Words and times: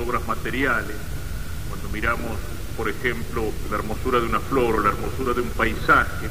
obras 0.00 0.26
materiales, 0.26 0.96
cuando 1.68 1.88
miramos, 1.90 2.32
por 2.76 2.88
ejemplo, 2.88 3.44
la 3.70 3.76
hermosura 3.76 4.20
de 4.20 4.26
una 4.26 4.40
flor 4.40 4.76
o 4.76 4.80
la 4.80 4.88
hermosura 4.90 5.34
de 5.34 5.42
un 5.42 5.50
paisaje, 5.50 6.28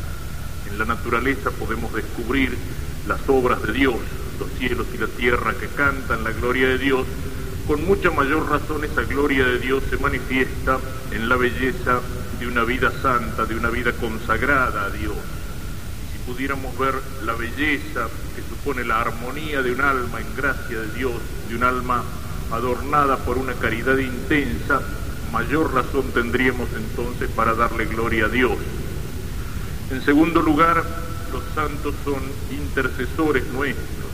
en 0.70 0.78
la 0.78 0.86
naturaleza 0.86 1.52
podemos 1.52 1.94
descubrir 1.94 2.58
las 3.08 3.22
obras 3.28 3.62
de 3.64 3.74
Dios, 3.74 3.96
los 4.40 4.50
cielos 4.58 4.88
y 4.94 4.98
la 4.98 5.08
tierra 5.08 5.54
que 5.54 5.68
cantan 5.68 6.24
la 6.24 6.32
gloria 6.32 6.68
de 6.68 6.78
Dios, 6.78 7.06
con 7.68 7.86
mucha 7.86 8.10
mayor 8.12 8.50
razón 8.50 8.84
esa 8.84 9.04
gloria 9.04 9.46
de 9.46 9.60
Dios 9.60 9.84
se 9.90 9.98
manifiesta 9.98 10.80
en 11.12 11.30
la 11.30 11.36
belleza 11.36 12.02
de 12.40 12.48
una 12.48 12.64
vida 12.64 12.92
santa, 13.02 13.46
de 13.46 13.56
una 13.56 13.70
vida 13.70 13.92
consagrada 13.94 14.86
a 14.86 14.90
Dios. 14.90 15.16
Si 16.12 16.32
pudiéramos 16.32 16.78
ver 16.78 16.96
la 17.26 17.34
belleza 17.34 18.08
que 18.36 18.42
supone 18.42 18.84
la 18.84 19.02
armonía 19.02 19.62
de 19.62 19.72
un 19.72 19.82
alma 19.82 20.20
en 20.20 20.36
gracia 20.36 20.80
de 20.80 20.98
Dios, 20.98 21.14
de 21.48 21.56
un 21.56 21.64
alma 21.64 22.04
adornada 22.52 23.18
por 23.18 23.38
una 23.38 23.54
caridad 23.54 23.98
intensa, 23.98 24.82
mayor 25.32 25.74
razón 25.74 26.12
tendríamos 26.14 26.70
entonces 26.76 27.30
para 27.30 27.54
darle 27.54 27.86
gloria 27.86 28.26
a 28.26 28.30
Dios. 28.30 28.58
En 29.92 30.02
segundo 30.04 30.42
lugar, 30.42 30.84
los 31.32 31.44
santos 31.54 31.96
son 32.04 32.22
intercesores 32.52 33.46
nuestros, 33.48 34.10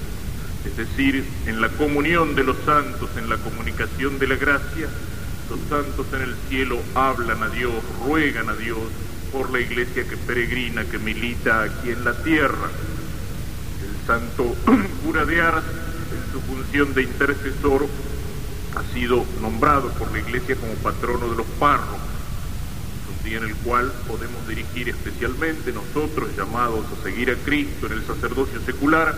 es 0.66 0.78
decir, 0.78 1.26
en 1.46 1.62
la 1.62 1.70
comunión 1.70 2.36
de 2.36 2.44
los 2.44 2.58
santos, 2.66 3.10
en 3.18 3.30
la 3.30 3.38
comunicación 3.38 4.20
de 4.20 4.28
la 4.28 4.36
gracia, 4.36 4.88
los 5.50 5.60
santos 5.70 6.08
en 6.14 6.22
el 6.22 6.36
cielo 6.50 6.80
hablan 6.96 7.44
a 7.44 7.50
Dios, 7.50 7.74
ruegan 8.04 8.50
a 8.50 8.56
Dios 8.56 8.80
por 9.32 9.52
la 9.52 9.60
iglesia 9.60 10.08
que 10.08 10.18
peregrina, 10.18 10.86
que 10.86 10.98
milita 10.98 11.64
aquí 11.64 11.92
en 11.92 12.04
la 12.04 12.14
tierra. 12.24 12.70
El 13.82 14.08
santo 14.08 14.56
cura 15.04 15.26
de 15.26 15.42
Ars, 15.42 15.64
en 16.12 16.32
su 16.32 16.42
función 16.42 16.94
de 16.94 17.04
intercesor, 17.04 17.88
ha 18.76 18.94
sido 18.94 19.26
nombrado 19.42 19.90
por 19.92 20.12
la 20.12 20.20
iglesia 20.20 20.56
como 20.56 20.74
patrono 20.76 21.30
de 21.30 21.38
los 21.38 21.48
párrocos 21.60 22.06
en 23.34 23.44
el 23.44 23.56
cual 23.56 23.92
podemos 24.08 24.48
dirigir 24.48 24.90
especialmente 24.90 25.72
nosotros 25.72 26.30
llamados 26.38 26.86
a 26.86 27.04
seguir 27.04 27.32
a 27.32 27.36
Cristo 27.36 27.88
en 27.88 27.94
el 27.94 28.06
sacerdocio 28.06 28.62
secular, 28.62 29.16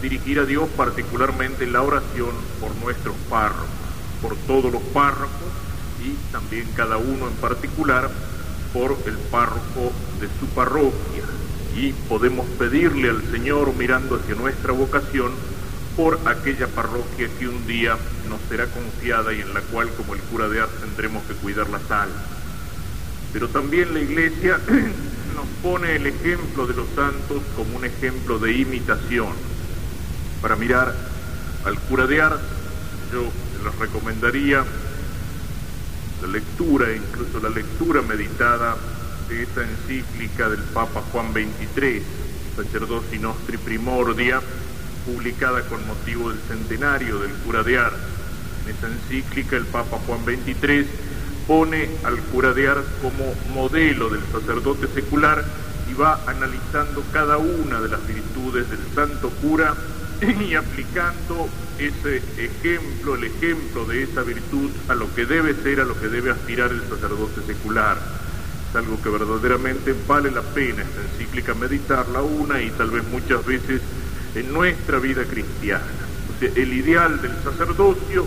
dirigir 0.00 0.38
a 0.38 0.44
Dios 0.44 0.68
particularmente 0.76 1.64
en 1.64 1.72
la 1.72 1.82
oración 1.82 2.30
por 2.60 2.74
nuestros 2.76 3.16
párrocos, 3.28 3.66
por 4.22 4.36
todos 4.46 4.72
los 4.72 4.82
párrocos 4.82 5.30
y 6.04 6.14
también 6.32 6.68
cada 6.76 6.96
uno 6.96 7.26
en 7.26 7.34
particular 7.34 8.10
por 8.72 8.96
el 9.06 9.16
párroco 9.30 9.92
de 10.20 10.28
su 10.38 10.46
parroquia. 10.54 11.24
Y 11.76 11.92
podemos 12.08 12.46
pedirle 12.58 13.10
al 13.10 13.22
Señor, 13.30 13.74
mirando 13.74 14.16
hacia 14.16 14.34
nuestra 14.34 14.72
vocación, 14.72 15.32
por 16.00 16.18
aquella 16.26 16.66
parroquia 16.66 17.28
que 17.38 17.46
un 17.46 17.66
día 17.66 17.94
nos 18.26 18.40
será 18.48 18.64
confiada 18.68 19.34
y 19.34 19.42
en 19.42 19.52
la 19.52 19.60
cual, 19.60 19.90
como 19.98 20.14
el 20.14 20.20
cura 20.22 20.48
de 20.48 20.62
Ars, 20.62 20.72
tendremos 20.80 21.22
que 21.24 21.34
cuidar 21.34 21.68
la 21.68 21.76
almas. 21.76 22.24
Pero 23.34 23.48
también 23.48 23.92
la 23.92 24.00
Iglesia 24.00 24.58
nos 25.36 25.46
pone 25.62 25.96
el 25.96 26.06
ejemplo 26.06 26.66
de 26.66 26.72
los 26.72 26.88
santos 26.96 27.42
como 27.54 27.76
un 27.76 27.84
ejemplo 27.84 28.38
de 28.38 28.50
imitación. 28.50 29.34
Para 30.40 30.56
mirar 30.56 30.94
al 31.66 31.78
cura 31.80 32.06
de 32.06 32.22
Ars, 32.22 32.40
yo 33.12 33.30
les 33.62 33.78
recomendaría 33.78 34.64
la 36.22 36.28
lectura, 36.28 36.96
incluso 36.96 37.40
la 37.40 37.50
lectura 37.50 38.00
meditada 38.00 38.74
de 39.28 39.42
esa 39.42 39.64
encíclica 39.64 40.48
del 40.48 40.62
Papa 40.72 41.02
Juan 41.12 41.34
XXIII, 41.34 42.02
Sacerdoci 42.56 43.18
Nostri 43.18 43.58
Primordia, 43.58 44.40
publicada 45.12 45.62
con 45.62 45.86
motivo 45.86 46.30
del 46.30 46.38
centenario 46.48 47.18
del 47.18 47.32
cura 47.44 47.62
de 47.62 47.78
Ars. 47.78 47.96
En 48.64 48.74
esa 48.74 48.86
encíclica 48.86 49.56
el 49.56 49.66
Papa 49.66 49.98
Juan 50.06 50.24
XXIII 50.24 50.86
pone 51.46 51.88
al 52.04 52.18
cura 52.30 52.54
como 53.02 53.34
modelo 53.52 54.08
del 54.08 54.22
sacerdote 54.32 54.86
secular 54.94 55.44
y 55.90 55.94
va 55.94 56.20
analizando 56.26 57.02
cada 57.12 57.38
una 57.38 57.80
de 57.80 57.88
las 57.88 58.06
virtudes 58.06 58.70
del 58.70 58.80
santo 58.94 59.30
cura 59.42 59.74
y 60.22 60.54
aplicando 60.54 61.48
ese 61.78 62.22
ejemplo, 62.38 63.14
el 63.14 63.24
ejemplo 63.24 63.84
de 63.86 64.02
esa 64.02 64.22
virtud 64.22 64.70
a 64.88 64.94
lo 64.94 65.12
que 65.14 65.26
debe 65.26 65.54
ser, 65.54 65.80
a 65.80 65.84
lo 65.84 65.98
que 65.98 66.08
debe 66.08 66.30
aspirar 66.30 66.70
el 66.70 66.82
sacerdote 66.82 67.40
secular. 67.46 67.98
Es 68.70 68.76
algo 68.76 69.02
que 69.02 69.08
verdaderamente 69.08 69.94
vale 70.06 70.30
la 70.30 70.42
pena 70.42 70.82
esta 70.82 71.00
encíclica 71.00 71.54
meditarla 71.54 72.22
una 72.22 72.60
y 72.62 72.70
tal 72.70 72.90
vez 72.90 73.02
muchas 73.08 73.44
veces 73.44 73.80
en 74.34 74.52
nuestra 74.52 74.98
vida 74.98 75.24
cristiana. 75.24 75.84
O 76.34 76.38
sea, 76.38 76.50
el 76.54 76.72
ideal 76.72 77.20
del 77.20 77.32
sacerdocio 77.42 78.26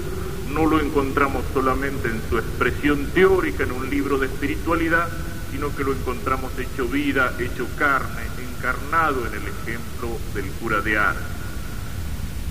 no 0.53 0.65
lo 0.65 0.79
encontramos 0.79 1.43
solamente 1.53 2.09
en 2.09 2.21
su 2.29 2.37
expresión 2.37 3.07
teórica 3.13 3.63
en 3.63 3.71
un 3.71 3.89
libro 3.89 4.17
de 4.17 4.27
espiritualidad, 4.27 5.07
sino 5.51 5.75
que 5.75 5.83
lo 5.83 5.93
encontramos 5.93 6.51
hecho 6.59 6.87
vida, 6.87 7.33
hecho 7.39 7.67
carne, 7.77 8.21
encarnado 8.57 9.25
en 9.27 9.33
el 9.33 9.47
ejemplo 9.47 10.09
del 10.33 10.45
cura 10.59 10.81
de 10.81 10.97
Ars. 10.97 11.17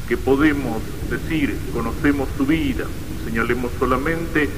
Que 0.08 0.16
podemos 0.16 0.82
decir, 1.08 1.56
conocemos 1.72 2.28
su 2.36 2.44
vida, 2.44 2.84
señalemos 3.24 3.70
solamente 3.78 4.48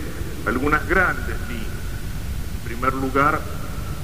algunas 0.46 0.88
grandes 0.88 1.36
líneas. 1.48 1.68
En 2.62 2.68
primer 2.68 2.94
lugar, 2.94 3.40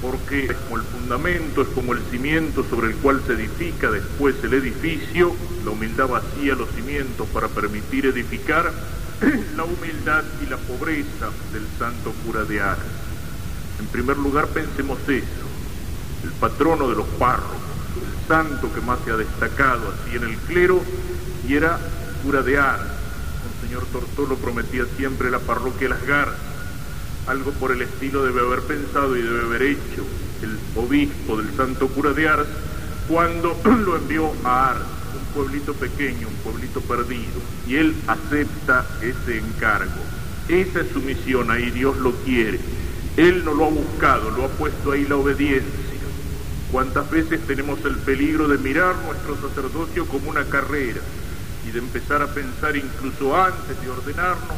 porque 0.01 0.47
es 0.47 0.57
como 0.57 0.77
el 0.77 0.83
fundamento, 0.83 1.63
es 1.63 1.69
como 1.69 1.93
el 1.93 2.01
cimiento 2.11 2.65
sobre 2.65 2.89
el 2.89 2.97
cual 2.97 3.23
se 3.27 3.35
edifica 3.35 3.91
después 3.91 4.35
el 4.43 4.55
edificio, 4.55 5.35
la 5.65 5.73
humildad 5.73 6.09
vacía 6.09 6.55
los 6.55 6.71
cimientos 6.71 7.29
para 7.29 7.49
permitir 7.49 8.07
edificar, 8.07 8.73
la 9.57 9.65
humildad 9.65 10.25
y 10.43 10.47
la 10.49 10.57
pobreza 10.57 11.31
del 11.53 11.67
santo 11.79 12.13
cura 12.25 12.45
de 12.45 12.61
Ars. 12.61 12.81
En 13.79 13.87
primer 13.87 14.17
lugar 14.17 14.47
pensemos 14.49 14.99
eso, 15.07 15.27
el 16.25 16.31
patrono 16.33 16.89
de 16.89 16.97
los 16.97 17.07
párrocos, 17.19 17.57
el 17.97 18.29
santo 18.29 18.73
que 18.73 18.81
más 18.81 18.99
se 19.05 19.11
ha 19.11 19.17
destacado 19.17 19.93
así 19.93 20.17
en 20.17 20.25
el 20.25 20.37
clero, 20.37 20.81
y 21.47 21.55
era 21.55 21.79
cura 22.23 22.43
de 22.43 22.59
Ars. 22.59 22.83
señor 23.63 23.85
Tortolo 23.93 24.37
prometía 24.37 24.85
siempre 24.97 25.31
la 25.31 25.39
parroquia 25.39 25.89
de 25.89 25.95
las 25.95 26.07
Garzas. 26.07 26.50
Algo 27.27 27.53
por 27.53 27.73
el 27.73 27.83
estilo 27.83 28.25
debe 28.25 28.41
haber 28.41 28.61
pensado 28.63 29.17
y 29.17 29.23
debe 29.23 29.43
haber 29.43 29.63
hecho 29.63 30.05
el 30.43 30.59
obispo 30.77 31.37
del 31.37 31.55
santo 31.57 31.89
cura 31.89 32.13
de 32.13 32.29
Ars 32.29 32.49
cuando 33.09 33.57
lo 33.65 33.97
envió 33.97 34.33
a 34.45 34.71
Ars 34.71 35.01
pueblito 35.35 35.75
pequeño, 35.75 36.29
un 36.29 36.35
pueblito 36.37 36.81
perdido, 36.81 37.41
y 37.67 37.77
él 37.77 37.95
acepta 38.07 38.85
ese 39.01 39.39
encargo. 39.39 40.01
Esa 40.49 40.81
es 40.81 40.91
su 40.93 41.01
misión, 41.01 41.51
ahí 41.51 41.71
Dios 41.71 41.97
lo 41.99 42.13
quiere. 42.25 42.61
Él 43.17 43.45
no 43.45 43.55
lo 43.55 43.67
ha 43.67 43.71
buscado, 43.71 44.31
lo 44.31 44.45
ha 44.45 44.49
puesto 44.49 44.93
ahí 44.93 45.07
la 45.07 45.17
obediencia. 45.17 45.71
¿Cuántas 46.73 47.11
veces 47.11 47.41
tenemos 47.47 47.85
el 47.85 47.97
peligro 47.97 48.49
de 48.49 48.59
mirar 48.59 48.95
nuestro 49.05 49.37
sacerdocio 49.49 50.07
como 50.07 50.31
una 50.31 50.45
carrera 50.45 51.01
y 51.67 51.71
de 51.71 51.81
empezar 51.81 52.23
a 52.23 52.33
pensar 52.33 52.77
incluso 52.77 53.37
antes 53.37 53.81
de 53.81 53.91
ordenarnos 53.91 54.57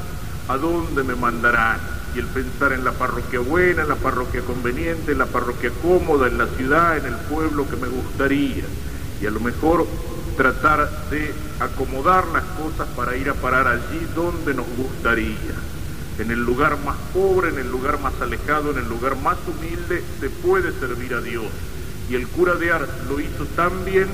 a 0.49 0.57
dónde 0.57 1.03
me 1.03 1.15
mandarán? 1.15 2.02
Y 2.15 2.19
el 2.19 2.27
pensar 2.27 2.73
en 2.73 2.85
la 2.85 2.93
parroquia 2.93 3.41
buena, 3.41 3.83
en 3.83 3.89
la 3.89 3.97
parroquia 3.97 4.43
conveniente, 4.43 5.13
en 5.13 5.19
la 5.19 5.27
parroquia 5.27 5.71
cómoda, 5.81 6.27
en 6.27 6.39
la 6.39 6.47
ciudad, 6.47 6.99
en 6.99 7.07
el 7.07 7.17
pueblo 7.31 7.69
que 7.69 7.77
me 7.77 7.89
gustaría. 7.89 8.65
Y 9.21 9.27
a 9.27 9.31
lo 9.31 9.41
mejor 9.41 9.87
tratar 10.37 11.09
de 11.11 11.33
acomodar 11.61 12.27
las 12.29 12.45
cosas 12.45 12.89
para 12.97 13.17
ir 13.17 13.31
a 13.31 13.35
parar 13.35 13.67
allí 13.67 14.07
donde 14.15 14.55
nos 14.55 14.67
gustaría. 14.77 15.55
En 16.19 16.31
el 16.31 16.45
lugar 16.45 16.79
más 16.85 16.97
pobre, 17.15 17.49
en 17.49 17.59
el 17.59 17.71
lugar 17.71 17.99
más 18.01 18.15
alejado, 18.21 18.73
en 18.73 18.79
el 18.79 18.89
lugar 18.89 19.17
más 19.17 19.39
humilde, 19.47 20.03
se 20.21 20.29
puede 20.29 20.73
servir 20.79 21.15
a 21.15 21.21
Dios. 21.21 21.47
Y 22.11 22.15
el 22.15 22.29
cura 22.29 22.55
de 22.55 22.73
Ars 22.73 22.89
lo 23.09 23.21
hizo 23.21 23.47
tan 23.57 23.85
bien 23.85 24.09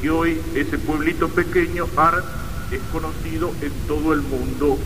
que 0.00 0.10
hoy 0.10 0.40
ese 0.54 0.78
pueblito 0.78 1.28
pequeño, 1.28 1.86
Ars, 1.96 2.24
es 2.70 2.80
conocido 2.90 3.52
en 3.60 3.72
todo 3.86 4.12
el 4.12 4.22
mundo. 4.22 4.78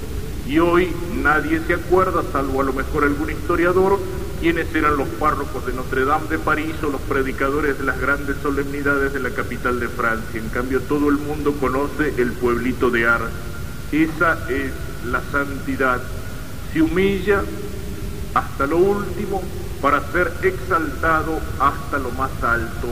Y 0.49 0.59
hoy 0.61 0.95
nadie 1.23 1.61
se 1.67 1.75
acuerda, 1.75 2.23
salvo 2.33 2.61
a 2.61 2.65
lo 2.65 2.73
mejor 2.73 3.05
algún 3.05 3.31
historiador, 3.31 3.99
quiénes 4.41 4.73
eran 4.75 4.97
los 4.97 5.09
párrocos 5.09 5.67
de 5.67 5.73
Notre 5.73 6.05
Dame 6.05 6.29
de 6.29 6.39
París 6.39 6.75
o 6.83 6.91
los 6.91 7.01
predicadores 7.03 7.79
de 7.79 7.85
las 7.85 8.01
grandes 8.01 8.37
solemnidades 8.43 9.13
de 9.13 9.21
la 9.21 9.31
capital 9.31 9.81
de 9.81 9.89
Francia. 9.89 10.41
En 10.41 10.49
cambio, 10.51 10.81
todo 10.83 11.09
el 11.09 11.17
mundo 11.17 11.53
conoce 11.59 12.15
el 12.19 12.33
pueblito 12.33 12.91
de 12.91 13.07
Ars. 13.07 13.31
Esa 13.91 14.49
es 14.49 14.73
la 15.11 15.21
santidad. 15.33 16.01
Se 16.73 16.81
humilla 16.81 17.43
hasta 18.35 18.67
lo 18.67 18.77
último 18.77 19.43
para 19.81 20.01
ser 20.13 20.33
exaltado 20.43 21.41
hasta 21.59 21.99
lo 21.99 22.11
más 22.13 22.31
alto. 22.43 22.89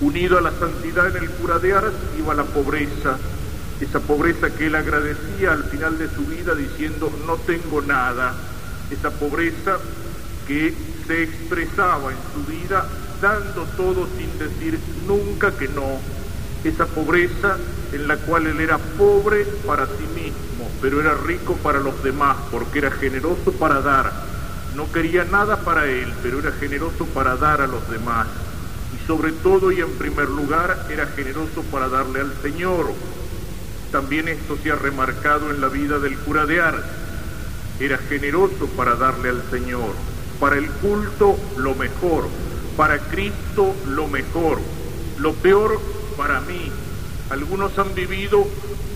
Unido 0.00 0.38
a 0.38 0.40
la 0.40 0.52
santidad 0.52 1.14
en 1.14 1.24
el 1.24 1.30
cura 1.30 1.58
de 1.58 1.74
Ars 1.74 1.92
iba 2.18 2.34
la 2.34 2.44
pobreza, 2.44 3.18
esa 3.80 4.00
pobreza 4.00 4.50
que 4.50 4.66
él 4.66 4.74
agradecía 4.74 5.52
al 5.52 5.64
final 5.64 5.98
de 5.98 6.08
su 6.08 6.26
vida 6.26 6.54
diciendo 6.54 7.10
no 7.26 7.36
tengo 7.36 7.80
nada, 7.80 8.34
esa 8.90 9.10
pobreza 9.10 9.78
que 10.46 10.74
se 11.06 11.22
expresaba 11.22 12.12
en 12.12 12.18
su 12.34 12.50
vida 12.50 12.86
dando 13.20 13.64
todo 13.76 14.06
sin 14.16 14.38
decir 14.38 14.78
nunca 15.06 15.52
que 15.52 15.68
no. 15.68 15.98
Esa 16.64 16.86
pobreza 16.86 17.56
en 17.92 18.06
la 18.06 18.16
cual 18.16 18.46
él 18.46 18.60
era 18.60 18.78
pobre 18.78 19.44
para 19.66 19.86
sí 19.86 20.06
mismo, 20.14 20.70
pero 20.80 21.00
era 21.00 21.14
rico 21.14 21.54
para 21.56 21.80
los 21.80 22.02
demás, 22.02 22.36
porque 22.50 22.80
era 22.80 22.90
generoso 22.90 23.52
para 23.52 23.80
dar. 23.80 24.12
No 24.76 24.90
quería 24.92 25.24
nada 25.24 25.56
para 25.58 25.86
él, 25.86 26.12
pero 26.22 26.38
era 26.38 26.52
generoso 26.52 27.06
para 27.06 27.36
dar 27.36 27.60
a 27.60 27.66
los 27.66 27.88
demás. 27.90 28.26
Y 28.94 29.06
sobre 29.06 29.32
todo 29.32 29.72
y 29.72 29.80
en 29.80 29.90
primer 29.92 30.28
lugar, 30.28 30.86
era 30.90 31.06
generoso 31.06 31.62
para 31.70 31.88
darle 31.88 32.20
al 32.20 32.32
Señor. 32.42 32.92
También 33.92 34.28
esto 34.28 34.56
se 34.62 34.70
ha 34.70 34.76
remarcado 34.76 35.50
en 35.50 35.60
la 35.60 35.68
vida 35.68 35.98
del 35.98 36.16
cura 36.18 36.46
de 36.46 36.60
Ars. 36.60 36.84
Era 37.78 37.98
generoso 37.98 38.66
para 38.76 38.94
darle 38.94 39.30
al 39.30 39.42
Señor. 39.50 39.92
Para 40.38 40.56
el 40.56 40.70
culto, 40.70 41.36
lo 41.56 41.74
mejor. 41.74 42.28
Para 42.76 42.98
Cristo, 42.98 43.74
lo 43.88 44.06
mejor. 44.06 44.60
Lo 45.18 45.34
peor, 45.34 45.80
para 46.16 46.40
mí, 46.40 46.70
algunos 47.30 47.78
han 47.78 47.94
vivido 47.94 48.46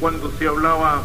cuando 0.01 0.31
se 0.39 0.47
hablaba 0.47 1.03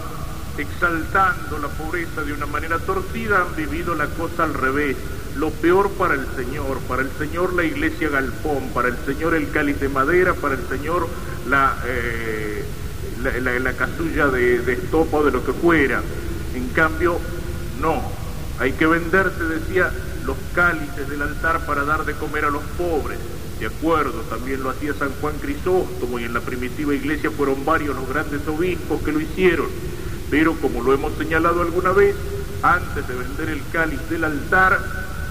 exaltando 0.58 1.58
la 1.60 1.68
pobreza 1.70 2.24
de 2.24 2.34
una 2.34 2.46
manera 2.46 2.80
torcida, 2.80 3.42
han 3.42 3.56
vivido 3.56 3.96
la 3.96 4.08
cosa 4.08 4.44
al 4.44 4.54
revés. 4.54 4.98
Lo 5.38 5.52
peor 5.52 5.90
para 5.92 6.16
el 6.16 6.26
Señor, 6.36 6.80
para 6.88 7.02
el 7.02 7.12
Señor 7.18 7.54
la 7.54 7.64
iglesia 7.64 8.10
galpón, 8.10 8.70
para 8.74 8.90
el 8.90 8.98
Señor 9.06 9.36
el 9.36 9.50
cáliz 9.52 9.80
de 9.80 9.90
madera, 9.90 10.34
para 10.34 10.56
el 10.56 10.68
Señor 10.68 11.08
la, 11.48 11.78
eh, 11.86 12.66
la, 13.24 13.74
casulla 13.74 14.28
de, 14.28 14.60
de 14.60 14.74
estopa 14.74 15.18
o 15.18 15.24
de 15.24 15.32
lo 15.32 15.44
que 15.46 15.54
fuera. 15.54 16.02
En 16.56 16.68
cambio, 16.70 17.20
no, 17.82 18.02
hay 18.60 18.74
que 18.74 18.86
venderse, 18.86 19.44
decía, 19.44 19.92
los 20.26 20.38
cálices 20.54 21.10
del 21.10 21.22
altar 21.22 21.66
para 21.66 21.84
dar 21.84 22.06
de 22.06 22.14
comer 22.14 22.46
a 22.46 22.50
los 22.50 22.64
pobres 22.78 23.20
de 23.60 23.66
acuerdo, 23.66 24.22
también 24.30 24.64
lo 24.64 24.70
hacía 24.70 24.94
San 24.94 25.12
Juan 25.20 25.36
Crisóstomo 25.42 26.18
y 26.18 26.24
en 26.24 26.34
la 26.34 26.40
primitiva 26.40 26.94
iglesia 26.94 27.30
fueron 27.30 27.66
varios 27.66 27.94
los 27.94 28.08
grandes 28.08 28.48
obispos 28.48 29.02
que 29.02 29.12
lo 29.12 29.20
hicieron. 29.20 29.68
Pero 30.32 30.54
como 30.56 30.82
lo 30.82 30.94
hemos 30.94 31.14
señalado 31.18 31.62
alguna 31.62 31.92
vez, 31.92 32.16
antes 32.62 33.06
de 33.06 33.16
vender 33.16 33.50
el 33.50 33.62
cáliz 33.74 34.00
del 34.10 34.24
altar, 34.24 34.80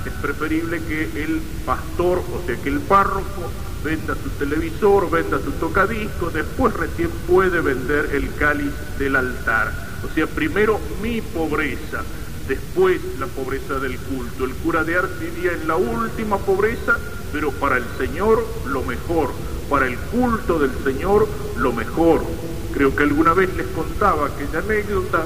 es 0.04 0.12
preferible 0.20 0.82
que 0.84 1.04
el 1.24 1.40
pastor, 1.64 2.18
o 2.18 2.42
sea 2.44 2.56
que 2.56 2.68
el 2.68 2.80
párroco, 2.80 3.50
venda 3.88 4.14
su 4.22 4.28
televisor, 4.38 5.10
venda 5.10 5.38
su 5.42 5.50
tocadisco, 5.52 6.28
después 6.28 6.74
recién 6.74 7.08
puede 7.26 7.62
vender 7.62 8.10
el 8.12 8.34
cáliz 8.34 8.70
del 8.98 9.16
altar. 9.16 9.72
O 10.04 10.14
sea, 10.14 10.26
primero 10.26 10.78
mi 11.02 11.22
pobreza, 11.22 12.02
después 12.46 13.00
la 13.18 13.26
pobreza 13.28 13.78
del 13.78 13.96
culto. 13.96 14.44
El 14.44 14.52
cura 14.56 14.84
de 14.84 14.94
Ars 14.94 15.08
vivía 15.18 15.52
en 15.52 15.66
la 15.66 15.76
última 15.76 16.36
pobreza, 16.36 16.98
pero 17.32 17.50
para 17.52 17.78
el 17.78 17.84
Señor 17.96 18.44
lo 18.66 18.82
mejor, 18.82 19.30
para 19.70 19.86
el 19.86 19.96
culto 19.96 20.58
del 20.58 20.72
Señor 20.84 21.26
lo 21.56 21.72
mejor. 21.72 22.20
Creo 22.74 22.94
que 22.94 23.04
alguna 23.04 23.32
vez 23.32 23.48
les 23.56 23.68
contaba 23.68 24.26
aquella 24.26 24.58
anécdota 24.58 25.24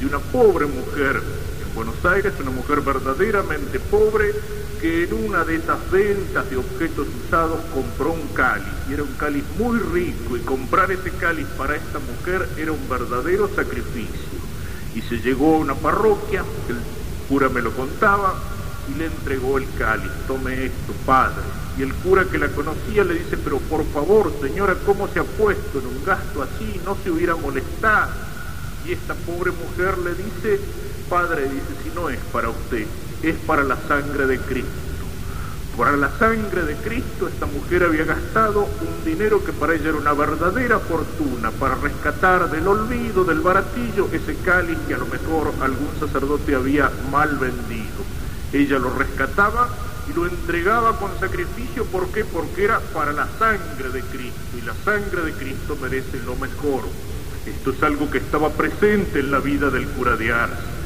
de 0.00 0.06
una 0.06 0.18
pobre 0.18 0.64
mujer 0.64 1.20
en 1.62 1.74
Buenos 1.74 2.02
Aires, 2.06 2.32
una 2.40 2.52
mujer 2.52 2.80
verdaderamente 2.80 3.78
pobre, 3.78 4.32
que 4.80 5.04
en 5.04 5.12
una 5.12 5.44
de 5.44 5.56
esas 5.56 5.90
ventas 5.90 6.48
de 6.50 6.56
objetos 6.56 7.06
usados 7.24 7.60
compró 7.74 8.12
un 8.12 8.28
cáliz, 8.28 8.66
y 8.88 8.94
era 8.94 9.02
un 9.02 9.14
cáliz 9.14 9.44
muy 9.58 9.78
rico, 9.78 10.36
y 10.36 10.40
comprar 10.40 10.90
ese 10.92 11.10
cáliz 11.12 11.46
para 11.56 11.76
esta 11.76 11.98
mujer 11.98 12.48
era 12.56 12.72
un 12.72 12.88
verdadero 12.88 13.50
sacrificio 13.54 14.38
y 14.98 15.02
se 15.02 15.18
llegó 15.18 15.54
a 15.54 15.58
una 15.58 15.74
parroquia, 15.74 16.44
el 16.68 16.76
cura 17.28 17.48
me 17.48 17.62
lo 17.62 17.72
contaba, 17.72 18.34
y 18.88 18.98
le 18.98 19.06
entregó 19.06 19.58
el 19.58 19.66
cáliz, 19.78 20.10
tome 20.26 20.64
esto, 20.64 20.92
padre. 21.04 21.44
Y 21.78 21.82
el 21.82 21.94
cura 21.94 22.24
que 22.24 22.38
la 22.38 22.48
conocía 22.48 23.04
le 23.04 23.14
dice, 23.14 23.36
pero 23.36 23.58
por 23.58 23.84
favor, 23.86 24.32
señora, 24.40 24.74
¿cómo 24.84 25.06
se 25.08 25.20
ha 25.20 25.24
puesto 25.24 25.78
en 25.78 25.86
un 25.86 26.04
gasto 26.04 26.42
así? 26.42 26.80
No 26.84 26.96
se 27.04 27.10
hubiera 27.10 27.36
molestado. 27.36 28.10
Y 28.86 28.92
esta 28.92 29.14
pobre 29.14 29.52
mujer 29.52 29.98
le 29.98 30.14
dice, 30.14 30.60
padre, 31.08 31.42
dice, 31.42 31.82
si 31.84 31.90
no 31.94 32.08
es 32.08 32.18
para 32.32 32.48
usted, 32.48 32.86
es 33.22 33.36
para 33.46 33.64
la 33.64 33.76
sangre 33.88 34.26
de 34.26 34.38
Cristo. 34.38 34.88
Para 35.76 35.96
la 35.96 36.10
sangre 36.18 36.62
de 36.62 36.74
Cristo 36.74 37.28
esta 37.28 37.46
mujer 37.46 37.84
había 37.84 38.04
gastado 38.04 38.64
un 38.64 39.04
dinero 39.04 39.44
que 39.44 39.52
para 39.52 39.74
ella 39.74 39.90
era 39.90 39.98
una 39.98 40.12
verdadera 40.12 40.80
fortuna 40.80 41.52
para 41.52 41.76
rescatar 41.76 42.50
del 42.50 42.66
olvido, 42.66 43.24
del 43.24 43.38
baratillo, 43.40 44.08
ese 44.12 44.34
cáliz 44.44 44.76
que 44.88 44.94
a 44.94 44.98
lo 44.98 45.06
mejor 45.06 45.52
algún 45.60 45.90
sacerdote 46.00 46.56
había 46.56 46.90
mal 47.12 47.38
vendido. 47.38 48.02
Ella 48.52 48.80
lo 48.80 48.92
rescataba 48.92 49.68
y 50.10 50.14
lo 50.14 50.26
entregaba 50.26 50.98
con 50.98 51.10
sacrificio. 51.20 51.84
¿Por 51.84 52.08
qué? 52.08 52.24
Porque 52.24 52.64
era 52.64 52.80
para 52.80 53.12
la 53.12 53.28
sangre 53.38 53.90
de 53.90 54.00
Cristo 54.02 54.58
y 54.60 54.66
la 54.66 54.74
sangre 54.84 55.22
de 55.22 55.32
Cristo 55.32 55.76
merece 55.80 56.18
lo 56.26 56.34
mejor. 56.34 56.82
Esto 57.46 57.70
es 57.70 57.82
algo 57.84 58.10
que 58.10 58.18
estaba 58.18 58.50
presente 58.50 59.20
en 59.20 59.30
la 59.30 59.38
vida 59.38 59.70
del 59.70 59.86
cura 59.86 60.16
de 60.16 60.32
Ars. 60.32 60.77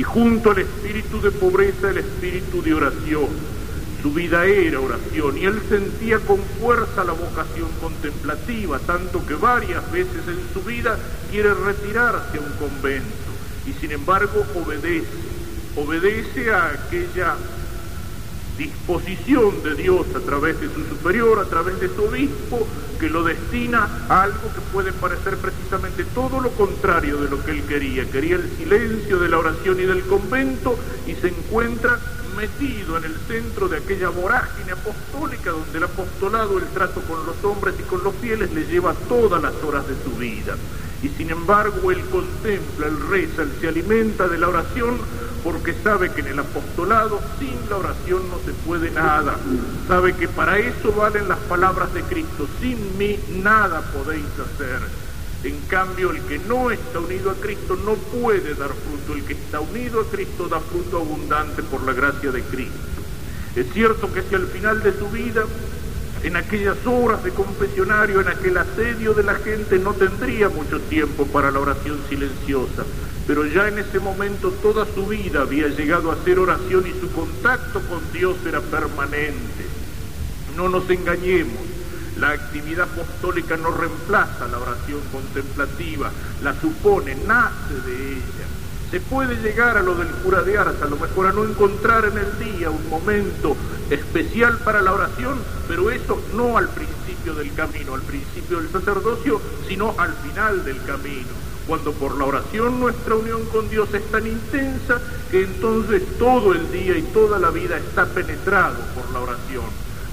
Y 0.00 0.02
junto 0.02 0.52
al 0.52 0.60
espíritu 0.60 1.20
de 1.20 1.30
pobreza, 1.30 1.90
el 1.90 1.98
espíritu 1.98 2.62
de 2.62 2.72
oración. 2.72 3.28
Su 4.00 4.10
vida 4.14 4.46
era 4.46 4.80
oración 4.80 5.36
y 5.36 5.44
él 5.44 5.60
sentía 5.68 6.18
con 6.20 6.38
fuerza 6.58 7.04
la 7.04 7.12
vocación 7.12 7.68
contemplativa, 7.82 8.78
tanto 8.78 9.26
que 9.26 9.34
varias 9.34 9.92
veces 9.92 10.22
en 10.26 10.54
su 10.54 10.66
vida 10.66 10.98
quiere 11.30 11.52
retirarse 11.52 12.38
a 12.38 12.40
un 12.40 12.52
convento 12.52 13.30
y 13.66 13.74
sin 13.78 13.92
embargo 13.92 14.42
obedece, 14.54 15.06
obedece 15.76 16.50
a 16.50 16.68
aquella 16.68 17.34
disposición 18.60 19.62
de 19.62 19.74
Dios 19.74 20.06
a 20.14 20.20
través 20.20 20.60
de 20.60 20.68
su 20.68 20.84
superior, 20.84 21.38
a 21.38 21.46
través 21.46 21.80
de 21.80 21.88
su 21.88 22.04
obispo, 22.04 22.68
que 22.98 23.08
lo 23.08 23.24
destina 23.24 23.88
a 24.10 24.24
algo 24.24 24.52
que 24.54 24.60
puede 24.70 24.92
parecer 24.92 25.38
precisamente 25.38 26.04
todo 26.04 26.40
lo 26.40 26.50
contrario 26.50 27.16
de 27.16 27.30
lo 27.30 27.42
que 27.42 27.52
él 27.52 27.62
quería. 27.62 28.04
Quería 28.10 28.36
el 28.36 28.50
silencio 28.58 29.18
de 29.18 29.30
la 29.30 29.38
oración 29.38 29.80
y 29.80 29.84
del 29.84 30.02
convento 30.02 30.78
y 31.06 31.14
se 31.14 31.28
encuentra 31.28 31.98
metido 32.36 32.98
en 32.98 33.04
el 33.04 33.16
centro 33.26 33.66
de 33.66 33.78
aquella 33.78 34.10
vorágine 34.10 34.72
apostólica 34.72 35.50
donde 35.52 35.78
el 35.78 35.84
apostolado, 35.84 36.58
el 36.58 36.66
trato 36.68 37.00
con 37.00 37.24
los 37.24 37.42
hombres 37.42 37.74
y 37.78 37.82
con 37.84 38.04
los 38.04 38.14
fieles 38.16 38.52
le 38.52 38.66
lleva 38.66 38.92
todas 39.08 39.42
las 39.42 39.54
horas 39.64 39.88
de 39.88 39.94
su 40.04 40.10
vida. 40.18 40.54
Y 41.02 41.08
sin 41.08 41.30
embargo 41.30 41.90
él 41.90 42.02
contempla, 42.12 42.88
él 42.88 43.08
reza, 43.08 43.40
él 43.40 43.52
se 43.58 43.68
alimenta 43.68 44.28
de 44.28 44.36
la 44.36 44.48
oración 44.50 44.98
porque 45.42 45.74
sabe 45.82 46.10
que 46.12 46.20
en 46.20 46.28
el 46.28 46.38
apostolado 46.38 47.20
sin 47.38 47.56
la 47.68 47.76
oración 47.76 48.28
no 48.30 48.38
se 48.44 48.52
puede 48.52 48.90
nada. 48.90 49.36
Sabe 49.88 50.14
que 50.14 50.28
para 50.28 50.58
eso 50.58 50.92
valen 50.92 51.28
las 51.28 51.38
palabras 51.38 51.92
de 51.94 52.02
Cristo. 52.02 52.46
Sin 52.60 52.98
mí 52.98 53.18
nada 53.42 53.82
podéis 53.92 54.24
hacer. 54.24 54.80
En 55.42 55.58
cambio, 55.68 56.10
el 56.10 56.20
que 56.22 56.38
no 56.38 56.70
está 56.70 57.00
unido 57.00 57.30
a 57.30 57.34
Cristo 57.34 57.76
no 57.76 57.94
puede 57.94 58.54
dar 58.54 58.70
fruto. 58.70 59.14
El 59.14 59.24
que 59.24 59.32
está 59.32 59.60
unido 59.60 60.02
a 60.02 60.10
Cristo 60.10 60.48
da 60.48 60.60
fruto 60.60 60.98
abundante 60.98 61.62
por 61.62 61.82
la 61.84 61.92
gracia 61.92 62.30
de 62.30 62.42
Cristo. 62.42 63.00
Es 63.56 63.72
cierto 63.72 64.12
que 64.12 64.22
si 64.22 64.34
al 64.34 64.46
final 64.46 64.82
de 64.82 64.96
su 64.96 65.08
vida, 65.08 65.44
en 66.22 66.36
aquellas 66.36 66.76
horas 66.86 67.24
de 67.24 67.30
confesionario, 67.30 68.20
en 68.20 68.28
aquel 68.28 68.56
asedio 68.58 69.14
de 69.14 69.22
la 69.22 69.34
gente, 69.36 69.78
no 69.78 69.94
tendría 69.94 70.48
mucho 70.48 70.80
tiempo 70.80 71.26
para 71.26 71.50
la 71.50 71.60
oración 71.60 71.98
silenciosa, 72.08 72.84
pero 73.26 73.46
ya 73.46 73.68
en 73.68 73.78
ese 73.78 74.00
momento 74.00 74.50
toda 74.62 74.86
su 74.94 75.06
vida 75.06 75.42
había 75.42 75.68
llegado 75.68 76.10
a 76.10 76.14
hacer 76.14 76.38
oración 76.38 76.86
y 76.86 77.00
su 77.00 77.10
contacto 77.12 77.80
con 77.88 78.00
Dios 78.12 78.36
era 78.46 78.60
permanente. 78.60 79.64
No 80.56 80.68
nos 80.68 80.88
engañemos, 80.90 81.62
la 82.18 82.30
actividad 82.32 82.88
apostólica 82.92 83.56
no 83.56 83.70
reemplaza 83.70 84.46
la 84.48 84.58
oración 84.58 85.00
contemplativa, 85.10 86.10
la 86.42 86.54
supone, 86.60 87.14
nace 87.26 87.74
de 87.86 88.12
ella. 88.12 88.59
Se 88.90 89.00
puede 89.00 89.36
llegar 89.36 89.76
a 89.76 89.82
lo 89.82 89.94
del 89.94 90.08
cura 90.08 90.42
de 90.42 90.58
Ars, 90.58 90.82
a 90.82 90.86
lo 90.86 90.96
mejor 90.96 91.28
a 91.28 91.32
no 91.32 91.44
encontrar 91.44 92.06
en 92.06 92.18
el 92.18 92.38
día 92.56 92.70
un 92.70 92.88
momento 92.88 93.56
especial 93.88 94.58
para 94.58 94.82
la 94.82 94.92
oración, 94.92 95.38
pero 95.68 95.90
eso 95.90 96.20
no 96.34 96.58
al 96.58 96.68
principio 96.68 97.34
del 97.34 97.54
camino, 97.54 97.94
al 97.94 98.02
principio 98.02 98.58
del 98.58 98.70
sacerdocio, 98.70 99.40
sino 99.68 99.94
al 99.96 100.12
final 100.14 100.64
del 100.64 100.82
camino. 100.82 101.28
Cuando 101.68 101.92
por 101.92 102.18
la 102.18 102.24
oración 102.24 102.80
nuestra 102.80 103.14
unión 103.14 103.44
con 103.52 103.68
Dios 103.68 103.94
es 103.94 104.04
tan 104.10 104.26
intensa 104.26 105.00
que 105.30 105.44
entonces 105.44 106.02
todo 106.18 106.52
el 106.52 106.72
día 106.72 106.98
y 106.98 107.02
toda 107.02 107.38
la 107.38 107.50
vida 107.50 107.76
está 107.76 108.06
penetrado 108.06 108.76
por 108.96 109.08
la 109.12 109.20
oración. 109.20 109.66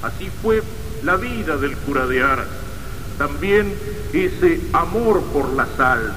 Así 0.03 0.29
fue 0.43 0.61
la 1.03 1.15
vida 1.15 1.57
del 1.57 1.75
cura 1.77 2.05
de 2.05 2.21
Aras, 2.21 2.47
también 3.17 3.73
ese 4.13 4.61
amor 4.73 5.23
por 5.33 5.49
las 5.53 5.79
almas, 5.79 6.15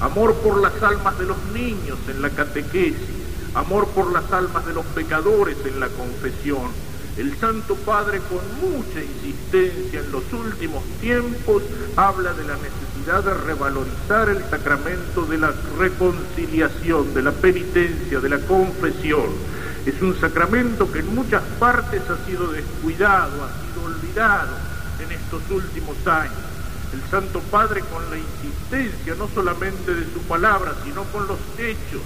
amor 0.00 0.34
por 0.36 0.60
las 0.60 0.82
almas 0.82 1.18
de 1.18 1.26
los 1.26 1.36
niños 1.52 1.98
en 2.08 2.22
la 2.22 2.30
catequesis, 2.30 3.20
amor 3.54 3.88
por 3.88 4.12
las 4.12 4.30
almas 4.32 4.64
de 4.66 4.72
los 4.72 4.84
pecadores 4.86 5.56
en 5.64 5.78
la 5.78 5.88
confesión. 5.88 6.70
El 7.16 7.36
Santo 7.38 7.74
Padre 7.74 8.20
con 8.20 8.40
mucha 8.60 9.02
insistencia 9.02 10.00
en 10.00 10.12
los 10.12 10.22
últimos 10.32 10.82
tiempos 11.00 11.62
habla 11.96 12.32
de 12.32 12.44
la 12.44 12.56
necesidad 12.56 13.24
de 13.24 13.34
revalorizar 13.34 14.28
el 14.30 14.42
sacramento 14.48 15.26
de 15.26 15.38
la 15.38 15.52
reconciliación, 15.78 17.12
de 17.12 17.22
la 17.22 17.32
penitencia, 17.32 18.20
de 18.20 18.28
la 18.28 18.38
confesión. 18.38 19.26
Es 19.84 20.00
un 20.00 20.18
sacramento 20.18 20.90
que 20.90 21.00
en 21.00 21.14
muchas 21.14 21.42
partes 21.58 22.02
ha 22.08 22.26
sido 22.26 22.52
descuidado, 22.52 23.32
ha 23.44 23.50
sido 23.66 23.84
olvidado 23.84 24.56
en 25.00 25.12
estos 25.12 25.42
últimos 25.50 25.96
años. 26.06 26.49
El 26.92 27.02
Santo 27.10 27.40
Padre 27.50 27.82
con 27.82 28.02
la 28.10 28.16
insistencia 28.16 29.14
no 29.14 29.28
solamente 29.28 29.94
de 29.94 30.04
su 30.12 30.20
palabra, 30.22 30.74
sino 30.84 31.04
con 31.04 31.26
los 31.28 31.38
hechos, 31.58 32.02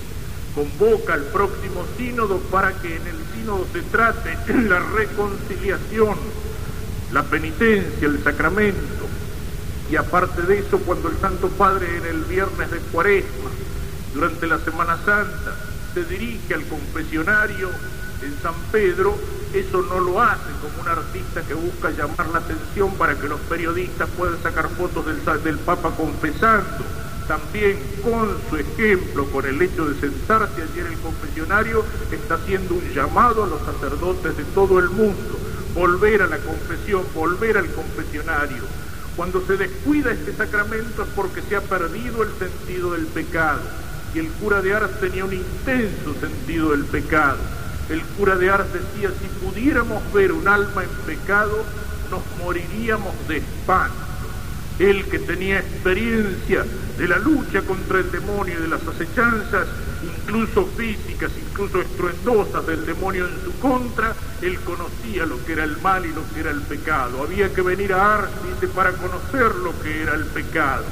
convoca 0.54 1.14
al 1.14 1.22
próximo 1.24 1.84
sínodo 1.96 2.38
para 2.50 2.72
que 2.80 2.96
en 2.96 3.06
el 3.06 3.16
sínodo 3.34 3.66
se 3.72 3.82
trate 3.82 4.36
la 4.68 4.80
reconciliación, 4.80 6.16
la 7.12 7.22
penitencia, 7.22 8.06
el 8.06 8.22
sacramento. 8.22 9.04
Y 9.90 9.96
aparte 9.96 10.42
de 10.42 10.60
eso, 10.60 10.78
cuando 10.78 11.08
el 11.08 11.16
Santo 11.18 11.48
Padre 11.48 11.86
en 11.96 12.06
el 12.06 12.24
viernes 12.24 12.70
de 12.70 12.78
Cuaresma, 12.78 13.50
durante 14.14 14.46
la 14.46 14.58
Semana 14.58 14.96
Santa, 15.04 15.56
se 15.92 16.04
dirige 16.04 16.54
al 16.54 16.64
confesionario 16.64 17.68
en 18.22 18.34
San 18.42 18.54
Pedro, 18.70 19.16
eso 19.54 19.82
no 19.82 20.00
lo 20.00 20.20
hace 20.20 20.50
como 20.60 20.82
un 20.82 20.88
artista 20.88 21.42
que 21.42 21.54
busca 21.54 21.90
llamar 21.90 22.26
la 22.32 22.40
atención 22.40 22.92
para 22.96 23.14
que 23.14 23.28
los 23.28 23.38
periodistas 23.42 24.08
puedan 24.16 24.42
sacar 24.42 24.68
fotos 24.70 25.06
del, 25.06 25.58
Papa 25.58 25.92
confesando. 25.96 26.84
También 27.28 27.78
con 28.02 28.36
su 28.50 28.56
ejemplo, 28.56 29.26
con 29.26 29.46
el 29.46 29.62
hecho 29.62 29.86
de 29.86 29.98
sentarse 30.00 30.60
allí 30.60 30.80
en 30.80 30.88
el 30.88 30.98
confesionario, 30.98 31.84
está 32.10 32.34
haciendo 32.34 32.74
un 32.74 32.92
llamado 32.92 33.44
a 33.44 33.46
los 33.46 33.62
sacerdotes 33.62 34.36
de 34.36 34.44
todo 34.44 34.80
el 34.80 34.90
mundo. 34.90 35.38
Volver 35.72 36.22
a 36.22 36.26
la 36.26 36.38
confesión, 36.38 37.04
volver 37.14 37.56
al 37.56 37.68
confesionario. 37.68 38.64
Cuando 39.16 39.40
se 39.46 39.56
descuida 39.56 40.10
este 40.10 40.34
sacramento 40.34 41.04
es 41.04 41.08
porque 41.14 41.42
se 41.42 41.54
ha 41.54 41.60
perdido 41.60 42.24
el 42.24 42.30
sentido 42.38 42.92
del 42.92 43.06
pecado. 43.06 43.60
Y 44.14 44.18
el 44.18 44.28
cura 44.32 44.60
de 44.60 44.74
Ars 44.74 45.00
tenía 45.00 45.24
un 45.24 45.32
intenso 45.32 46.14
sentido 46.20 46.72
del 46.72 46.84
pecado 46.84 47.38
el 47.88 48.02
cura 48.16 48.36
de 48.36 48.50
Ars 48.50 48.72
decía, 48.72 49.10
si 49.20 49.28
pudiéramos 49.44 50.12
ver 50.12 50.32
un 50.32 50.48
alma 50.48 50.84
en 50.84 50.90
pecado, 51.06 51.64
nos 52.10 52.22
moriríamos 52.42 53.12
de 53.28 53.38
espanto. 53.38 53.94
Él 54.78 55.04
que 55.04 55.18
tenía 55.20 55.60
experiencia 55.60 56.64
de 56.98 57.08
la 57.08 57.18
lucha 57.18 57.62
contra 57.62 57.98
el 57.98 58.10
demonio 58.10 58.54
y 58.58 58.62
de 58.62 58.68
las 58.68 58.86
acechanzas, 58.86 59.68
incluso 60.02 60.66
físicas, 60.76 61.30
incluso 61.50 61.80
estruendosas 61.80 62.66
del 62.66 62.84
demonio 62.84 63.26
en 63.28 63.44
su 63.44 63.52
contra, 63.60 64.14
él 64.42 64.58
conocía 64.60 65.26
lo 65.26 65.44
que 65.44 65.52
era 65.52 65.64
el 65.64 65.80
mal 65.80 66.04
y 66.04 66.12
lo 66.12 66.22
que 66.32 66.40
era 66.40 66.50
el 66.50 66.62
pecado. 66.62 67.22
Había 67.22 67.52
que 67.52 67.62
venir 67.62 67.92
a 67.92 68.14
Ars, 68.18 68.30
para 68.74 68.92
conocer 68.92 69.54
lo 69.56 69.78
que 69.82 70.02
era 70.02 70.14
el 70.14 70.24
pecado. 70.24 70.84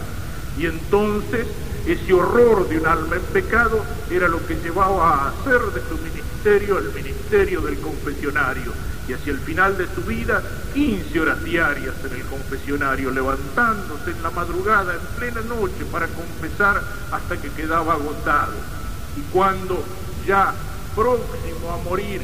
Y 0.59 0.67
entonces 0.67 1.47
ese 1.87 2.13
horror 2.13 2.69
de 2.69 2.79
un 2.79 2.87
alma 2.87 3.17
en 3.17 3.23
pecado 3.23 3.85
era 4.11 4.29
lo 4.29 4.45
que 4.47 4.55
llevaba 4.57 5.09
a 5.09 5.29
hacer 5.29 5.61
de 5.61 5.81
su 5.89 5.97
ministerio 5.97 6.79
el 6.79 6.93
ministerio 6.93 7.61
del 7.61 7.79
confesionario. 7.79 8.73
Y 9.09 9.13
hacia 9.15 9.33
el 9.33 9.41
final 9.41 9.77
de 9.77 9.87
su 9.95 10.01
vida, 10.03 10.43
15 10.75 11.21
horas 11.21 11.43
diarias 11.43 11.95
en 12.05 12.21
el 12.21 12.25
confesionario, 12.27 13.11
levantándose 13.11 14.13
en 14.13 14.23
la 14.23 14.31
madrugada, 14.31 14.95
en 14.95 15.01
plena 15.19 15.41
noche, 15.43 15.85
para 15.91 16.07
confesar 16.07 16.83
hasta 17.11 17.37
que 17.37 17.51
quedaba 17.51 17.95
agotado. 17.95 18.53
Y 19.17 19.21
cuando 19.33 19.83
ya 20.27 20.55
próximo 20.95 21.73
a 21.73 21.89
morir, 21.89 22.23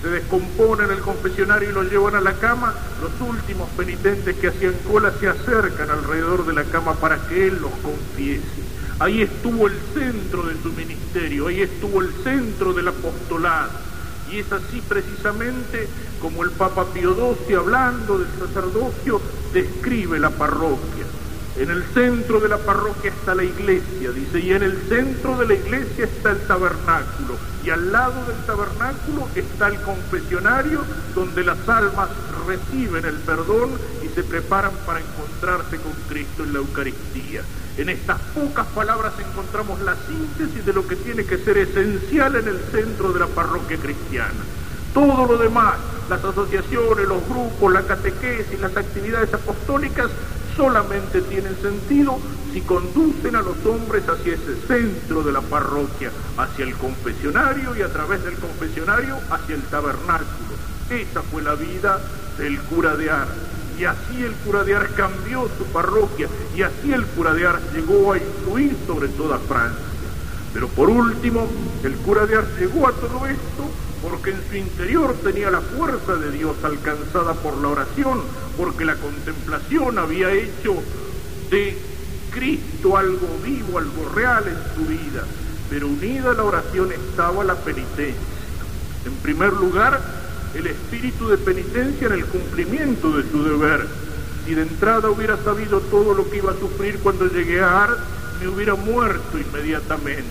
se 0.00 0.08
descompone 0.08 0.84
en 0.84 0.90
el 0.90 1.00
confesionario 1.00 1.70
y 1.70 1.72
lo 1.72 1.82
llevan 1.82 2.14
a 2.14 2.20
la 2.20 2.34
cama, 2.34 2.74
los 3.00 3.28
últimos 3.28 3.68
penitentes 3.70 4.36
que 4.36 4.48
hacían 4.48 4.74
cola 4.90 5.12
se 5.18 5.28
acercan 5.28 5.90
alrededor 5.90 6.46
de 6.46 6.54
la 6.54 6.64
cama 6.64 6.94
para 6.94 7.16
que 7.28 7.48
él 7.48 7.58
los 7.60 7.72
confiese. 7.82 8.66
Ahí 8.98 9.20
estuvo 9.20 9.66
el 9.66 9.74
centro 9.92 10.44
de 10.44 10.54
su 10.62 10.72
ministerio, 10.72 11.48
ahí 11.48 11.60
estuvo 11.60 12.00
el 12.00 12.10
centro 12.24 12.72
del 12.72 12.88
apostolado. 12.88 13.70
Y 14.32 14.38
es 14.38 14.50
así 14.50 14.82
precisamente 14.88 15.86
como 16.20 16.42
el 16.42 16.50
Papa 16.50 16.86
Pío 16.86 17.14
XII, 17.14 17.56
hablando 17.56 18.18
del 18.18 18.28
sacerdocio, 18.38 19.20
describe 19.52 20.18
la 20.18 20.30
parroquia. 20.30 21.04
En 21.58 21.70
el 21.70 21.84
centro 21.92 22.40
de 22.40 22.48
la 22.48 22.56
parroquia 22.56 23.10
está 23.10 23.34
la 23.34 23.44
iglesia, 23.44 24.10
dice, 24.12 24.40
y 24.40 24.52
en 24.52 24.62
el 24.62 24.78
centro 24.88 25.36
de 25.38 25.46
la 25.46 25.54
iglesia 25.54 26.04
está 26.04 26.30
el 26.30 26.40
tabernáculo, 26.46 27.36
y 27.64 27.70
al 27.70 27.92
lado 27.92 28.24
del 28.26 28.36
tabernáculo 28.46 29.28
está 29.34 29.68
el 29.68 29.80
confesionario, 29.80 30.82
donde 31.14 31.44
las 31.44 31.68
almas 31.68 32.08
reciben 32.46 33.04
el 33.04 33.16
perdón 33.16 33.70
y 34.02 34.08
se 34.08 34.22
preparan 34.22 34.72
para 34.86 35.00
encontrarse 35.00 35.76
con 35.78 35.92
Cristo 36.08 36.44
en 36.44 36.52
la 36.54 36.58
Eucaristía. 36.60 37.42
En 37.76 37.90
estas 37.90 38.18
pocas 38.34 38.66
palabras 38.68 39.12
encontramos 39.18 39.80
la 39.82 39.94
síntesis 40.08 40.64
de 40.64 40.72
lo 40.72 40.86
que 40.88 40.96
tiene 40.96 41.24
que 41.24 41.36
ser 41.38 41.58
esencial 41.58 42.36
en 42.36 42.48
el 42.48 42.58
centro 42.72 43.12
de 43.12 43.20
la 43.20 43.26
parroquia 43.26 43.76
cristiana. 43.76 44.44
Todo 44.94 45.26
lo 45.26 45.36
demás, 45.36 45.74
las 46.08 46.24
asociaciones, 46.24 47.06
los 47.06 47.28
grupos, 47.28 47.70
la 47.70 47.82
catequesis, 47.82 48.58
las 48.60 48.74
actividades 48.74 49.32
apostólicas, 49.34 50.10
solamente 50.56 51.20
tienen 51.20 51.54
sentido 51.60 52.18
si 52.50 52.62
conducen 52.62 53.36
a 53.36 53.42
los 53.42 53.56
hombres 53.66 54.08
hacia 54.08 54.32
ese 54.32 54.56
centro 54.66 55.22
de 55.22 55.32
la 55.32 55.42
parroquia, 55.42 56.10
hacia 56.38 56.64
el 56.64 56.74
confesionario 56.76 57.76
y 57.76 57.82
a 57.82 57.92
través 57.92 58.24
del 58.24 58.36
confesionario 58.36 59.18
hacia 59.30 59.54
el 59.54 59.62
tabernáculo. 59.64 60.56
Esa 60.88 61.20
fue 61.20 61.42
la 61.42 61.54
vida 61.54 62.00
del 62.38 62.58
cura 62.60 62.96
de 62.96 63.10
Ars. 63.10 63.55
Y 63.78 63.84
así 63.84 64.22
el 64.22 64.32
cura 64.32 64.64
de 64.64 64.74
cambió 64.96 65.48
su 65.58 65.64
parroquia 65.66 66.28
y 66.54 66.62
así 66.62 66.92
el 66.92 67.04
cura 67.06 67.34
de 67.34 67.46
llegó 67.74 68.12
a 68.12 68.18
influir 68.18 68.76
sobre 68.86 69.08
toda 69.08 69.38
Francia. 69.38 69.84
Pero 70.54 70.68
por 70.68 70.88
último, 70.88 71.46
el 71.82 71.94
cura 71.96 72.24
de 72.26 72.42
llegó 72.58 72.88
a 72.88 72.92
todo 72.92 73.26
esto 73.26 73.70
porque 74.02 74.30
en 74.30 74.40
su 74.48 74.56
interior 74.56 75.14
tenía 75.22 75.50
la 75.50 75.60
fuerza 75.60 76.14
de 76.14 76.30
Dios 76.30 76.56
alcanzada 76.62 77.34
por 77.34 77.56
la 77.58 77.68
oración, 77.68 78.22
porque 78.56 78.84
la 78.84 78.94
contemplación 78.94 79.98
había 79.98 80.30
hecho 80.32 80.74
de 81.50 81.76
Cristo 82.30 82.96
algo 82.96 83.28
vivo, 83.44 83.78
algo 83.78 84.08
real 84.14 84.44
en 84.46 84.58
su 84.74 84.88
vida. 84.88 85.24
Pero 85.68 85.88
unida 85.88 86.30
a 86.30 86.34
la 86.34 86.44
oración 86.44 86.92
estaba 86.92 87.42
la 87.44 87.56
penitencia. 87.56 88.14
En 89.04 89.14
primer 89.16 89.52
lugar, 89.52 90.00
el 90.56 90.66
espíritu 90.68 91.28
de 91.28 91.38
penitencia 91.38 92.06
en 92.06 92.14
el 92.14 92.24
cumplimiento 92.26 93.12
de 93.12 93.30
su 93.30 93.44
deber. 93.44 93.86
Si 94.44 94.54
de 94.54 94.62
entrada 94.62 95.10
hubiera 95.10 95.36
sabido 95.42 95.80
todo 95.80 96.14
lo 96.14 96.30
que 96.30 96.38
iba 96.38 96.52
a 96.52 96.58
sufrir 96.58 96.98
cuando 97.00 97.26
llegué 97.26 97.60
a 97.60 97.84
Ars, 97.84 97.98
me 98.40 98.48
hubiera 98.48 98.74
muerto 98.74 99.38
inmediatamente. 99.38 100.24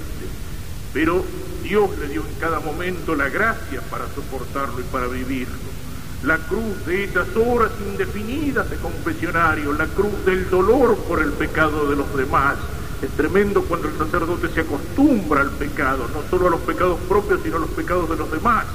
Pero 0.94 1.24
Dios 1.64 1.90
le 2.00 2.08
dio 2.08 2.22
en 2.22 2.40
cada 2.40 2.60
momento 2.60 3.16
la 3.16 3.30
gracia 3.30 3.82
para 3.90 4.06
soportarlo 4.16 4.80
y 4.80 4.84
para 4.84 5.08
vivirlo. 5.08 5.76
La 6.24 6.38
cruz 6.38 6.86
de 6.88 7.04
esas 7.04 7.28
horas 7.36 7.72
indefinidas 7.86 8.70
de 8.70 8.78
confesionario, 8.78 9.74
la 9.74 9.86
cruz 9.88 10.26
del 10.26 10.50
dolor 10.50 10.96
por 11.08 11.22
el 11.22 11.32
pecado 11.34 11.90
de 11.90 11.98
los 11.98 12.16
demás. 12.16 12.56
Es 13.02 13.10
tremendo 13.12 13.62
cuando 13.64 13.90
el 13.90 13.98
sacerdote 13.98 14.48
se 14.50 14.62
acostumbra 14.62 15.42
al 15.42 15.52
pecado, 15.52 16.08
no 16.14 16.24
solo 16.30 16.48
a 16.48 16.52
los 16.52 16.62
pecados 16.62 16.98
propios, 17.08 17.42
sino 17.44 17.58
a 17.58 17.60
los 17.60 17.70
pecados 17.72 18.10
de 18.10 18.16
los 18.16 18.32
demás. 18.32 18.66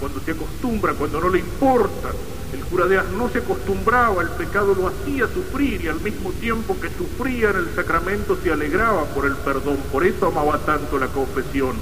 Cuando 0.00 0.20
se 0.20 0.32
acostumbra, 0.32 0.94
cuando 0.94 1.20
no 1.20 1.28
le 1.28 1.38
importa. 1.40 2.10
El 2.52 2.64
cura 2.64 2.86
de 2.86 2.98
Ars 2.98 3.10
no 3.10 3.28
se 3.28 3.38
acostumbraba, 3.38 4.22
el 4.22 4.30
pecado 4.30 4.74
lo 4.74 4.88
hacía 4.88 5.26
sufrir 5.28 5.82
y 5.82 5.88
al 5.88 6.00
mismo 6.00 6.30
tiempo 6.32 6.76
que 6.80 6.88
sufría 6.90 7.50
en 7.50 7.56
el 7.56 7.74
sacramento 7.74 8.38
se 8.42 8.52
alegraba 8.52 9.04
por 9.06 9.26
el 9.26 9.34
perdón. 9.36 9.78
Por 9.90 10.04
eso 10.04 10.26
amaba 10.26 10.58
tanto 10.58 10.98
la 10.98 11.08
confesión 11.08 11.76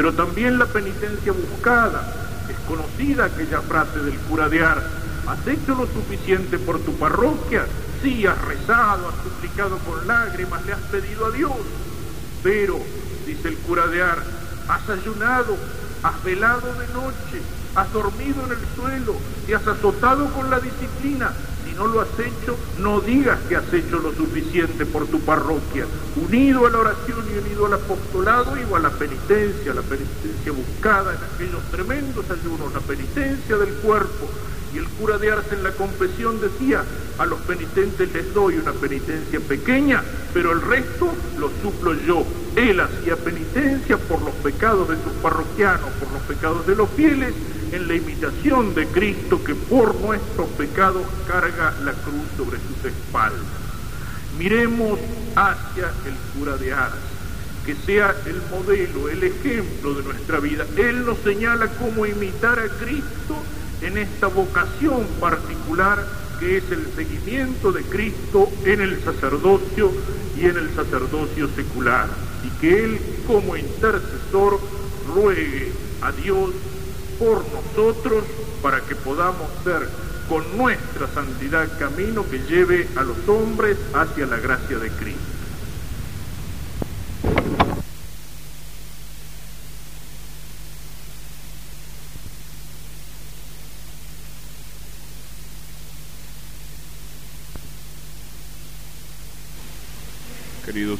pero 0.00 0.14
también 0.14 0.58
la 0.58 0.64
penitencia 0.64 1.32
buscada. 1.32 2.02
Es 2.48 2.56
conocida 2.60 3.26
aquella 3.26 3.60
frase 3.60 3.98
del 4.00 4.16
cura 4.20 4.48
de 4.48 4.62
Ars, 4.62 4.82
¿has 5.26 5.46
hecho 5.46 5.74
lo 5.74 5.86
suficiente 5.86 6.58
por 6.58 6.80
tu 6.80 6.94
parroquia? 6.94 7.66
Sí, 8.02 8.26
has 8.26 8.40
rezado, 8.46 9.08
has 9.08 9.22
suplicado 9.22 9.78
con 9.80 10.06
lágrimas, 10.06 10.64
le 10.64 10.72
has 10.72 10.80
pedido 10.90 11.26
a 11.26 11.30
Dios. 11.32 11.52
Pero, 12.42 12.78
dice 13.26 13.48
el 13.48 13.56
cura 13.58 13.86
de 13.88 14.02
Ars, 14.02 14.24
has 14.68 14.88
ayunado, 14.88 15.56
has 16.02 16.22
velado 16.24 16.74
de 16.74 16.86
noche, 16.88 17.42
has 17.74 17.92
dormido 17.92 18.44
en 18.44 18.52
el 18.52 18.76
suelo, 18.76 19.16
te 19.46 19.54
has 19.54 19.66
azotado 19.66 20.32
con 20.32 20.50
la 20.50 20.60
disciplina, 20.60 21.34
no 21.80 21.86
lo 21.86 22.02
has 22.02 22.18
hecho, 22.18 22.58
no 22.76 23.00
digas 23.00 23.38
que 23.48 23.56
has 23.56 23.72
hecho 23.72 23.98
lo 23.98 24.14
suficiente 24.14 24.84
por 24.84 25.06
tu 25.06 25.18
parroquia. 25.20 25.86
Unido 26.16 26.66
a 26.66 26.70
la 26.70 26.78
oración 26.78 27.24
y 27.32 27.38
unido 27.38 27.64
al 27.64 27.72
apostolado, 27.72 28.54
y 28.58 28.62
a 28.62 28.78
la 28.78 28.90
penitencia, 28.90 29.72
la 29.72 29.80
penitencia 29.80 30.52
buscada 30.52 31.14
en 31.14 31.24
aquellos 31.24 31.62
tremendos 31.70 32.30
ayunos, 32.30 32.72
la 32.74 32.80
penitencia 32.80 33.56
del 33.56 33.74
cuerpo. 33.76 34.28
Y 34.72 34.78
el 34.78 34.88
cura 34.88 35.18
de 35.18 35.32
Arce 35.32 35.54
en 35.54 35.64
la 35.64 35.72
confesión 35.72 36.40
decía, 36.40 36.84
a 37.18 37.26
los 37.26 37.40
penitentes 37.40 38.12
les 38.12 38.32
doy 38.32 38.56
una 38.56 38.72
penitencia 38.72 39.40
pequeña, 39.40 40.02
pero 40.32 40.52
el 40.52 40.60
resto 40.60 41.12
lo 41.38 41.50
suplo 41.60 41.94
yo. 42.06 42.24
Él 42.56 42.80
hacía 42.80 43.16
penitencia 43.16 43.98
por 43.98 44.22
los 44.22 44.34
pecados 44.36 44.88
de 44.88 44.96
sus 44.96 45.12
parroquianos, 45.22 45.90
por 45.98 46.12
los 46.12 46.22
pecados 46.22 46.66
de 46.66 46.76
los 46.76 46.88
fieles, 46.90 47.34
en 47.72 47.88
la 47.88 47.94
imitación 47.94 48.74
de 48.74 48.86
Cristo 48.86 49.42
que 49.44 49.54
por 49.54 49.94
nuestros 49.96 50.48
pecados 50.50 51.02
carga 51.26 51.74
la 51.84 51.92
cruz 51.92 52.26
sobre 52.36 52.58
sus 52.58 52.84
espaldas. 52.84 53.40
Miremos 54.38 54.98
hacia 55.36 55.90
el 56.06 56.14
cura 56.38 56.56
de 56.56 56.72
Ars, 56.72 56.94
que 57.66 57.74
sea 57.74 58.14
el 58.26 58.40
modelo, 58.50 59.08
el 59.08 59.22
ejemplo 59.22 59.94
de 59.94 60.02
nuestra 60.04 60.40
vida. 60.40 60.64
Él 60.76 61.04
nos 61.04 61.18
señala 61.18 61.68
cómo 61.78 62.06
imitar 62.06 62.58
a 62.58 62.68
Cristo 62.68 63.36
en 63.82 63.98
esta 63.98 64.26
vocación 64.26 65.06
particular 65.20 66.06
que 66.38 66.56
es 66.56 66.64
el 66.70 66.86
seguimiento 66.96 67.70
de 67.70 67.82
Cristo 67.82 68.50
en 68.64 68.80
el 68.80 69.02
sacerdocio 69.04 69.92
y 70.36 70.46
en 70.46 70.56
el 70.56 70.74
sacerdocio 70.74 71.48
secular, 71.54 72.08
y 72.42 72.60
que 72.60 72.84
Él 72.84 72.98
como 73.26 73.56
intercesor 73.56 74.58
ruegue 75.14 75.70
a 76.00 76.12
Dios 76.12 76.50
por 77.18 77.44
nosotros 77.52 78.24
para 78.62 78.80
que 78.80 78.94
podamos 78.94 79.48
ser 79.62 79.86
con 80.30 80.56
nuestra 80.56 81.08
santidad 81.08 81.68
camino 81.78 82.24
que 82.30 82.38
lleve 82.38 82.88
a 82.96 83.02
los 83.02 83.28
hombres 83.28 83.76
hacia 83.92 84.26
la 84.26 84.38
gracia 84.38 84.78
de 84.78 84.88
Cristo. 84.90 85.39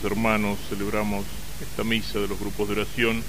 Hermanos, 0.02 0.58
celebramos 0.70 1.26
esta 1.60 1.84
misa 1.84 2.20
de 2.20 2.28
los 2.28 2.40
grupos 2.40 2.68
de 2.68 2.72
oración 2.72 3.22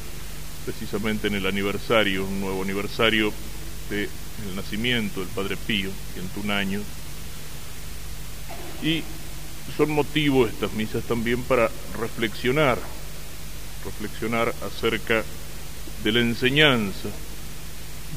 precisamente 0.66 1.28
en 1.28 1.36
el 1.36 1.46
aniversario, 1.46 2.26
un 2.26 2.40
nuevo 2.40 2.64
aniversario 2.64 3.34
del 3.90 4.08
nacimiento 4.56 5.20
del 5.20 5.30
Padre 5.30 5.58
Pío, 5.58 5.90
101 6.14 6.54
años. 6.54 6.84
Y 8.82 9.04
son 9.76 9.92
motivo 9.92 10.48
estas 10.48 10.72
misas 10.72 11.04
también 11.04 11.44
para 11.44 11.70
reflexionar, 12.00 12.80
reflexionar 13.84 14.54
acerca 14.66 15.24
de 16.04 16.12
la 16.14 16.22
enseñanza. 16.22 17.10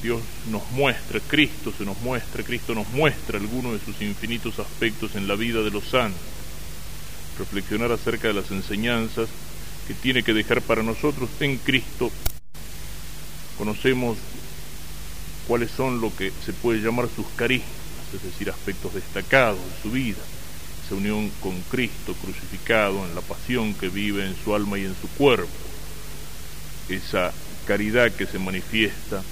Dios 0.00 0.20
nos 0.50 0.70
muestra, 0.70 1.18
Cristo 1.18 1.72
se 1.76 1.84
nos 1.84 2.00
muestra, 2.02 2.44
Cristo 2.44 2.72
nos 2.72 2.88
muestra 2.90 3.38
algunos 3.38 3.72
de 3.72 3.84
sus 3.84 4.00
infinitos 4.00 4.60
aspectos 4.60 5.16
en 5.16 5.26
la 5.26 5.34
vida 5.34 5.62
de 5.62 5.72
los 5.72 5.84
santos. 5.84 6.20
Reflexionar 7.38 7.90
acerca 7.92 8.28
de 8.28 8.34
las 8.34 8.50
enseñanzas 8.50 9.28
que 9.86 9.94
tiene 9.94 10.22
que 10.22 10.32
dejar 10.32 10.62
para 10.62 10.82
nosotros 10.82 11.28
en 11.40 11.58
Cristo. 11.58 12.10
Conocemos 13.58 14.18
cuáles 15.46 15.70
son 15.70 16.00
lo 16.00 16.14
que 16.14 16.32
se 16.44 16.52
puede 16.52 16.80
llamar 16.80 17.08
sus 17.14 17.26
carismas, 17.36 17.70
es 18.14 18.22
decir, 18.22 18.50
aspectos 18.50 18.94
destacados 18.94 19.58
de 19.58 19.82
su 19.82 19.90
vida, 19.90 20.18
esa 20.84 20.94
unión 20.94 21.30
con 21.40 21.60
Cristo 21.62 22.14
crucificado 22.14 23.04
en 23.04 23.14
la 23.14 23.20
pasión 23.20 23.74
que 23.74 23.88
vive 23.88 24.26
en 24.26 24.36
su 24.42 24.54
alma 24.54 24.78
y 24.78 24.84
en 24.84 24.94
su 25.00 25.08
cuerpo, 25.08 25.48
esa 26.88 27.32
caridad 27.66 28.12
que 28.12 28.26
se 28.26 28.38
manifiesta 28.38 29.22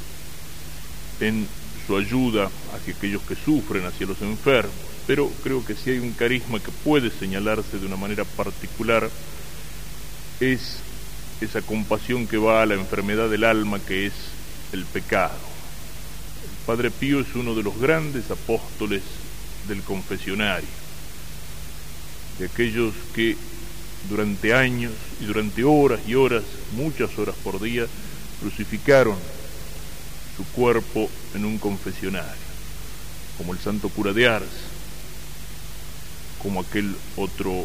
en 1.20 1.46
su 1.86 1.96
ayuda 1.96 2.50
hacia 2.74 2.94
aquellos 2.94 3.22
que 3.22 3.36
sufren, 3.36 3.84
hacia 3.86 4.06
los 4.06 4.20
enfermos, 4.22 4.91
pero 5.06 5.28
creo 5.42 5.64
que 5.64 5.74
si 5.74 5.90
hay 5.90 5.98
un 5.98 6.12
carisma 6.12 6.60
que 6.60 6.70
puede 6.84 7.10
señalarse 7.10 7.78
de 7.78 7.86
una 7.86 7.96
manera 7.96 8.24
particular, 8.24 9.10
es 10.40 10.78
esa 11.40 11.60
compasión 11.62 12.26
que 12.26 12.36
va 12.36 12.62
a 12.62 12.66
la 12.66 12.74
enfermedad 12.74 13.28
del 13.28 13.44
alma 13.44 13.80
que 13.80 14.06
es 14.06 14.12
el 14.72 14.84
pecado. 14.84 15.38
El 16.42 16.66
Padre 16.66 16.90
Pío 16.90 17.20
es 17.20 17.34
uno 17.34 17.54
de 17.54 17.62
los 17.62 17.78
grandes 17.78 18.30
apóstoles 18.30 19.02
del 19.68 19.82
confesionario, 19.82 20.68
de 22.38 22.46
aquellos 22.46 22.94
que 23.14 23.36
durante 24.08 24.54
años 24.54 24.92
y 25.20 25.24
durante 25.24 25.64
horas 25.64 26.00
y 26.06 26.14
horas, 26.14 26.42
muchas 26.76 27.16
horas 27.18 27.34
por 27.42 27.60
día, 27.60 27.86
crucificaron 28.40 29.16
su 30.36 30.44
cuerpo 30.52 31.08
en 31.34 31.44
un 31.44 31.58
confesionario, 31.58 32.42
como 33.38 33.52
el 33.52 33.60
santo 33.60 33.88
cura 33.88 34.12
de 34.12 34.28
Ars, 34.28 34.46
como 36.42 36.60
aquel 36.60 36.94
otro 37.16 37.64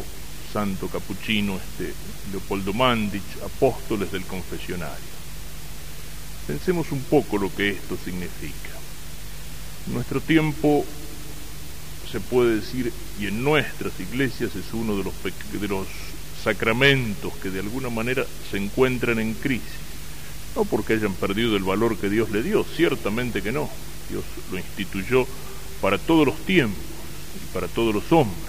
santo 0.52 0.88
capuchino, 0.88 1.56
este 1.56 1.92
Leopoldo 2.30 2.72
Mandich, 2.72 3.22
apóstoles 3.44 4.12
del 4.12 4.22
confesionario. 4.22 5.18
Pensemos 6.46 6.90
un 6.92 7.02
poco 7.02 7.36
lo 7.36 7.54
que 7.54 7.70
esto 7.70 7.98
significa. 8.02 8.70
nuestro 9.88 10.20
tiempo 10.20 10.84
se 12.10 12.20
puede 12.20 12.56
decir, 12.56 12.92
y 13.20 13.26
en 13.26 13.44
nuestras 13.44 13.98
iglesias 14.00 14.54
es 14.56 14.72
uno 14.72 14.96
de 14.96 15.04
los, 15.04 15.14
de 15.22 15.68
los 15.68 15.86
sacramentos 16.42 17.34
que 17.42 17.50
de 17.50 17.60
alguna 17.60 17.90
manera 17.90 18.24
se 18.50 18.56
encuentran 18.56 19.18
en 19.18 19.34
crisis. 19.34 19.66
No 20.56 20.64
porque 20.64 20.94
hayan 20.94 21.12
perdido 21.12 21.56
el 21.56 21.64
valor 21.64 21.98
que 21.98 22.08
Dios 22.08 22.30
le 22.30 22.42
dio, 22.42 22.64
ciertamente 22.64 23.42
que 23.42 23.52
no. 23.52 23.68
Dios 24.08 24.24
lo 24.50 24.58
instituyó 24.58 25.26
para 25.82 25.98
todos 25.98 26.26
los 26.26 26.36
tiempos 26.46 26.82
y 27.36 27.52
para 27.52 27.68
todos 27.68 27.94
los 27.94 28.10
hombres 28.10 28.47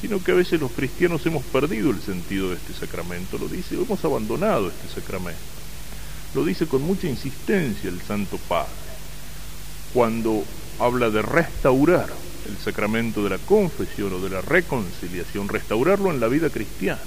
sino 0.00 0.22
que 0.22 0.32
a 0.32 0.34
veces 0.34 0.60
los 0.60 0.72
cristianos 0.72 1.24
hemos 1.26 1.44
perdido 1.44 1.90
el 1.90 2.00
sentido 2.00 2.50
de 2.50 2.56
este 2.56 2.74
sacramento, 2.74 3.38
lo 3.38 3.48
dice, 3.48 3.74
hemos 3.74 4.04
abandonado 4.04 4.68
este 4.68 5.00
sacramento. 5.00 5.40
Lo 6.34 6.44
dice 6.44 6.66
con 6.66 6.82
mucha 6.82 7.08
insistencia 7.08 7.88
el 7.88 8.00
Santo 8.02 8.38
Padre, 8.48 8.70
cuando 9.94 10.44
habla 10.78 11.08
de 11.10 11.22
restaurar 11.22 12.08
el 12.46 12.56
sacramento 12.58 13.24
de 13.24 13.30
la 13.30 13.38
confesión 13.38 14.12
o 14.12 14.20
de 14.20 14.30
la 14.30 14.40
reconciliación, 14.40 15.48
restaurarlo 15.48 16.10
en 16.10 16.20
la 16.20 16.28
vida 16.28 16.50
cristiana. 16.50 17.00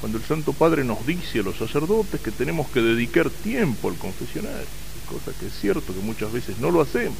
Cuando 0.00 0.18
el 0.18 0.24
Santo 0.24 0.52
Padre 0.52 0.84
nos 0.84 1.04
dice 1.06 1.40
a 1.40 1.42
los 1.42 1.56
sacerdotes 1.56 2.20
que 2.20 2.30
tenemos 2.30 2.68
que 2.68 2.80
dedicar 2.80 3.30
tiempo 3.30 3.88
al 3.88 3.96
confesionario, 3.96 4.66
cosa 5.08 5.32
que 5.38 5.46
es 5.46 5.58
cierto 5.58 5.94
que 5.94 6.00
muchas 6.00 6.32
veces 6.32 6.58
no 6.58 6.70
lo 6.70 6.82
hacemos. 6.82 7.16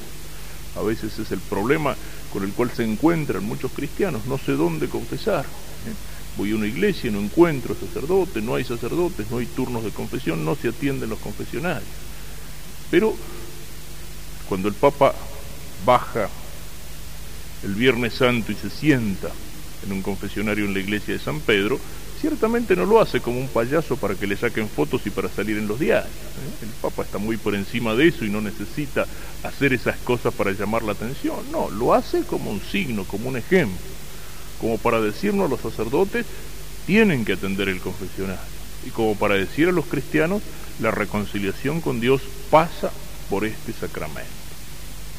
A 0.75 0.83
veces 0.83 1.19
es 1.19 1.31
el 1.33 1.41
problema 1.41 1.97
con 2.33 2.45
el 2.45 2.53
cual 2.53 2.71
se 2.71 2.85
encuentran 2.85 3.45
muchos 3.45 3.73
cristianos, 3.73 4.27
no 4.27 4.39
sé 4.39 4.53
dónde 4.53 4.89
confesar. 4.89 5.45
¿eh? 5.45 5.95
Voy 6.37 6.53
a 6.53 6.55
una 6.55 6.67
iglesia 6.67 7.09
y 7.09 7.13
no 7.13 7.21
encuentro 7.21 7.75
sacerdote, 7.75 8.41
no 8.41 8.55
hay 8.55 8.65
sacerdotes, 8.65 9.29
no 9.31 9.39
hay 9.39 9.47
turnos 9.47 9.85
de 9.85 9.91
confesión, 9.91 10.45
no 10.45 10.55
se 10.57 10.69
atienden 10.69 11.11
los 11.11 11.19
confesionarios. 11.19 11.89
Pero 12.91 13.15
cuando 14.49 14.69
el 14.69 14.75
Papa 14.75 15.15
baja 15.85 16.29
el 17.65 17.75
Viernes 17.75 18.15
Santo 18.15 18.53
y 18.53 18.55
se 18.55 18.71
sienta 18.71 19.31
en 19.85 19.93
un 19.93 20.03
confesionario 20.03 20.65
en 20.65 20.75
la 20.75 20.81
iglesia 20.81 21.15
de 21.15 21.21
San 21.21 21.41
Pedro, 21.41 21.79
ciertamente 22.21 22.77
no 22.77 22.85
lo 22.85 23.01
hace 23.01 23.21
como 23.21 23.41
un 23.41 23.49
payaso 23.49 23.97
para 23.97 24.15
que 24.15 24.27
le 24.27 24.37
saquen 24.37 24.69
fotos 24.69 25.07
y 25.07 25.11
para 25.11 25.29
salir 25.29 25.57
en 25.59 25.69
los 25.69 25.79
diarios. 25.79 26.07
¿eh? 26.07 26.65
El 26.65 26.69
Papa 26.83 27.03
está 27.03 27.19
muy 27.19 27.37
por 27.37 27.55
encima 27.55 27.95
de 27.95 28.09
eso 28.09 28.25
y 28.25 28.31
no 28.31 28.41
necesita 28.41 29.07
hacer 29.43 29.73
esas 29.73 29.97
cosas 29.99 30.35
para 30.35 30.53
llamar 30.53 30.83
la 30.83 30.93
atención. 30.93 31.37
No, 31.51 31.71
lo 31.71 31.95
hace 31.95 32.23
como 32.23 32.51
un 32.51 32.61
signo, 32.61 33.05
como 33.05 33.29
un 33.29 33.37
ejemplo, 33.37 33.79
como 34.61 34.79
para 34.79 35.01
decirnos 35.01 35.47
a 35.47 35.51
los 35.51 35.61
sacerdotes, 35.61 36.27
tienen 36.87 37.25
que 37.25 37.35
atender 37.35 37.69
el 37.69 37.81
confesionario. 37.81 38.41
Y 38.87 38.91
como 38.91 39.17
para 39.17 39.35
decir 39.35 39.69
a 39.69 39.73
los 39.73 39.87
cristianos, 39.87 40.43
la 40.81 40.91
reconciliación 40.91 41.81
con 41.81 42.01
Dios 42.01 42.23
pasa 42.51 42.91
por 43.29 43.45
este 43.45 43.73
sacramento. 43.73 44.31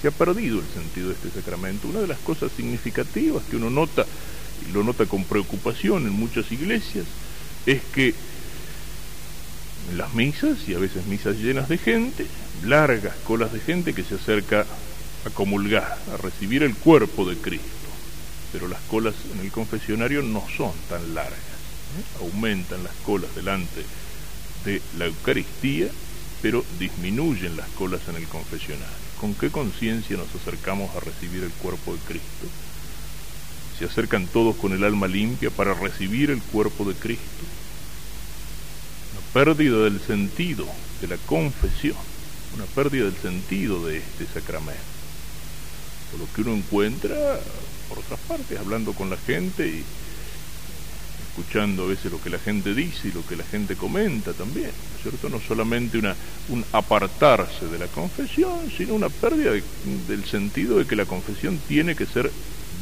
Se 0.02 0.08
ha 0.08 0.12
perdido 0.12 0.60
el 0.60 0.68
sentido 0.68 1.10
de 1.10 1.16
este 1.16 1.30
sacramento. 1.30 1.88
Una 1.88 2.00
de 2.00 2.08
las 2.08 2.20
cosas 2.20 2.52
significativas 2.56 3.44
que 3.44 3.58
uno 3.58 3.70
nota 3.70 4.06
y 4.67 4.72
lo 4.72 4.84
nota 4.84 5.06
con 5.06 5.24
preocupación 5.24 6.06
en 6.06 6.13
muchas 6.13 6.52
iglesias, 6.52 7.06
es 7.65 7.82
que 7.93 8.13
en 9.91 9.98
las 9.98 10.13
misas, 10.13 10.58
y 10.67 10.74
a 10.74 10.80
veces 10.80 11.06
misas 11.06 11.38
llenas 11.38 11.69
de 11.69 11.78
gente, 11.78 12.26
largas 12.63 13.15
colas 13.24 13.52
de 13.54 13.60
gente 13.60 13.93
que 13.93 14.04
se 14.04 14.15
acerca 14.15 14.65
a 15.26 15.30
comulgar, 15.32 15.98
a 16.13 16.17
recibir 16.17 16.63
el 16.63 16.76
cuerpo 16.76 17.28
de 17.28 17.38
Cristo. 17.38 17.67
Pero 18.52 18.67
las 18.67 18.82
colas 18.82 19.15
en 19.34 19.41
el 19.41 19.52
confesionario 19.52 20.22
no 20.22 20.43
son 20.56 20.74
tan 20.89 21.13
largas, 21.13 21.34
¿eh? 21.34 22.22
aumentan 22.22 22.84
las 22.84 22.93
colas 23.06 23.34
delante 23.36 23.84
de 24.65 24.82
la 24.98 25.06
Eucaristía, 25.06 25.88
pero 26.41 26.63
disminuyen 26.78 27.58
las 27.58 27.69
colas 27.69 28.02
en 28.08 28.15
el 28.15 28.28
confesionario. 28.28 28.88
¿Con 29.19 29.36
qué 29.36 29.50
conciencia 29.50 30.17
nos 30.17 30.34
acercamos 30.34 30.95
a 30.95 31.02
recibir 31.02 31.43
el 31.43 31.52
cuerpo 31.52 31.93
de 31.93 32.00
Cristo? 32.00 32.48
Se 33.80 33.86
acercan 33.86 34.28
todos 34.28 34.58
con 34.58 34.74
el 34.74 34.84
alma 34.84 35.08
limpia 35.08 35.50
para 35.50 35.74
recibir 35.74 36.32
el 36.32 36.42
cuerpo 36.42 36.84
de 36.84 36.96
Cristo. 36.96 37.46
Una 39.13 39.46
pérdida 39.46 39.86
del 39.86 40.02
sentido 40.02 40.68
de 41.00 41.08
la 41.08 41.18
confesión, 41.18 41.96
una 42.56 42.65
pérdida 42.65 43.06
del 43.06 43.15
sentido 43.15 43.86
de 43.88 44.00
este 44.00 44.26
sacramento. 44.26 44.84
Por 46.12 46.20
lo 46.20 46.34
que 46.34 46.42
uno 46.42 46.56
encuentra, 46.56 47.15
por 47.88 48.00
otras 48.00 48.20
partes, 48.28 48.60
hablando 48.60 48.92
con 48.92 49.10
la 49.10 49.15
gente 49.15 49.65
y 49.65 49.86
escuchando 51.30 51.84
a 51.84 51.88
veces 51.88 52.12
lo 52.12 52.22
que 52.22 52.32
la 52.32 52.39
gente 52.39 52.76
dice 52.76 53.08
y 53.08 53.12
lo 53.13 53.26
que 53.26 53.38
la 53.38 53.46
gente 53.46 53.78
comenta 53.78 54.34
también, 54.34 54.72
¿no 54.72 54.98
es 54.98 55.04
cierto? 55.04 55.30
No 55.30 55.39
solamente 55.39 55.98
una, 55.98 56.18
un 56.50 56.65
apartarse 56.74 57.65
de 57.68 57.80
la 57.80 57.88
confesión, 57.88 58.70
sino 58.76 58.94
una 58.94 59.08
pérdida 59.08 59.52
del 60.10 60.26
sentido 60.26 60.80
de 60.80 60.86
que 60.86 60.98
la 60.98 61.06
confesión 61.06 61.58
tiene 61.65 61.96
que 61.96 62.06
ser 62.06 62.30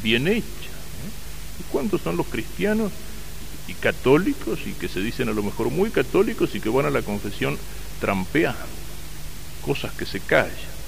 bien 0.02 0.26
hecha 0.26 0.57
¿Cuántos 1.70 2.00
son 2.00 2.16
los 2.16 2.26
cristianos 2.26 2.92
y 3.66 3.74
católicos 3.74 4.58
y 4.66 4.72
que 4.72 4.88
se 4.88 5.00
dicen 5.00 5.28
a 5.28 5.32
lo 5.32 5.42
mejor 5.42 5.70
muy 5.70 5.90
católicos 5.90 6.54
y 6.54 6.60
que 6.60 6.68
van 6.68 6.86
a 6.86 6.90
la 6.90 7.02
confesión 7.02 7.58
trampeando? 8.00 8.58
Cosas 9.64 9.92
que 9.92 10.06
se 10.06 10.20
callan 10.20 10.78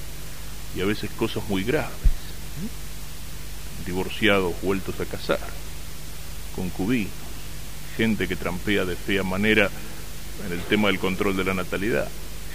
y 0.75 0.81
a 0.81 0.85
veces 0.85 1.09
cosas 1.11 1.47
muy 1.49 1.63
graves. 1.63 1.91
divorciados 3.85 4.53
vueltos 4.61 4.99
a 4.99 5.05
casar, 5.05 5.39
concubinos, 6.55 7.11
gente 7.97 8.27
que 8.27 8.35
trampea 8.35 8.85
de 8.85 8.95
fea 8.95 9.23
manera 9.23 9.69
en 10.45 10.51
el 10.51 10.61
tema 10.65 10.87
del 10.87 10.99
control 10.99 11.35
de 11.35 11.43
la 11.43 11.53
natalidad, 11.53 12.07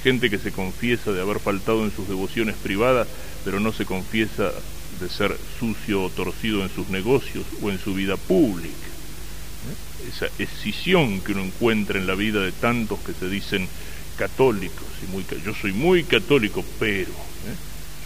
gente 0.03 0.31
que 0.31 0.39
se 0.39 0.53
confiesa 0.53 1.13
de 1.13 1.21
haber 1.21 1.41
faltado 1.41 1.85
en 1.85 1.91
sus 1.91 2.09
devociones 2.09 2.55
privadas, 2.57 3.09
pero 3.45 3.61
no 3.61 3.73
se 3.73 3.85
confiesa 3.85 4.53
de 5.01 5.09
ser 5.09 5.37
sucio 5.59 6.03
o 6.03 6.11
torcido 6.11 6.63
en 6.63 6.71
sus 6.71 6.89
negocios 6.89 7.45
o 7.63 7.71
en 7.71 7.79
su 7.79 7.95
vida 7.95 8.17
pública. 8.17 8.75
¿Eh? 8.75 10.09
Esa 10.09 10.27
escisión 10.39 11.21
que 11.21 11.33
uno 11.33 11.45
encuentra 11.45 11.99
en 11.99 12.07
la 12.07 12.15
vida 12.15 12.41
de 12.41 12.53
tantos 12.53 13.01
que 13.01 13.13
se 13.13 13.29
dicen 13.29 13.69
católicos. 14.17 14.87
Y 15.03 15.13
muy, 15.13 15.25
yo 15.45 15.55
soy 15.55 15.73
muy 15.73 16.05
católico, 16.05 16.65
pero... 16.79 17.11
¿eh? 17.11 17.57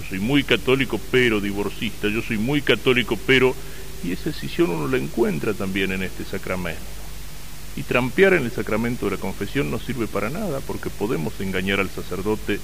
Yo 0.00 0.06
soy 0.08 0.18
muy 0.18 0.44
católico, 0.44 0.98
pero 1.10 1.40
divorcista. 1.40 2.08
Yo 2.08 2.22
soy 2.22 2.38
muy 2.38 2.62
católico, 2.62 3.18
pero... 3.26 3.54
Y 4.02 4.12
esa 4.12 4.30
escisión 4.30 4.70
uno 4.70 4.88
la 4.88 4.96
encuentra 4.96 5.52
también 5.52 5.92
en 5.92 6.02
este 6.02 6.24
sacramento. 6.24 6.80
Y 7.76 7.82
trampear 7.82 8.34
en 8.34 8.44
el 8.44 8.50
sacramento 8.50 9.06
de 9.06 9.12
la 9.12 9.20
confesión 9.20 9.70
no 9.70 9.78
sirve 9.78 10.06
para 10.06 10.30
nada, 10.30 10.60
porque 10.60 10.90
podemos 10.90 11.38
engañar 11.40 11.80
al 11.80 11.90
sacerdote, 11.90 12.58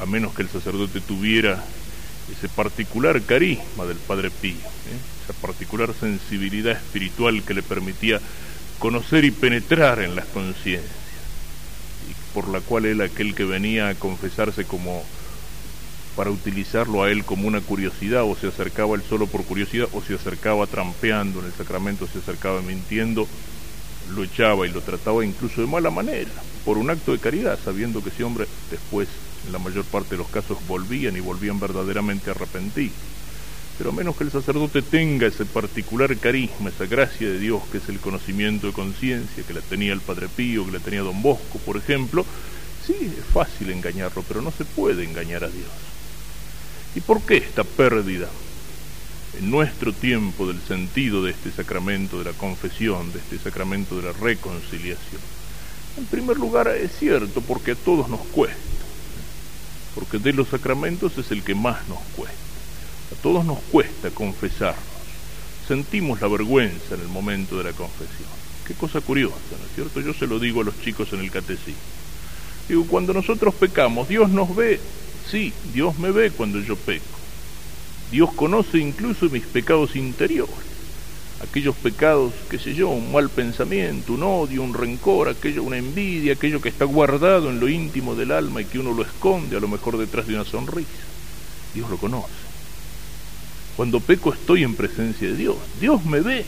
a 0.00 0.06
menos 0.06 0.34
que 0.34 0.42
el 0.42 0.48
sacerdote 0.48 1.00
tuviera 1.00 1.64
ese 2.30 2.48
particular 2.48 3.20
carisma 3.22 3.84
del 3.84 3.98
Padre 3.98 4.30
Pío, 4.30 4.54
¿eh? 4.54 5.24
esa 5.24 5.32
particular 5.40 5.92
sensibilidad 5.98 6.72
espiritual 6.72 7.42
que 7.42 7.54
le 7.54 7.62
permitía 7.62 8.20
conocer 8.78 9.24
y 9.24 9.30
penetrar 9.30 10.00
en 10.00 10.14
las 10.14 10.26
conciencias, 10.26 10.90
y 12.10 12.34
por 12.34 12.48
la 12.48 12.60
cual 12.60 12.86
él, 12.86 13.00
aquel 13.00 13.34
que 13.34 13.44
venía 13.44 13.88
a 13.88 13.94
confesarse 13.94 14.64
como 14.64 15.04
para 16.16 16.30
utilizarlo 16.30 17.02
a 17.02 17.10
él 17.10 17.24
como 17.24 17.48
una 17.48 17.60
curiosidad, 17.60 18.24
o 18.24 18.36
se 18.36 18.48
acercaba 18.48 18.96
él 18.96 19.02
solo 19.08 19.26
por 19.26 19.44
curiosidad, 19.44 19.88
o 19.92 20.02
se 20.02 20.14
acercaba 20.14 20.66
trampeando 20.66 21.40
en 21.40 21.46
el 21.46 21.52
sacramento, 21.52 22.06
se 22.06 22.18
acercaba 22.18 22.60
mintiendo, 22.60 23.26
lo 24.14 24.24
echaba 24.24 24.66
y 24.66 24.70
lo 24.70 24.80
trataba 24.82 25.24
incluso 25.24 25.60
de 25.60 25.66
mala 25.66 25.90
manera, 25.90 26.30
por 26.64 26.76
un 26.76 26.90
acto 26.90 27.12
de 27.12 27.18
caridad, 27.18 27.58
sabiendo 27.64 28.02
que 28.02 28.10
ese 28.10 28.24
hombre 28.24 28.46
después, 28.70 29.08
en 29.46 29.52
la 29.52 29.58
mayor 29.58 29.84
parte 29.84 30.10
de 30.10 30.18
los 30.18 30.28
casos, 30.28 30.58
volvían 30.66 31.16
y 31.16 31.20
volvían 31.20 31.58
verdaderamente 31.58 32.30
arrepentidos. 32.30 32.96
Pero 33.78 33.90
a 33.90 33.94
menos 33.94 34.16
que 34.16 34.24
el 34.24 34.30
sacerdote 34.30 34.82
tenga 34.82 35.26
ese 35.26 35.44
particular 35.44 36.14
carisma, 36.18 36.70
esa 36.70 36.86
gracia 36.86 37.28
de 37.28 37.38
Dios, 37.38 37.62
que 37.70 37.78
es 37.78 37.88
el 37.88 37.98
conocimiento 37.98 38.66
de 38.66 38.72
conciencia, 38.72 39.42
que 39.44 39.54
la 39.54 39.60
tenía 39.60 39.92
el 39.92 40.00
Padre 40.00 40.28
Pío, 40.28 40.66
que 40.66 40.72
la 40.72 40.78
tenía 40.78 41.00
Don 41.00 41.22
Bosco, 41.22 41.58
por 41.58 41.76
ejemplo, 41.76 42.24
sí, 42.86 42.94
es 43.18 43.24
fácil 43.32 43.70
engañarlo, 43.70 44.22
pero 44.28 44.42
no 44.42 44.50
se 44.50 44.64
puede 44.64 45.04
engañar 45.04 45.44
a 45.44 45.48
Dios. 45.48 45.70
¿Y 46.94 47.00
por 47.00 47.22
qué 47.22 47.38
esta 47.38 47.64
pérdida 47.64 48.28
en 49.38 49.50
nuestro 49.50 49.92
tiempo 49.94 50.46
del 50.46 50.60
sentido 50.60 51.24
de 51.24 51.30
este 51.30 51.50
sacramento 51.50 52.18
de 52.18 52.24
la 52.30 52.36
confesión, 52.36 53.10
de 53.12 53.18
este 53.18 53.38
sacramento 53.38 53.96
de 53.96 54.02
la 54.02 54.12
reconciliación? 54.12 55.20
En 55.96 56.04
primer 56.06 56.36
lugar, 56.36 56.68
es 56.68 56.92
cierto, 56.98 57.40
porque 57.40 57.72
a 57.72 57.74
todos 57.74 58.08
nos 58.08 58.20
cuesta, 58.20 58.56
porque 59.94 60.18
de 60.18 60.32
los 60.32 60.48
sacramentos 60.48 61.18
es 61.18 61.30
el 61.30 61.42
que 61.42 61.54
más 61.54 61.86
nos 61.88 61.98
cuesta. 62.16 62.36
A 63.12 63.22
todos 63.22 63.44
nos 63.44 63.58
cuesta 63.70 64.10
confesarnos, 64.10 64.82
sentimos 65.68 66.20
la 66.20 66.28
vergüenza 66.28 66.94
en 66.94 67.02
el 67.02 67.08
momento 67.08 67.58
de 67.58 67.64
la 67.64 67.72
confesión. 67.72 68.28
Qué 68.66 68.74
cosa 68.74 69.00
curiosa, 69.00 69.36
¿no 69.50 69.66
es 69.66 69.74
cierto? 69.74 70.00
Yo 70.00 70.14
se 70.14 70.26
lo 70.26 70.38
digo 70.38 70.60
a 70.60 70.64
los 70.64 70.80
chicos 70.80 71.12
en 71.12 71.20
el 71.20 71.30
catecismo. 71.30 71.80
Digo, 72.68 72.86
cuando 72.86 73.12
nosotros 73.12 73.54
pecamos, 73.54 74.08
Dios 74.08 74.30
nos 74.30 74.54
ve, 74.54 74.80
sí, 75.30 75.52
Dios 75.74 75.98
me 75.98 76.10
ve 76.10 76.30
cuando 76.30 76.60
yo 76.60 76.76
peco. 76.76 77.04
Dios 78.10 78.32
conoce 78.34 78.78
incluso 78.78 79.28
mis 79.30 79.44
pecados 79.44 79.96
interiores, 79.96 80.54
aquellos 81.42 81.74
pecados, 81.76 82.32
qué 82.48 82.58
sé 82.58 82.74
yo, 82.74 82.88
un 82.88 83.12
mal 83.12 83.28
pensamiento, 83.28 84.12
un 84.12 84.22
odio, 84.22 84.62
un 84.62 84.74
rencor, 84.74 85.28
aquello, 85.28 85.62
una 85.62 85.76
envidia, 85.76 86.34
aquello 86.34 86.60
que 86.60 86.68
está 86.68 86.84
guardado 86.84 87.50
en 87.50 87.60
lo 87.60 87.68
íntimo 87.68 88.14
del 88.14 88.30
alma 88.30 88.62
y 88.62 88.64
que 88.66 88.78
uno 88.78 88.92
lo 88.92 89.02
esconde 89.02 89.56
a 89.56 89.60
lo 89.60 89.68
mejor 89.68 89.98
detrás 89.98 90.26
de 90.26 90.34
una 90.34 90.44
sonrisa. 90.44 90.90
Dios 91.74 91.90
lo 91.90 91.96
conoce. 91.98 92.32
Cuando 93.76 94.00
peco 94.00 94.32
estoy 94.32 94.62
en 94.62 94.76
presencia 94.76 95.28
de 95.28 95.36
Dios, 95.36 95.56
Dios 95.80 96.04
me 96.04 96.20
ve 96.20 96.44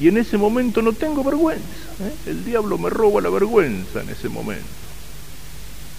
y 0.00 0.08
en 0.08 0.16
ese 0.16 0.38
momento 0.38 0.82
no 0.82 0.92
tengo 0.92 1.22
vergüenza. 1.22 1.62
¿eh? 2.00 2.30
El 2.30 2.44
diablo 2.44 2.78
me 2.78 2.90
roba 2.90 3.20
la 3.20 3.30
vergüenza 3.30 4.00
en 4.00 4.10
ese 4.10 4.28
momento. 4.28 4.64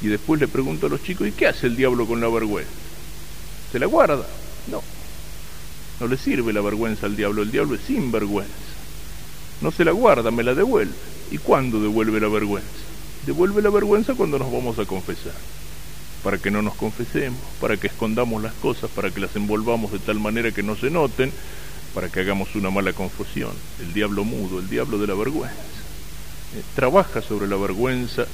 Y 0.01 0.07
después 0.07 0.41
le 0.41 0.47
pregunto 0.47 0.87
a 0.87 0.89
los 0.89 1.01
chicos, 1.03 1.27
¿y 1.27 1.31
qué 1.31 1.47
hace 1.47 1.67
el 1.67 1.77
diablo 1.77 2.05
con 2.05 2.19
la 2.19 2.27
vergüenza? 2.27 2.71
¿Se 3.71 3.79
la 3.79 3.85
guarda? 3.85 4.25
No. 4.69 4.83
No 6.03 6.09
le 6.09 6.17
sirve 6.17 6.51
la 6.51 6.59
vergüenza 6.59 7.05
al 7.05 7.15
diablo, 7.15 7.43
el 7.43 7.49
diablo 7.49 7.75
es 7.75 7.81
sinvergüenza. 7.83 8.51
No 9.61 9.71
se 9.71 9.85
la 9.85 9.93
guarda, 9.93 10.31
me 10.31 10.43
la 10.43 10.53
devuelve. 10.53 10.91
¿Y 11.31 11.37
cuándo 11.37 11.79
devuelve 11.79 12.19
la 12.19 12.27
vergüenza? 12.27 12.67
Devuelve 13.25 13.61
la 13.61 13.69
vergüenza 13.69 14.13
cuando 14.13 14.37
nos 14.37 14.51
vamos 14.51 14.77
a 14.79 14.85
confesar. 14.85 15.31
Para 16.21 16.39
que 16.39 16.51
no 16.51 16.61
nos 16.61 16.75
confesemos, 16.75 17.39
para 17.61 17.77
que 17.77 17.87
escondamos 17.87 18.43
las 18.43 18.51
cosas, 18.55 18.91
para 18.91 19.11
que 19.11 19.21
las 19.21 19.33
envolvamos 19.37 19.93
de 19.93 19.99
tal 19.99 20.19
manera 20.19 20.51
que 20.51 20.61
no 20.61 20.75
se 20.75 20.89
noten, 20.89 21.31
para 21.93 22.09
que 22.09 22.19
hagamos 22.19 22.53
una 22.55 22.69
mala 22.69 22.91
confusión. 22.91 23.53
El 23.79 23.93
diablo 23.93 24.25
mudo, 24.25 24.59
el 24.59 24.67
diablo 24.67 24.97
de 24.97 25.07
la 25.07 25.13
vergüenza. 25.13 25.55
Eh, 25.55 26.63
trabaja 26.75 27.21
sobre 27.21 27.47
la 27.47 27.55
vergüenza, 27.55 28.25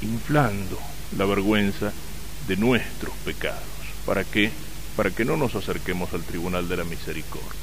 inflando 0.00 0.78
la 1.18 1.26
vergüenza 1.26 1.92
de 2.48 2.56
nuestros 2.56 3.12
pecados. 3.26 3.60
¿Para 4.06 4.24
qué? 4.24 4.50
Para 4.96 5.10
que 5.10 5.24
no 5.24 5.36
nos 5.36 5.54
acerquemos 5.54 6.12
al 6.12 6.22
tribunal 6.22 6.68
de 6.68 6.76
la 6.76 6.84
misericordia. 6.84 7.60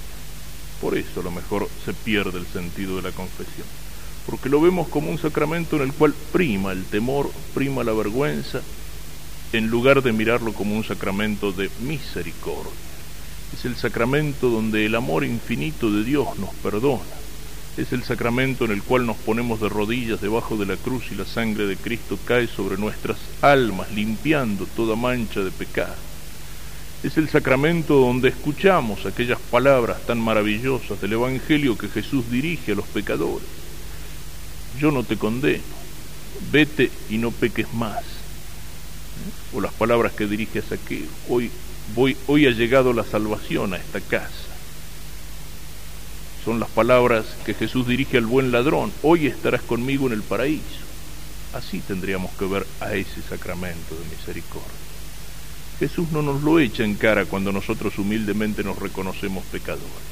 Por 0.81 0.97
eso 0.97 1.19
a 1.21 1.23
lo 1.23 1.31
mejor 1.31 1.69
se 1.85 1.93
pierde 1.93 2.39
el 2.39 2.47
sentido 2.47 2.97
de 2.97 3.03
la 3.03 3.11
confesión. 3.11 3.67
Porque 4.25 4.49
lo 4.49 4.59
vemos 4.59 4.87
como 4.87 5.09
un 5.09 5.17
sacramento 5.17 5.75
en 5.75 5.83
el 5.83 5.93
cual 5.93 6.13
prima 6.31 6.71
el 6.71 6.85
temor, 6.85 7.31
prima 7.53 7.83
la 7.83 7.93
vergüenza, 7.93 8.61
en 9.53 9.67
lugar 9.67 10.01
de 10.01 10.11
mirarlo 10.11 10.53
como 10.53 10.75
un 10.75 10.83
sacramento 10.83 11.51
de 11.51 11.69
misericordia. 11.81 12.71
Es 13.53 13.65
el 13.65 13.75
sacramento 13.75 14.49
donde 14.49 14.85
el 14.85 14.95
amor 14.95 15.25
infinito 15.25 15.91
de 15.91 16.03
Dios 16.03 16.37
nos 16.39 16.53
perdona. 16.55 17.01
Es 17.77 17.91
el 17.93 18.03
sacramento 18.03 18.65
en 18.65 18.71
el 18.71 18.83
cual 18.83 19.05
nos 19.05 19.17
ponemos 19.17 19.59
de 19.61 19.69
rodillas 19.69 20.21
debajo 20.21 20.57
de 20.57 20.65
la 20.65 20.77
cruz 20.77 21.05
y 21.11 21.15
la 21.15 21.25
sangre 21.25 21.67
de 21.67 21.77
Cristo 21.77 22.17
cae 22.25 22.47
sobre 22.47 22.77
nuestras 22.77 23.17
almas, 23.41 23.91
limpiando 23.91 24.65
toda 24.65 24.95
mancha 24.95 25.41
de 25.41 25.51
pecado. 25.51 26.11
Es 27.03 27.17
el 27.17 27.29
sacramento 27.29 27.95
donde 27.95 28.29
escuchamos 28.29 29.07
aquellas 29.07 29.39
palabras 29.39 30.05
tan 30.05 30.19
maravillosas 30.19 31.01
del 31.01 31.13
Evangelio 31.13 31.75
que 31.75 31.87
Jesús 31.87 32.29
dirige 32.29 32.73
a 32.73 32.75
los 32.75 32.85
pecadores. 32.85 33.47
Yo 34.79 34.91
no 34.91 35.03
te 35.03 35.17
condeno, 35.17 35.63
vete 36.51 36.91
y 37.09 37.17
no 37.17 37.31
peques 37.31 37.73
más. 37.73 38.03
O 39.51 39.61
las 39.61 39.73
palabras 39.73 40.13
que 40.13 40.27
dirige 40.27 40.59
a 40.59 40.61
Saqueo, 40.61 41.07
hoy, 41.27 41.49
hoy 42.27 42.45
ha 42.45 42.51
llegado 42.51 42.93
la 42.93 43.03
salvación 43.03 43.73
a 43.73 43.77
esta 43.77 43.99
casa. 43.99 44.29
Son 46.45 46.59
las 46.59 46.69
palabras 46.69 47.25
que 47.45 47.55
Jesús 47.55 47.87
dirige 47.87 48.17
al 48.17 48.27
buen 48.27 48.51
ladrón, 48.51 48.91
hoy 49.01 49.25
estarás 49.25 49.63
conmigo 49.63 50.05
en 50.05 50.13
el 50.13 50.21
paraíso. 50.21 50.85
Así 51.53 51.79
tendríamos 51.79 52.29
que 52.37 52.45
ver 52.45 52.67
a 52.79 52.93
ese 52.93 53.23
sacramento 53.23 53.95
de 53.95 54.15
misericordia. 54.15 54.90
Jesús 55.81 56.11
no 56.11 56.21
nos 56.21 56.43
lo 56.43 56.59
echa 56.59 56.83
en 56.83 56.93
cara 56.93 57.25
cuando 57.25 57.51
nosotros 57.51 57.97
humildemente 57.97 58.63
nos 58.63 58.77
reconocemos 58.77 59.43
pecadores. 59.45 60.11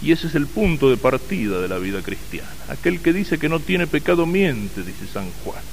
Y 0.00 0.12
ese 0.12 0.28
es 0.28 0.36
el 0.36 0.46
punto 0.46 0.88
de 0.88 0.96
partida 0.96 1.60
de 1.60 1.66
la 1.66 1.78
vida 1.78 2.00
cristiana. 2.00 2.48
Aquel 2.68 3.00
que 3.00 3.12
dice 3.12 3.36
que 3.36 3.48
no 3.48 3.58
tiene 3.58 3.88
pecado 3.88 4.24
miente, 4.24 4.84
dice 4.84 5.08
San 5.12 5.28
Juan. 5.42 5.64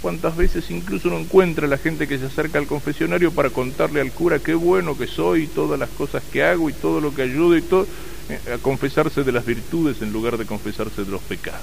¿Cuántas 0.00 0.34
veces 0.34 0.70
incluso 0.70 1.08
uno 1.08 1.18
encuentra 1.18 1.66
la 1.66 1.76
gente 1.76 2.08
que 2.08 2.16
se 2.16 2.24
acerca 2.24 2.58
al 2.58 2.66
confesionario 2.66 3.32
para 3.32 3.50
contarle 3.50 4.00
al 4.00 4.12
cura 4.12 4.38
qué 4.38 4.54
bueno 4.54 4.96
que 4.96 5.08
soy, 5.08 5.46
todas 5.46 5.78
las 5.78 5.90
cosas 5.90 6.22
que 6.32 6.42
hago 6.42 6.70
y 6.70 6.72
todo 6.72 7.02
lo 7.02 7.14
que 7.14 7.20
ayudo 7.20 7.54
y 7.54 7.60
todo, 7.60 7.86
eh, 8.30 8.54
a 8.54 8.56
confesarse 8.56 9.24
de 9.24 9.32
las 9.32 9.44
virtudes 9.44 10.00
en 10.00 10.10
lugar 10.10 10.38
de 10.38 10.46
confesarse 10.46 11.04
de 11.04 11.10
los 11.10 11.20
pecados? 11.20 11.60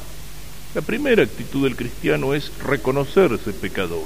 La 0.75 0.83
primera 0.83 1.23
actitud 1.23 1.63
del 1.63 1.75
cristiano 1.75 2.35
es 2.35 2.51
reconocerse 2.59 3.53
pecador 3.53 4.05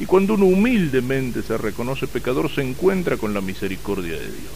y 0.00 0.06
cuando 0.06 0.34
uno 0.34 0.46
humildemente 0.46 1.42
se 1.42 1.56
reconoce 1.56 2.08
pecador, 2.08 2.50
se 2.52 2.62
encuentra 2.62 3.16
con 3.16 3.32
la 3.32 3.40
misericordia 3.40 4.14
de 4.14 4.26
Dios. 4.26 4.52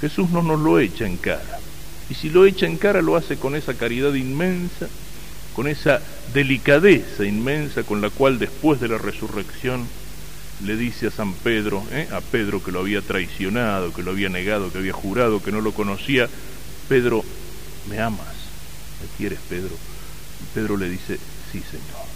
Jesús 0.00 0.30
no 0.30 0.42
nos 0.42 0.60
lo 0.60 0.78
echa 0.78 1.06
en 1.06 1.16
cara. 1.16 1.58
Y 2.08 2.14
si 2.14 2.30
lo 2.30 2.46
echa 2.46 2.66
en 2.66 2.76
cara, 2.76 3.02
lo 3.02 3.16
hace 3.16 3.36
con 3.36 3.56
esa 3.56 3.74
caridad 3.74 4.14
inmensa, 4.14 4.88
con 5.54 5.66
esa 5.66 6.00
delicadeza 6.32 7.24
inmensa 7.24 7.82
con 7.82 8.00
la 8.00 8.10
cual 8.10 8.38
después 8.38 8.80
de 8.80 8.88
la 8.88 8.98
resurrección 8.98 9.86
le 10.64 10.76
dice 10.76 11.08
a 11.08 11.10
San 11.10 11.32
Pedro, 11.32 11.82
¿eh? 11.90 12.08
a 12.12 12.20
Pedro 12.20 12.62
que 12.62 12.72
lo 12.72 12.80
había 12.80 13.02
traicionado, 13.02 13.92
que 13.92 14.02
lo 14.02 14.12
había 14.12 14.28
negado, 14.28 14.70
que 14.72 14.78
había 14.78 14.92
jurado, 14.92 15.42
que 15.42 15.52
no 15.52 15.60
lo 15.60 15.72
conocía, 15.72 16.28
Pedro, 16.88 17.24
¿me 17.88 18.00
amas? 18.00 18.26
¿Me 19.00 19.16
quieres, 19.16 19.40
Pedro? 19.48 19.74
Y 19.74 20.54
Pedro 20.54 20.76
le 20.76 20.88
dice, 20.88 21.18
sí, 21.52 21.62
Señor 21.70 22.07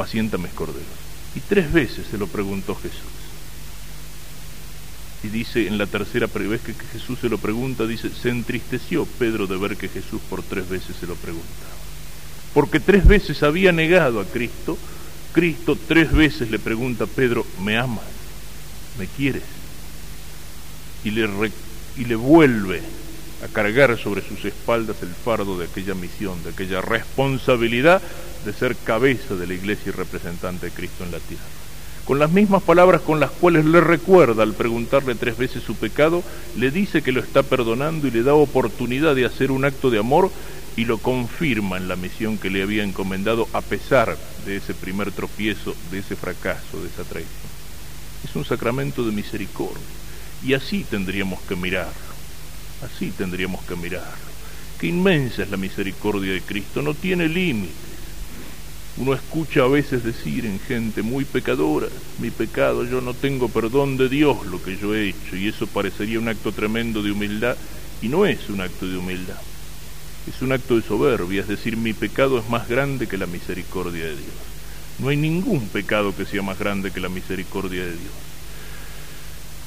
apaciéntame 0.00 0.48
corderos. 0.48 0.82
Y 1.34 1.40
tres 1.40 1.70
veces 1.72 2.06
se 2.10 2.16
lo 2.16 2.26
preguntó 2.26 2.74
Jesús. 2.74 3.00
Y 5.22 5.28
dice 5.28 5.66
en 5.66 5.76
la 5.76 5.86
tercera 5.86 6.26
vez 6.26 6.62
que 6.62 6.72
Jesús 6.72 7.18
se 7.20 7.28
lo 7.28 7.36
pregunta, 7.36 7.86
dice, 7.86 8.08
se 8.08 8.30
entristeció 8.30 9.04
Pedro 9.04 9.46
de 9.46 9.58
ver 9.58 9.76
que 9.76 9.88
Jesús 9.88 10.22
por 10.30 10.42
tres 10.42 10.68
veces 10.70 10.96
se 10.98 11.06
lo 11.06 11.14
preguntaba. 11.16 11.70
Porque 12.54 12.80
tres 12.80 13.06
veces 13.06 13.42
había 13.42 13.72
negado 13.72 14.20
a 14.20 14.24
Cristo, 14.24 14.78
Cristo 15.32 15.76
tres 15.86 16.10
veces 16.12 16.50
le 16.50 16.58
pregunta 16.58 17.04
a 17.04 17.06
Pedro, 17.06 17.46
¿me 17.62 17.76
amas? 17.76 18.04
¿Me 18.98 19.06
quieres? 19.06 19.44
Y 21.04 21.10
le, 21.10 21.28
y 21.98 22.06
le 22.06 22.16
vuelve 22.16 22.80
a 23.44 23.48
cargar 23.48 23.98
sobre 23.98 24.26
sus 24.26 24.46
espaldas 24.46 24.96
el 25.02 25.14
fardo 25.14 25.58
de 25.58 25.66
aquella 25.66 25.94
misión, 25.94 26.42
de 26.42 26.50
aquella 26.50 26.80
responsabilidad 26.80 28.02
de 28.44 28.52
ser 28.52 28.76
cabeza 28.76 29.34
de 29.34 29.46
la 29.46 29.54
iglesia 29.54 29.90
y 29.90 29.92
representante 29.92 30.66
de 30.66 30.72
Cristo 30.72 31.04
en 31.04 31.12
la 31.12 31.18
tierra. 31.18 31.44
Con 32.04 32.18
las 32.18 32.32
mismas 32.32 32.62
palabras 32.62 33.02
con 33.02 33.20
las 33.20 33.30
cuales 33.30 33.64
le 33.64 33.80
recuerda 33.80 34.42
al 34.42 34.54
preguntarle 34.54 35.14
tres 35.14 35.36
veces 35.36 35.62
su 35.62 35.76
pecado, 35.76 36.24
le 36.56 36.70
dice 36.70 37.02
que 37.02 37.12
lo 37.12 37.20
está 37.20 37.42
perdonando 37.42 38.08
y 38.08 38.10
le 38.10 38.22
da 38.22 38.34
oportunidad 38.34 39.14
de 39.14 39.26
hacer 39.26 39.52
un 39.52 39.64
acto 39.64 39.90
de 39.90 39.98
amor 39.98 40.30
y 40.76 40.86
lo 40.86 40.98
confirma 40.98 41.76
en 41.76 41.88
la 41.88 41.96
misión 41.96 42.38
que 42.38 42.50
le 42.50 42.62
había 42.62 42.82
encomendado 42.82 43.48
a 43.52 43.60
pesar 43.60 44.16
de 44.44 44.56
ese 44.56 44.74
primer 44.74 45.12
tropiezo, 45.12 45.74
de 45.90 45.98
ese 45.98 46.16
fracaso, 46.16 46.80
de 46.80 46.88
esa 46.88 47.04
traición. 47.04 47.50
Es 48.24 48.34
un 48.34 48.44
sacramento 48.44 49.04
de 49.04 49.12
misericordia 49.12 49.82
y 50.42 50.54
así 50.54 50.84
tendríamos 50.88 51.40
que 51.42 51.54
mirarlo, 51.54 51.92
así 52.84 53.10
tendríamos 53.10 53.62
que 53.64 53.76
mirarlo. 53.76 54.30
Qué 54.78 54.86
inmensa 54.86 55.42
es 55.42 55.50
la 55.50 55.58
misericordia 55.58 56.32
de 56.32 56.40
Cristo, 56.40 56.80
no 56.80 56.94
tiene 56.94 57.28
límites. 57.28 57.89
Uno 58.96 59.14
escucha 59.14 59.62
a 59.62 59.68
veces 59.68 60.02
decir 60.04 60.44
en 60.44 60.60
gente 60.60 61.02
muy 61.02 61.24
pecadora, 61.24 61.88
mi 62.18 62.30
pecado, 62.30 62.84
yo 62.84 63.00
no 63.00 63.14
tengo 63.14 63.48
perdón 63.48 63.96
de 63.96 64.08
Dios 64.08 64.44
lo 64.46 64.62
que 64.62 64.76
yo 64.76 64.94
he 64.94 65.08
hecho, 65.08 65.36
y 65.36 65.48
eso 65.48 65.66
parecería 65.66 66.18
un 66.18 66.28
acto 66.28 66.52
tremendo 66.52 67.02
de 67.02 67.12
humildad, 67.12 67.56
y 68.02 68.08
no 68.08 68.26
es 68.26 68.48
un 68.48 68.60
acto 68.60 68.86
de 68.86 68.96
humildad 68.96 69.40
es 70.26 70.42
un 70.42 70.52
acto 70.52 70.76
de 70.76 70.82
soberbia, 70.82 71.42
es 71.42 71.48
decir, 71.48 71.76
mi 71.76 71.92
pecado 71.92 72.38
es 72.38 72.48
más 72.48 72.68
grande 72.68 73.08
que 73.08 73.16
la 73.16 73.26
misericordia 73.26 74.04
de 74.04 74.16
Dios. 74.16 74.34
No 74.98 75.08
hay 75.08 75.16
ningún 75.16 75.68
pecado 75.70 76.14
que 76.14 76.26
sea 76.26 76.42
más 76.42 76.58
grande 76.58 76.92
que 76.92 77.00
la 77.00 77.08
misericordia 77.08 77.84
de 77.84 77.96
Dios. 77.96 78.12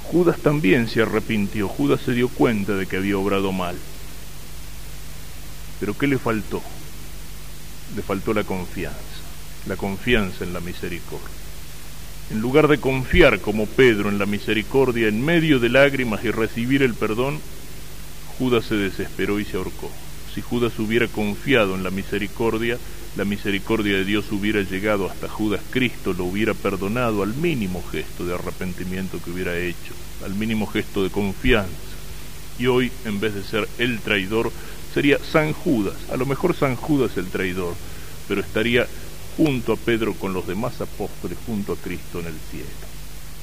Judas 0.04 0.40
también 0.42 0.88
se 0.88 1.02
arrepintió, 1.02 1.68
Judas 1.68 2.02
se 2.02 2.14
dio 2.14 2.30
cuenta 2.30 2.76
de 2.76 2.86
que 2.86 2.98
había 2.98 3.18
obrado 3.18 3.52
mal. 3.52 3.76
Pero 5.80 5.98
¿qué 5.98 6.08
le 6.08 6.18
faltó? 6.18 6.62
Le 7.96 8.02
faltó 8.04 8.34
la 8.34 8.44
confianza, 8.44 9.13
la 9.68 9.76
confianza 9.76 10.44
en 10.44 10.54
la 10.54 10.60
misericordia. 10.60 11.28
En 12.32 12.40
lugar 12.40 12.68
de 12.68 12.80
confiar 12.80 13.40
como 13.40 13.66
Pedro 13.66 14.10
en 14.10 14.18
la 14.18 14.26
misericordia 14.26 15.08
en 15.08 15.24
medio 15.24 15.60
de 15.60 15.70
lágrimas 15.70 16.24
y 16.24 16.32
recibir 16.32 16.82
el 16.82 16.94
perdón, 16.94 17.40
Judas 18.40 18.66
se 18.66 18.76
desesperó 18.76 19.40
y 19.40 19.46
se 19.46 19.58
ahorcó. 19.58 19.92
Si 20.34 20.42
Judas 20.42 20.80
hubiera 20.80 21.08
confiado 21.08 21.76
en 21.76 21.84
la 21.84 21.92
misericordia, 21.92 22.80
la 23.16 23.26
misericordia 23.26 23.98
de 23.98 24.06
Dios 24.06 24.32
hubiera 24.32 24.62
llegado 24.62 25.08
hasta 25.08 25.30
Judas, 25.30 25.62
Cristo 25.70 26.14
lo 26.14 26.26
hubiera 26.26 26.56
perdonado 26.56 27.22
al 27.22 27.36
mínimo 27.36 27.84
gesto 27.92 28.26
de 28.26 28.34
arrepentimiento 28.34 29.22
que 29.24 29.30
hubiera 29.30 29.56
hecho, 29.58 29.94
al 30.26 30.34
mínimo 30.34 30.66
gesto 30.66 31.04
de 31.04 31.12
confianza. 31.12 31.70
Y 32.58 32.66
hoy, 32.66 32.92
en 33.06 33.20
vez 33.20 33.36
de 33.36 33.44
ser 33.44 33.68
el 33.78 34.00
traidor, 34.00 34.52
sería 34.94 35.20
San 35.20 35.54
Judas, 35.54 35.96
a 36.12 36.18
lo 36.18 36.26
mejor 36.26 36.56
San 36.56 36.76
Judas 36.76 37.18
el 37.18 37.28
traidor, 37.28 37.76
pero 38.28 38.42
estaría 38.42 38.88
junto 39.38 39.74
a 39.74 39.78
Pedro 39.78 40.14
con 40.14 40.34
los 40.34 40.48
demás 40.48 40.80
apóstoles, 40.82 41.38
junto 41.46 41.74
a 41.74 41.78
Cristo 41.78 42.20
en 42.20 42.28
el 42.28 42.40
cielo, 42.52 42.70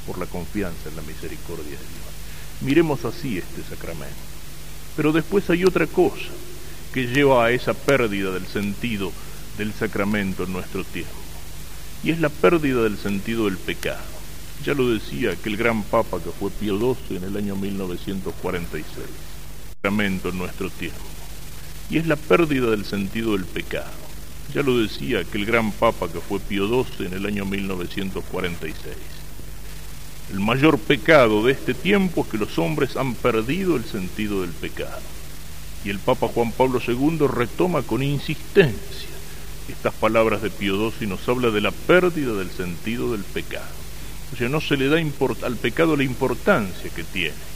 por 0.07 0.19
la 0.19 0.27
confianza 0.27 0.89
en 0.89 0.97
la 0.97 1.03
misericordia 1.03 1.65
de 1.65 1.71
Dios. 1.71 2.11
Miremos 2.61 3.05
así 3.05 3.39
este 3.39 3.63
sacramento. 3.63 4.15
Pero 4.97 5.13
después 5.13 5.49
hay 5.51 5.65
otra 5.65 5.87
cosa 5.87 6.29
que 6.93 7.07
lleva 7.07 7.47
a 7.47 7.51
esa 7.53 7.75
pérdida 7.75 8.33
del 8.33 8.47
sentido 8.47 9.13
del 9.57 9.73
sacramento 9.73 10.45
en 10.45 10.53
nuestro 10.53 10.85
tiempo. 10.85 11.13
Y 12.03 12.11
es 12.11 12.21
la 12.21 12.29
pérdida 12.29 12.83
del 12.83 12.99
sentido 12.99 13.45
del 13.45 13.59
pecado. 13.59 14.01
Ya 14.65 14.75
lo 14.75 14.91
decía 14.91 15.33
aquel 15.33 15.57
gran 15.57 15.83
papa 15.83 16.19
que 16.23 16.31
fue 16.31 16.51
Pío 16.51 16.79
XII 16.79 17.17
en 17.17 17.25
el 17.25 17.37
año 17.37 17.57
1946. 17.57 19.07
Sacramento 19.75 20.29
en 20.29 20.39
nuestro 20.39 20.69
tiempo. 20.71 21.01
Y 21.89 21.99
es 21.99 22.07
la 22.07 22.17
pérdida 22.17 22.71
del 22.71 22.85
sentido 22.85 23.33
del 23.33 23.45
pecado. 23.45 24.10
Ya 24.55 24.63
lo 24.63 24.79
decía 24.79 25.21
aquel 25.21 25.47
gran 25.47 25.71
papa 25.71 26.09
que 26.11 26.21
fue 26.21 26.41
Pío 26.41 26.67
XII 26.67 27.07
en 27.07 27.13
el 27.15 27.27
año 27.27 27.45
1946. 27.45 28.75
El 30.33 30.41
mayor 30.41 30.79
pecado 30.79 31.45
de 31.45 31.53
este 31.53 31.75
tiempo 31.75 32.23
es 32.23 32.29
que 32.29 32.39
los 32.39 32.59
hombres 32.59 32.97
han 32.97 33.15
perdido 33.15 33.77
el 33.77 33.85
sentido 33.85 34.43
del 34.43 34.51
pecado. 34.51 35.01
Y 35.85 35.91
el 35.91 35.99
Papa 35.99 36.29
Juan 36.29 36.53
Pablo 36.53 36.81
II 36.87 37.27
retoma 37.27 37.83
con 37.83 38.03
insistencia 38.03 39.09
estas 39.69 39.95
palabras 39.95 40.43
de 40.43 40.51
Pío 40.51 40.91
XII 40.91 41.07
y 41.07 41.09
nos 41.09 41.27
habla 41.29 41.51
de 41.51 41.61
la 41.61 41.71
pérdida 41.71 42.35
del 42.35 42.51
sentido 42.51 43.13
del 43.13 43.23
pecado. 43.25 43.67
O 44.33 44.37
sea, 44.37 44.49
no 44.49 44.61
se 44.61 44.77
le 44.77 44.89
da 44.89 44.99
al 44.99 45.57
pecado 45.57 45.97
la 45.97 46.05
importancia 46.05 46.91
que 46.91 47.05
tiene. 47.05 47.51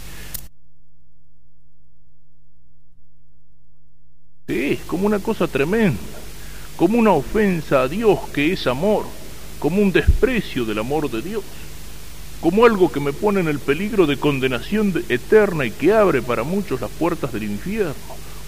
Es 4.47 4.81
como 4.81 5.07
una 5.07 5.21
cosa 5.21 5.49
tremenda, 5.49 5.99
como 6.77 6.99
una 6.99 7.13
ofensa 7.13 7.83
a 7.83 7.89
Dios 7.89 8.19
que 8.33 8.53
es 8.53 8.67
amor, 8.67 9.05
como 9.59 9.81
un 9.81 9.93
desprecio 9.93 10.65
del 10.65 10.79
amor 10.79 11.11
de 11.11 11.23
Dios 11.23 11.45
como 12.45 12.67
algo 12.67 12.93
que 12.93 13.01
me 13.01 13.15
pone 13.15 13.41
en 13.41 13.49
el 13.49 13.59
peligro 13.59 14.07
de 14.07 14.19
condenación 14.19 14.93
eterna 15.09 15.65
y 15.65 15.71
que 15.71 15.95
abre 15.95 16.21
para 16.21 16.43
muchos 16.43 16.79
las 16.79 16.91
puertas 16.91 17.33
del 17.33 17.45
infierno, 17.45 17.95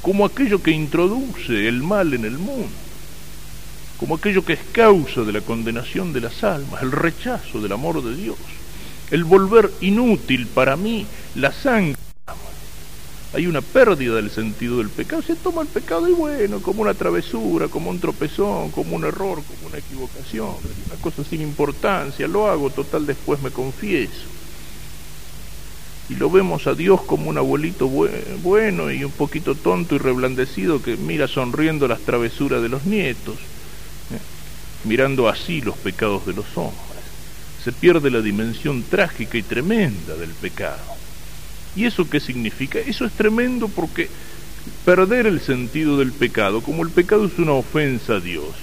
como 0.02 0.26
aquello 0.26 0.62
que 0.62 0.70
introduce 0.70 1.66
el 1.66 1.82
mal 1.82 2.12
en 2.12 2.26
el 2.26 2.36
mundo, 2.36 2.68
como 3.96 4.16
aquello 4.16 4.44
que 4.44 4.52
es 4.52 4.60
causa 4.72 5.22
de 5.22 5.32
la 5.32 5.40
condenación 5.40 6.12
de 6.12 6.20
las 6.20 6.44
almas, 6.44 6.82
el 6.82 6.92
rechazo 6.92 7.62
del 7.62 7.72
amor 7.72 8.04
de 8.04 8.14
Dios, 8.14 8.36
el 9.10 9.24
volver 9.24 9.70
inútil 9.80 10.46
para 10.46 10.76
mí 10.76 11.06
la 11.34 11.50
sangre 11.52 11.96
hay 13.36 13.46
una 13.46 13.60
pérdida 13.60 14.14
del 14.14 14.30
sentido 14.30 14.78
del 14.78 14.88
pecado. 14.88 15.20
Se 15.20 15.36
toma 15.36 15.60
el 15.60 15.68
pecado 15.68 16.08
y 16.08 16.12
bueno, 16.12 16.62
como 16.62 16.80
una 16.80 16.94
travesura, 16.94 17.68
como 17.68 17.90
un 17.90 18.00
tropezón, 18.00 18.70
como 18.70 18.96
un 18.96 19.04
error, 19.04 19.42
como 19.42 19.68
una 19.68 19.76
equivocación, 19.76 20.48
una 20.86 21.02
cosa 21.02 21.22
sin 21.22 21.42
importancia, 21.42 22.26
lo 22.26 22.48
hago, 22.48 22.70
total 22.70 23.04
después 23.04 23.42
me 23.42 23.50
confieso. 23.50 24.24
Y 26.08 26.14
lo 26.14 26.30
vemos 26.30 26.66
a 26.66 26.72
Dios 26.72 27.02
como 27.02 27.28
un 27.28 27.36
abuelito 27.36 27.88
bueno 28.42 28.90
y 28.90 29.04
un 29.04 29.12
poquito 29.12 29.54
tonto 29.54 29.96
y 29.96 29.98
reblandecido 29.98 30.80
que 30.80 30.96
mira 30.96 31.28
sonriendo 31.28 31.86
las 31.88 32.00
travesuras 32.00 32.62
de 32.62 32.70
los 32.70 32.86
nietos, 32.86 33.34
¿eh? 33.34 34.18
mirando 34.84 35.28
así 35.28 35.60
los 35.60 35.76
pecados 35.76 36.24
de 36.24 36.32
los 36.32 36.46
hombres. 36.56 36.80
Se 37.62 37.70
pierde 37.70 38.10
la 38.10 38.22
dimensión 38.22 38.82
trágica 38.84 39.36
y 39.36 39.42
tremenda 39.42 40.14
del 40.14 40.30
pecado. 40.30 40.95
¿Y 41.76 41.84
eso 41.84 42.08
qué 42.08 42.20
significa? 42.20 42.78
Eso 42.78 43.04
es 43.04 43.12
tremendo 43.12 43.68
porque 43.68 44.08
perder 44.84 45.26
el 45.26 45.40
sentido 45.40 45.98
del 45.98 46.10
pecado, 46.10 46.62
como 46.62 46.82
el 46.82 46.90
pecado 46.90 47.26
es 47.26 47.38
una 47.38 47.52
ofensa 47.52 48.14
a 48.14 48.20
Dios, 48.20 48.54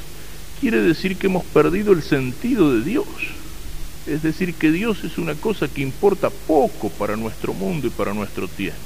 quiere 0.59 0.81
decir 0.81 1.15
que 1.17 1.27
hemos 1.27 1.45
perdido 1.45 1.93
el 1.93 2.01
sentido 2.01 2.73
de 2.73 2.83
Dios. 2.83 3.05
Es 4.07 4.21
decir, 4.21 4.55
que 4.55 4.71
Dios 4.71 5.03
es 5.05 5.17
una 5.17 5.35
cosa 5.35 5.67
que 5.67 5.81
importa 5.81 6.29
poco 6.29 6.89
para 6.89 7.15
nuestro 7.15 7.53
mundo 7.53 7.87
y 7.87 7.89
para 7.91 8.13
nuestro 8.13 8.47
tiempo. 8.49 8.79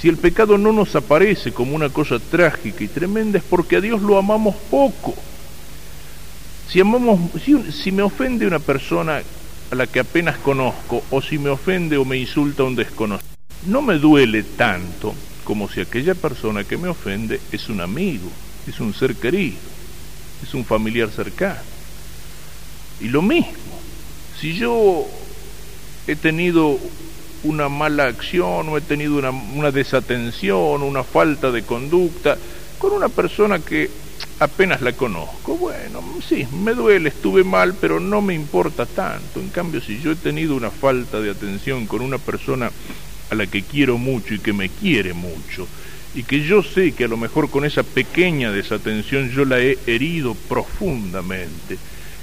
Si 0.00 0.08
el 0.08 0.16
pecado 0.16 0.58
no 0.58 0.72
nos 0.72 0.94
aparece 0.94 1.52
como 1.52 1.74
una 1.74 1.88
cosa 1.88 2.18
trágica 2.18 2.84
y 2.84 2.88
tremenda 2.88 3.38
es 3.38 3.44
porque 3.44 3.76
a 3.76 3.80
Dios 3.80 4.02
lo 4.02 4.18
amamos 4.18 4.54
poco. 4.70 5.14
Si, 6.68 6.80
amamos, 6.80 7.20
si, 7.44 7.72
si 7.72 7.90
me 7.90 8.02
ofende 8.02 8.46
una 8.46 8.58
persona 8.58 9.22
a 9.72 9.74
la 9.74 9.86
que 9.86 10.00
apenas 10.00 10.36
conozco 10.36 11.02
o 11.10 11.22
si 11.22 11.38
me 11.38 11.48
ofende 11.48 11.96
o 11.96 12.04
me 12.04 12.18
insulta 12.18 12.62
un 12.62 12.76
desconocido. 12.76 13.26
No 13.64 13.80
me 13.80 13.94
duele 13.94 14.42
tanto 14.42 15.14
como 15.44 15.66
si 15.66 15.80
aquella 15.80 16.14
persona 16.14 16.62
que 16.62 16.76
me 16.76 16.88
ofende 16.88 17.40
es 17.50 17.70
un 17.70 17.80
amigo, 17.80 18.28
es 18.66 18.80
un 18.80 18.92
ser 18.92 19.14
querido, 19.16 19.56
es 20.42 20.52
un 20.52 20.66
familiar 20.66 21.08
cercano. 21.08 21.62
Y 23.00 23.08
lo 23.08 23.22
mismo, 23.22 23.50
si 24.38 24.52
yo 24.52 25.06
he 26.06 26.16
tenido 26.16 26.78
una 27.42 27.70
mala 27.70 28.08
acción 28.08 28.68
o 28.68 28.76
he 28.76 28.82
tenido 28.82 29.16
una, 29.16 29.30
una 29.30 29.70
desatención, 29.70 30.82
una 30.82 31.02
falta 31.02 31.50
de 31.50 31.62
conducta 31.62 32.36
con 32.78 32.92
una 32.92 33.08
persona 33.08 33.58
que 33.58 33.90
apenas 34.38 34.80
la 34.80 34.92
conozco. 34.92 35.56
Bueno, 35.56 36.02
sí, 36.26 36.46
me 36.52 36.74
duele, 36.74 37.08
estuve 37.08 37.44
mal, 37.44 37.74
pero 37.80 38.00
no 38.00 38.20
me 38.20 38.34
importa 38.34 38.86
tanto. 38.86 39.40
En 39.40 39.48
cambio, 39.48 39.80
si 39.80 40.00
yo 40.00 40.12
he 40.12 40.16
tenido 40.16 40.56
una 40.56 40.70
falta 40.70 41.20
de 41.20 41.30
atención 41.30 41.86
con 41.86 42.02
una 42.02 42.18
persona 42.18 42.70
a 43.30 43.34
la 43.34 43.46
que 43.46 43.62
quiero 43.62 43.98
mucho 43.98 44.34
y 44.34 44.38
que 44.38 44.52
me 44.52 44.68
quiere 44.68 45.14
mucho, 45.14 45.66
y 46.14 46.24
que 46.24 46.42
yo 46.42 46.62
sé 46.62 46.92
que 46.92 47.04
a 47.04 47.08
lo 47.08 47.16
mejor 47.16 47.50
con 47.50 47.64
esa 47.64 47.82
pequeña 47.82 48.52
desatención 48.52 49.30
yo 49.30 49.44
la 49.44 49.60
he 49.60 49.78
herido 49.86 50.34
profundamente, 50.34 51.78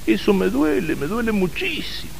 eso 0.06 0.34
me 0.34 0.50
duele, 0.50 0.96
me 0.96 1.08
duele 1.08 1.32
muchísimo. 1.32 2.14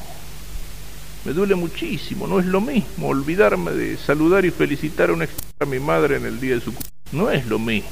Me 1.24 1.32
duele 1.34 1.54
muchísimo, 1.54 2.26
no 2.26 2.40
es 2.40 2.46
lo 2.46 2.62
mismo 2.62 3.08
olvidarme 3.08 3.72
de 3.72 3.98
saludar 3.98 4.46
y 4.46 4.50
felicitar 4.50 5.10
a, 5.10 5.62
a 5.62 5.66
mi 5.66 5.78
madre 5.78 6.16
en 6.16 6.24
el 6.24 6.40
día 6.40 6.54
de 6.54 6.62
su. 6.62 6.72
No 7.12 7.30
es 7.30 7.46
lo 7.46 7.58
mismo. 7.58 7.90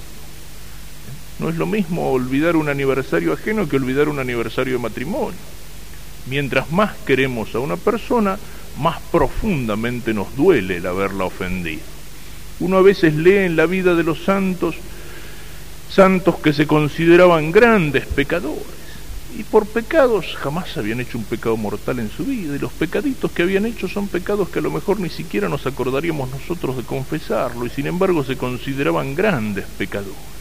No 1.39 1.49
es 1.49 1.57
lo 1.57 1.67
mismo 1.67 2.11
olvidar 2.11 2.57
un 2.57 2.69
aniversario 2.69 3.33
ajeno 3.33 3.69
que 3.69 3.77
olvidar 3.77 4.09
un 4.09 4.19
aniversario 4.19 4.75
de 4.75 4.83
matrimonio. 4.83 5.39
Mientras 6.27 6.71
más 6.73 6.97
queremos 7.07 7.55
a 7.55 7.61
una 7.61 7.77
persona, 7.77 8.39
más 8.79 9.01
profundamente 9.13 10.13
nos 10.13 10.35
duele 10.37 10.77
el 10.77 10.87
haberla 10.87 11.25
ofendido. 11.25 11.83
Uno 12.61 12.79
a 12.79 12.83
veces 12.83 13.15
lee 13.15 13.39
en 13.39 13.57
la 13.57 13.67
vida 13.67 13.95
de 13.95 14.03
los 14.03 14.25
santos 14.25 14.75
santos 15.89 16.37
que 16.37 16.53
se 16.53 16.67
consideraban 16.67 17.51
grandes 17.51 18.05
pecadores 18.07 18.79
y 19.39 19.43
por 19.45 19.67
pecados 19.67 20.37
jamás 20.37 20.77
habían 20.77 21.01
hecho 21.01 21.17
un 21.17 21.25
pecado 21.25 21.57
mortal 21.57 21.99
en 21.99 22.11
su 22.11 22.25
vida 22.25 22.57
y 22.57 22.59
los 22.59 22.73
pecaditos 22.73 23.31
que 23.33 23.43
habían 23.43 23.65
hecho 23.65 23.89
son 23.89 24.09
pecados 24.09 24.49
que 24.49 24.59
a 24.59 24.63
lo 24.63 24.71
mejor 24.71 25.01
ni 25.01 25.09
siquiera 25.09 25.49
nos 25.49 25.67
acordaríamos 25.67 26.31
nosotros 26.31 26.77
de 26.77 26.83
confesarlo 26.83 27.65
y 27.65 27.71
sin 27.71 27.87
embargo 27.87 28.23
se 28.25 28.37
consideraban 28.37 29.15
grandes 29.15 29.65
pecadores. 29.79 30.38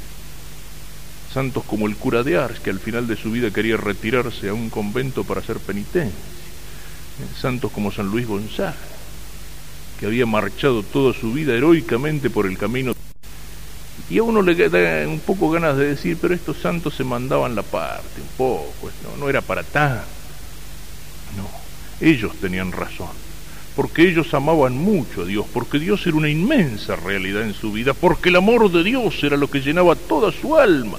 Santos 1.33 1.63
como 1.65 1.87
el 1.87 1.95
cura 1.95 2.23
de 2.23 2.37
Ars 2.37 2.59
que 2.59 2.69
al 2.69 2.79
final 2.79 3.07
de 3.07 3.17
su 3.17 3.31
vida 3.31 3.51
quería 3.51 3.77
retirarse 3.77 4.49
a 4.49 4.53
un 4.53 4.69
convento 4.69 5.23
para 5.23 5.41
hacer 5.41 5.57
penitencia. 5.57 6.17
Santos 7.39 7.71
como 7.71 7.91
San 7.91 8.07
Luis 8.07 8.27
Gonzaga 8.27 8.75
que 9.99 10.05
había 10.05 10.25
marchado 10.25 10.83
toda 10.83 11.13
su 11.13 11.33
vida 11.33 11.55
heroicamente 11.55 12.29
por 12.29 12.45
el 12.45 12.57
camino 12.57 12.93
y 14.09 14.19
a 14.19 14.23
uno 14.23 14.41
le 14.41 14.69
da 14.69 15.07
un 15.07 15.19
poco 15.19 15.49
ganas 15.49 15.75
de 15.75 15.87
decir, 15.89 16.17
pero 16.21 16.33
estos 16.33 16.57
santos 16.57 16.95
se 16.95 17.03
mandaban 17.03 17.55
la 17.55 17.63
parte, 17.63 18.21
un 18.21 18.27
poco, 18.37 18.91
no, 19.03 19.17
no 19.17 19.29
era 19.29 19.41
para 19.41 19.63
tanto. 19.63 20.05
No, 21.35 21.49
ellos 21.99 22.31
tenían 22.39 22.71
razón, 22.71 23.09
porque 23.77 24.09
ellos 24.09 24.33
amaban 24.33 24.75
mucho 24.75 25.21
a 25.21 25.25
Dios, 25.25 25.45
porque 25.53 25.77
Dios 25.77 26.07
era 26.07 26.17
una 26.17 26.29
inmensa 26.29 26.95
realidad 26.95 27.43
en 27.43 27.53
su 27.53 27.71
vida, 27.71 27.93
porque 27.93 28.29
el 28.29 28.37
amor 28.37 28.71
de 28.71 28.83
Dios 28.83 29.23
era 29.23 29.37
lo 29.37 29.51
que 29.51 29.61
llenaba 29.61 29.95
toda 29.95 30.31
su 30.31 30.57
alma. 30.57 30.97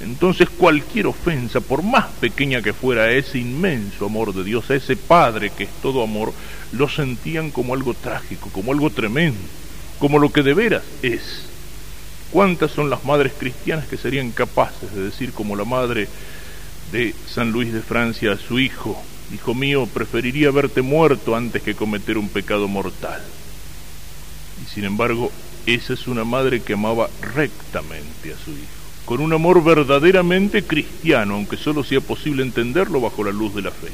Entonces 0.00 0.48
cualquier 0.50 1.06
ofensa, 1.06 1.60
por 1.60 1.84
más 1.84 2.06
pequeña 2.20 2.62
que 2.62 2.72
fuera, 2.72 3.04
a 3.04 3.12
ese 3.12 3.38
inmenso 3.38 4.06
amor 4.06 4.34
de 4.34 4.42
Dios, 4.42 4.68
a 4.68 4.74
ese 4.74 4.96
Padre 4.96 5.52
que 5.56 5.62
es 5.62 5.70
todo 5.80 6.02
amor, 6.02 6.32
lo 6.72 6.88
sentían 6.88 7.52
como 7.52 7.74
algo 7.74 7.94
trágico, 7.94 8.50
como 8.52 8.72
algo 8.72 8.90
tremendo, 8.90 9.38
como 10.00 10.18
lo 10.18 10.32
que 10.32 10.42
de 10.42 10.54
veras 10.54 10.82
es. 11.02 11.44
¿Cuántas 12.32 12.72
son 12.72 12.90
las 12.90 13.04
madres 13.04 13.34
cristianas 13.38 13.86
que 13.86 13.96
serían 13.96 14.32
capaces 14.32 14.92
de 14.92 15.02
decir 15.04 15.30
como 15.30 15.54
la 15.54 15.64
madre 15.64 16.08
de 16.90 17.14
San 17.28 17.52
Luis 17.52 17.72
de 17.72 17.82
Francia 17.82 18.32
a 18.32 18.36
su 18.36 18.58
hijo, 18.58 19.00
hijo 19.32 19.54
mío, 19.54 19.86
preferiría 19.86 20.50
verte 20.50 20.82
muerto 20.82 21.34
antes 21.34 21.62
que 21.62 21.74
cometer 21.74 22.18
un 22.18 22.28
pecado 22.28 22.68
mortal? 22.68 23.22
Y 24.62 24.70
sin 24.72 24.84
embargo, 24.84 25.30
esa 25.66 25.94
es 25.94 26.06
una 26.06 26.24
madre 26.24 26.60
que 26.60 26.74
amaba 26.74 27.10
rectamente 27.20 28.32
a 28.32 28.44
su 28.44 28.52
hijo, 28.52 28.66
con 29.04 29.20
un 29.20 29.32
amor 29.32 29.62
verdaderamente 29.62 30.62
cristiano, 30.62 31.34
aunque 31.34 31.56
solo 31.56 31.84
sea 31.84 32.00
posible 32.00 32.42
entenderlo 32.42 33.00
bajo 33.00 33.24
la 33.24 33.32
luz 33.32 33.54
de 33.54 33.62
la 33.62 33.70
fe, 33.70 33.88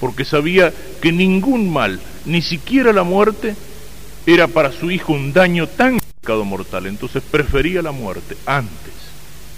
porque 0.00 0.24
sabía 0.24 0.72
que 1.02 1.12
ningún 1.12 1.72
mal, 1.72 2.00
ni 2.24 2.42
siquiera 2.42 2.92
la 2.92 3.02
muerte, 3.02 3.56
era 4.26 4.46
para 4.46 4.72
su 4.72 4.90
hijo 4.90 5.12
un 5.12 5.32
daño 5.32 5.66
tan 5.66 5.98
pecado 6.20 6.44
mortal. 6.44 6.86
Entonces 6.86 7.22
prefería 7.22 7.82
la 7.82 7.92
muerte 7.92 8.36
antes 8.46 8.92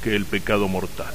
que 0.03 0.15
el 0.15 0.25
pecado 0.25 0.69
mortal. 0.69 1.13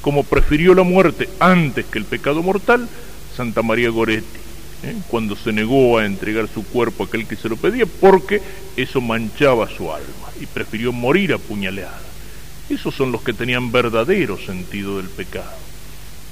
Como 0.00 0.24
prefirió 0.24 0.74
la 0.74 0.82
muerte 0.82 1.28
antes 1.38 1.86
que 1.86 1.98
el 1.98 2.04
pecado 2.04 2.42
mortal, 2.42 2.88
Santa 3.36 3.62
María 3.62 3.90
Goretti, 3.90 4.38
¿eh? 4.82 4.96
cuando 5.08 5.36
se 5.36 5.52
negó 5.52 5.98
a 5.98 6.06
entregar 6.06 6.48
su 6.48 6.64
cuerpo 6.64 7.04
a 7.04 7.06
aquel 7.06 7.26
que 7.26 7.36
se 7.36 7.48
lo 7.48 7.56
pedía, 7.56 7.86
porque 7.86 8.40
eso 8.76 9.00
manchaba 9.00 9.68
su 9.68 9.92
alma 9.92 10.30
y 10.40 10.46
prefirió 10.46 10.92
morir 10.92 11.32
apuñaleada. 11.32 12.00
Esos 12.68 12.94
son 12.94 13.12
los 13.12 13.22
que 13.22 13.32
tenían 13.32 13.70
verdadero 13.70 14.38
sentido 14.38 14.96
del 14.96 15.08
pecado. 15.08 15.52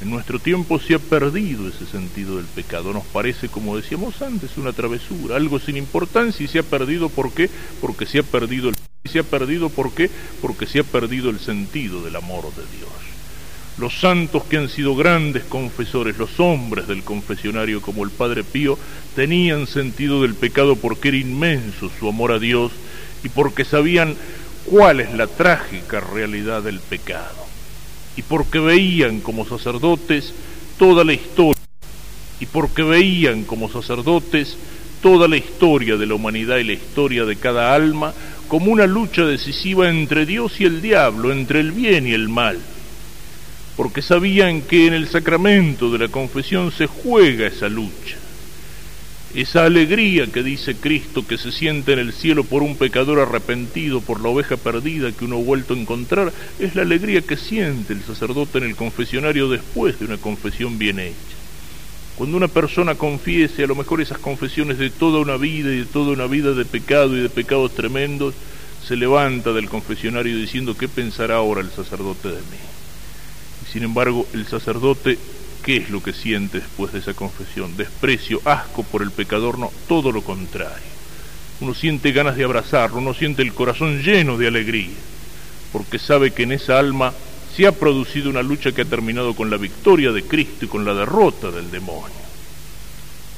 En 0.01 0.11
nuestro 0.11 0.39
tiempo 0.39 0.81
se 0.81 0.95
ha 0.95 0.99
perdido 0.99 1.69
ese 1.69 1.87
sentido 1.87 2.37
del 2.37 2.47
pecado. 2.47 2.93
Nos 2.93 3.05
parece, 3.05 3.49
como 3.49 3.77
decíamos 3.77 4.21
antes, 4.23 4.57
una 4.57 4.73
travesura, 4.73 5.37
algo 5.37 5.61
sin 5.61 5.77
importancia 5.77 6.45
y 6.45 6.49
se 6.49 6.59
ha 6.59 6.63
perdido. 6.65 7.09
¿Por 7.09 7.33
qué? 7.33 7.49
Porque 7.81 8.05
se 8.05 8.19
ha 8.19 8.23
perdido 8.23 8.69
el 8.69 8.75
se 9.11 9.19
ha 9.19 9.23
perdido 9.23 9.69
¿por 9.69 9.93
qué? 9.93 10.11
Porque 10.41 10.67
se 10.67 10.81
ha 10.81 10.83
perdido 10.83 11.29
el 11.31 11.39
sentido 11.39 12.03
del 12.03 12.17
amor 12.17 12.45
de 12.55 12.63
Dios. 12.77 13.04
Los 13.77 13.99
santos 13.99 14.45
que 14.45 14.57
han 14.57 14.69
sido 14.69 14.95
grandes 14.95 15.43
confesores, 15.45 16.17
los 16.17 16.39
hombres 16.39 16.87
del 16.87 17.03
confesionario 17.03 17.83
como 17.83 18.05
el 18.05 18.11
Padre 18.11 18.45
Pío, 18.45 18.79
tenían 19.17 19.67
sentido 19.67 20.23
del 20.23 20.35
pecado 20.35 20.77
porque 20.77 21.09
era 21.09 21.17
inmenso 21.17 21.91
su 21.99 22.09
amor 22.09 22.31
a 22.31 22.39
Dios 22.39 22.71
y 23.25 23.29
porque 23.31 23.65
sabían 23.65 24.15
cuál 24.65 25.01
es 25.01 25.13
la 25.13 25.27
trágica 25.27 25.99
realidad 26.01 26.63
del 26.63 26.79
pecado. 26.79 27.45
Y 28.17 28.23
porque 28.23 28.61
veían 28.61 29.21
como 29.21 29.45
sacerdotes 29.45 30.33
toda 30.79 31.03
la 31.03 31.13
historia, 31.13 31.61
y 32.39 32.47
porque 32.47 32.83
veían 32.85 33.43
como 33.43 33.69
sacerdotes 33.69 34.57
toda 35.03 35.27
la 35.27 35.37
historia 35.37 35.97
de 35.97 36.07
la 36.07 36.15
humanidad 36.15 36.59
y 36.59 36.65
la 36.65 36.73
historia 36.73 37.25
de 37.25 37.37
cada 37.37 37.75
alma 37.75 38.15
como 38.49 38.71
una 38.71 38.87
lucha 38.87 39.25
decisiva 39.25 39.91
entre 39.91 40.27
Dios 40.27 40.61
y 40.61 40.65
el 40.65 40.81
diablo, 40.81 41.33
entre 41.33 41.61
el 41.61 41.73
bien 41.73 42.07
y 42.07 42.13
el 42.13 42.29
mal, 42.29 42.59
porque 43.77 44.03
sabían 44.03 44.63
que 44.63 44.87
en 44.87 44.95
el 44.95 45.09
sacramento 45.09 45.91
de 45.91 45.99
la 45.99 46.09
confesión 46.09 46.71
se 46.73 46.87
juega 46.87 47.47
esa 47.47 47.69
lucha 47.69 48.17
esa 49.35 49.65
alegría 49.65 50.29
que 50.29 50.45
dice 50.45 50.77
Cristo 50.77 51.27
que 51.27 51.39
se 51.39 51.51
siente 51.51 51.93
en 51.93 51.99
el 51.99 52.13
cielo 52.13 52.45
por 52.45 52.63
un 52.63 52.77
pecador 52.77 53.19
arrepentido, 53.19 54.01
por 54.01 54.21
la 54.21 54.29
oveja 54.29 54.57
perdida 54.57 55.11
que 55.11 55.25
uno 55.25 55.39
ha 55.39 55.43
vuelto 55.43 55.75
a 55.75 55.77
encontrar, 55.77 56.33
es 56.61 56.77
la 56.77 56.83
alegría 56.83 57.21
que 57.21 57.37
siente 57.37 57.93
el 57.93 58.03
sacerdote 58.03 58.59
en 58.59 58.65
el 58.65 58.77
confesionario 58.77 59.49
después 59.49 59.99
de 59.99 60.05
una 60.05 60.19
confesión 60.19 60.79
bien 60.79 61.01
hecha. 61.01 61.17
Cuando 62.15 62.37
una 62.37 62.47
persona 62.47 62.95
confiese 62.95 63.65
a 63.65 63.67
lo 63.67 63.75
mejor 63.75 64.01
esas 64.01 64.19
confesiones 64.19 64.79
de 64.79 64.91
toda 64.91 65.19
una 65.19 65.37
vida 65.37 65.73
y 65.73 65.79
de 65.79 65.87
toda 65.87 66.13
una 66.13 66.27
vida 66.27 66.53
de 66.53 66.65
pecado 66.65 67.17
y 67.17 67.21
de 67.21 67.29
pecados 67.29 67.75
tremendos, 67.75 68.35
se 68.87 68.95
levanta 68.95 69.53
del 69.53 69.69
confesionario 69.69 70.37
diciendo 70.37 70.77
qué 70.77 70.87
pensará 70.87 71.37
ahora 71.37 71.61
el 71.61 71.71
sacerdote 71.71 72.29
de 72.29 72.37
mí. 72.37 72.84
Y 73.65 73.73
sin 73.73 73.83
embargo, 73.83 74.27
el 74.33 74.47
sacerdote 74.47 75.19
¿Qué 75.65 75.79
es 75.79 75.89
lo 75.89 76.03
que 76.03 76.13
siente 76.13 76.61
después 76.61 76.93
de 76.93 76.99
esa 76.99 77.15
confesión? 77.15 77.75
Desprecio, 77.75 78.43
asco 78.45 78.83
por 78.83 79.01
el 79.01 79.11
pecador, 79.11 79.59
no, 79.59 79.73
todo 79.89 80.13
lo 80.13 80.21
contrario. 80.21 80.93
Uno 81.63 81.73
siente 81.73 82.13
ganas 82.13 82.37
de 82.37 82.45
abrazarlo, 82.45 82.99
uno 82.99 83.15
siente 83.15 83.41
el 83.41 83.55
corazón 83.55 84.03
lleno 84.03 84.37
de 84.37 84.49
alegría, 84.49 84.93
porque 85.73 85.99
sabe 85.99 86.33
que 86.33 86.43
en 86.43 86.53
esa 86.53 86.79
alma 86.79 87.15
se 87.57 87.67
ha 87.67 87.73
producido 87.73 88.29
una 88.29 88.43
lucha 88.43 88.73
que 88.73 88.83
ha 88.83 88.85
terminado 88.85 89.35
con 89.35 89.49
la 89.49 89.57
victoria 89.57 90.13
de 90.13 90.25
Cristo 90.25 90.67
y 90.67 90.69
con 90.69 90.85
la 90.85 90.93
derrota 90.93 91.51
del 91.51 91.71
demonio. 91.71 92.15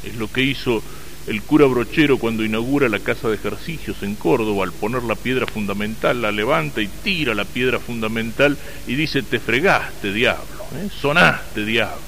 Es 0.03 0.17
lo 0.17 0.27
que 0.27 0.43
hizo 0.43 0.83
el 1.27 1.43
cura 1.43 1.67
brochero 1.67 2.19
cuando 2.19 2.45
inaugura 2.45 2.89
la 2.89 3.01
casa 3.01 3.29
de 3.29 3.35
ejercicios 3.35 4.03
en 4.03 4.15
Córdoba, 4.15 4.65
al 4.65 4.73
poner 4.73 5.03
la 5.03 5.15
piedra 5.15 5.47
fundamental, 5.47 6.23
la 6.23 6.33
levanta 6.33 6.81
y 6.81 6.89
tira 6.89 7.35
la 7.35 7.45
piedra 7.45 7.81
fundamental 7.81 8.57
y 8.87 8.95
dice, 8.95 9.23
te 9.23 9.41
fregaste, 9.41 10.13
diablo, 10.13 10.65
¿eh? 10.75 10.89
sonaste, 11.01 11.65
diablo 11.65 12.07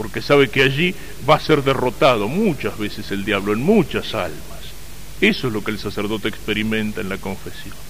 porque 0.00 0.22
sabe 0.22 0.48
que 0.48 0.62
allí 0.62 0.94
va 1.28 1.34
a 1.34 1.40
ser 1.40 1.62
derrotado 1.62 2.26
muchas 2.26 2.78
veces 2.78 3.10
el 3.10 3.22
diablo 3.22 3.52
en 3.52 3.62
muchas 3.62 4.14
almas. 4.14 4.72
Eso 5.20 5.48
es 5.48 5.52
lo 5.52 5.62
que 5.62 5.72
el 5.72 5.78
sacerdote 5.78 6.26
experimenta 6.26 7.02
en 7.02 7.10
la 7.10 7.18
confesión. 7.18 7.89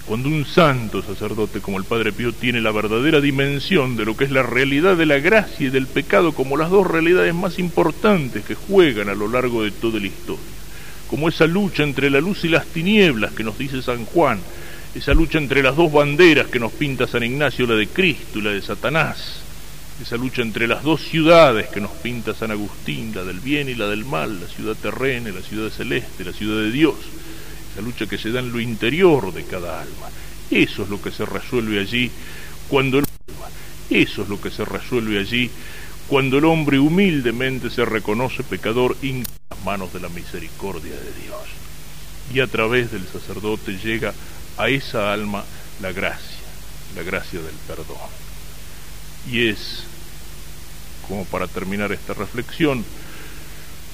Y 0.00 0.02
cuando 0.02 0.28
un 0.28 0.46
santo 0.46 1.02
sacerdote 1.02 1.60
como 1.60 1.78
el 1.78 1.84
Padre 1.84 2.12
Pío 2.12 2.32
tiene 2.32 2.60
la 2.60 2.72
verdadera 2.72 3.20
dimensión 3.20 3.96
de 3.96 4.04
lo 4.04 4.16
que 4.16 4.24
es 4.24 4.30
la 4.30 4.42
realidad 4.42 4.96
de 4.96 5.06
la 5.06 5.18
gracia 5.18 5.66
y 5.66 5.70
del 5.70 5.86
pecado 5.86 6.32
como 6.32 6.56
las 6.56 6.70
dos 6.70 6.86
realidades 6.86 7.34
más 7.34 7.58
importantes 7.58 8.44
que 8.44 8.54
juegan 8.54 9.08
a 9.08 9.14
lo 9.14 9.28
largo 9.28 9.62
de 9.62 9.70
toda 9.70 10.00
la 10.00 10.06
historia, 10.06 10.44
como 11.08 11.28
esa 11.28 11.46
lucha 11.46 11.82
entre 11.82 12.10
la 12.10 12.20
luz 12.20 12.44
y 12.44 12.48
las 12.48 12.66
tinieblas 12.66 13.32
que 13.32 13.44
nos 13.44 13.58
dice 13.58 13.82
San 13.82 14.04
Juan, 14.06 14.40
esa 14.94 15.14
lucha 15.14 15.38
entre 15.38 15.62
las 15.62 15.76
dos 15.76 15.92
banderas 15.92 16.48
que 16.48 16.58
nos 16.58 16.72
pinta 16.72 17.06
San 17.06 17.22
Ignacio, 17.22 17.66
la 17.66 17.74
de 17.74 17.88
Cristo 17.88 18.38
y 18.38 18.42
la 18.42 18.50
de 18.50 18.62
Satanás, 18.62 19.42
esa 20.00 20.16
lucha 20.16 20.42
entre 20.42 20.66
las 20.66 20.82
dos 20.82 21.02
ciudades 21.02 21.68
que 21.68 21.80
nos 21.80 21.90
pinta 21.92 22.34
San 22.34 22.50
Agustín, 22.50 23.14
la 23.14 23.22
del 23.22 23.40
bien 23.40 23.68
y 23.68 23.74
la 23.74 23.86
del 23.86 24.04
mal, 24.04 24.40
la 24.40 24.46
ciudad 24.46 24.74
terrena, 24.74 25.30
la 25.30 25.42
ciudad 25.42 25.70
celeste, 25.70 26.24
la 26.24 26.32
ciudad 26.32 26.62
de 26.62 26.70
Dios, 26.70 26.96
esa 27.72 27.82
lucha 27.82 28.06
que 28.06 28.18
se 28.18 28.30
da 28.30 28.40
en 28.40 28.52
lo 28.52 28.60
interior 28.60 29.32
de 29.32 29.44
cada 29.44 29.80
alma. 29.80 30.08
Eso 30.50 30.82
es 30.82 30.88
lo 30.88 31.00
que 31.00 31.10
se 31.10 31.24
resuelve 31.24 31.80
allí 31.80 32.10
cuando 32.68 32.98
el 32.98 33.04
eso 33.90 34.22
es 34.22 34.28
lo 34.28 34.40
que 34.40 34.50
se 34.50 34.64
resuelve 34.64 35.18
allí 35.18 35.50
cuando 36.06 36.38
el 36.38 36.44
hombre 36.44 36.78
humildemente 36.78 37.70
se 37.70 37.84
reconoce 37.84 38.44
pecador 38.44 38.96
en 39.02 39.24
las 39.50 39.64
manos 39.64 39.92
de 39.92 40.00
la 40.00 40.08
misericordia 40.08 40.92
de 40.92 41.22
Dios. 41.22 41.40
Y 42.32 42.40
a 42.40 42.46
través 42.46 42.92
del 42.92 43.06
sacerdote 43.06 43.78
llega 43.78 44.14
a 44.56 44.68
esa 44.68 45.12
alma 45.12 45.44
la 45.80 45.92
gracia, 45.92 46.38
la 46.94 47.02
gracia 47.02 47.40
del 47.40 47.54
perdón. 47.66 47.96
Y 49.30 49.48
es 49.48 49.84
como 51.06 51.24
para 51.24 51.48
terminar 51.48 51.90
esta 51.90 52.14
reflexión, 52.14 52.84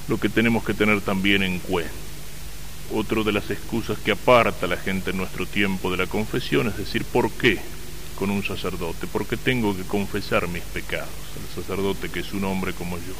lo 0.07 0.19
que 0.19 0.29
tenemos 0.29 0.63
que 0.63 0.75
tener 0.75 1.01
también 1.01 1.41
en 1.41 1.59
cuenta. 1.59 2.06
Otra 2.89 3.21
de 3.23 3.33
las 3.33 3.49
excusas 3.49 3.99
que 3.99 4.11
aparta 4.11 4.65
a 4.65 4.69
la 4.69 4.77
gente 4.77 5.11
en 5.11 5.17
nuestro 5.17 5.45
tiempo 5.45 5.91
de 5.91 5.97
la 5.97 6.07
confesión 6.07 6.67
es 6.67 6.77
decir, 6.77 7.03
¿por 7.03 7.29
qué 7.31 7.59
con 8.17 8.29
un 8.31 8.43
sacerdote? 8.43 9.07
¿Por 9.07 9.27
qué 9.27 9.35
tengo 9.35 9.75
que 9.75 9.83
confesar 9.83 10.47
mis 10.47 10.63
pecados 10.63 11.09
al 11.35 11.63
sacerdote 11.63 12.09
que 12.09 12.21
es 12.21 12.31
un 12.33 12.45
hombre 12.45 12.73
como 12.73 12.97
yo? 12.97 13.13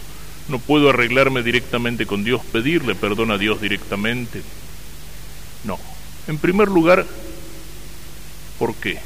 ¿No 0.48 0.60
puedo 0.60 0.90
arreglarme 0.90 1.44
directamente 1.44 2.06
con 2.06 2.24
Dios, 2.24 2.42
pedirle 2.46 2.96
perdón 2.96 3.32
a 3.32 3.38
Dios 3.38 3.60
directamente? 3.60 4.42
No. 5.66 5.78
En 6.28 6.38
primer 6.38 6.70
lugar, 6.70 7.06
¿por 8.58 8.74
qué? 8.76 9.00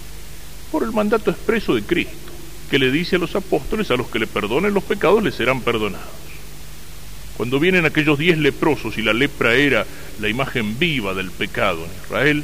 Por 0.72 0.84
el 0.84 0.91
mandato 0.91 1.32
expreso 1.32 1.74
de 1.74 1.82
Cristo, 1.82 2.32
que 2.70 2.78
le 2.78 2.91
dice 2.91 3.16
a 3.16 3.20
los 3.20 3.36
apóstoles, 3.36 3.89
a 3.89 3.95
los 3.95 4.07
que 4.09 4.20
le 4.20 4.28
perdonen 4.28 4.74
los 4.74 4.84
pecados, 4.84 5.24
les 5.24 5.34
serán 5.34 5.62
perdonados. 5.62 6.20
Cuando 7.41 7.59
vienen 7.59 7.87
aquellos 7.87 8.19
diez 8.19 8.37
leprosos 8.37 8.99
y 8.99 9.01
la 9.01 9.13
lepra 9.13 9.55
era 9.55 9.83
la 10.19 10.29
imagen 10.29 10.77
viva 10.77 11.15
del 11.15 11.31
pecado 11.31 11.83
en 11.83 12.03
Israel, 12.03 12.43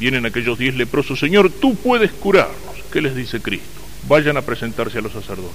vienen 0.00 0.26
aquellos 0.26 0.58
diez 0.58 0.74
leprosos, 0.74 1.20
Señor, 1.20 1.52
tú 1.52 1.76
puedes 1.76 2.10
curarnos. 2.10 2.74
¿Qué 2.92 3.00
les 3.00 3.14
dice 3.14 3.40
Cristo? 3.40 3.80
Vayan 4.08 4.36
a 4.36 4.42
presentarse 4.42 4.98
a 4.98 5.00
los 5.00 5.12
sacerdotes. 5.12 5.54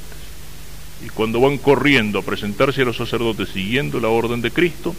Y 1.05 1.09
cuando 1.09 1.41
van 1.41 1.57
corriendo 1.57 2.19
a 2.19 2.21
presentarse 2.21 2.81
a 2.81 2.85
los 2.85 2.95
sacerdotes 2.95 3.49
siguiendo 3.49 3.99
la 3.99 4.07
orden 4.07 4.41
de 4.41 4.51
Cristo, 4.51 4.95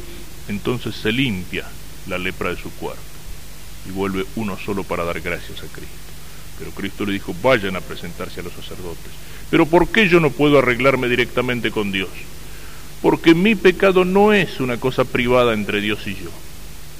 entonces 0.49 0.95
se 0.95 1.12
limpia 1.12 1.64
la 2.09 2.18
lepra 2.18 2.51
de 2.51 2.61
su 2.61 2.70
cuerpo 2.72 3.01
y 3.88 3.90
vuelve 3.90 4.26
uno 4.36 4.59
solo 4.59 4.84
para 4.84 5.05
dar 5.05 5.18
gracias 5.22 5.61
a 5.61 5.72
Cristo. 5.72 5.97
Pero 6.59 6.72
Cristo 6.72 7.07
le 7.07 7.14
dijo, 7.14 7.34
vayan 7.43 7.74
a 7.74 7.80
presentarse 7.80 8.40
a 8.40 8.43
los 8.43 8.53
sacerdotes. 8.53 9.12
Pero 9.49 9.64
¿por 9.64 9.88
qué 9.88 10.11
yo 10.11 10.20
no 10.20 10.28
puedo 10.28 10.59
arreglarme 10.59 11.09
directamente 11.09 11.70
con 11.70 11.90
Dios? 11.90 12.11
Porque 13.03 13.34
mi 13.34 13.57
pecado 13.57 14.05
no 14.05 14.32
es 14.32 14.61
una 14.61 14.78
cosa 14.78 15.05
privada 15.05 15.53
entre 15.55 15.80
Dios 15.80 16.07
y 16.07 16.14
yo. 16.14 16.30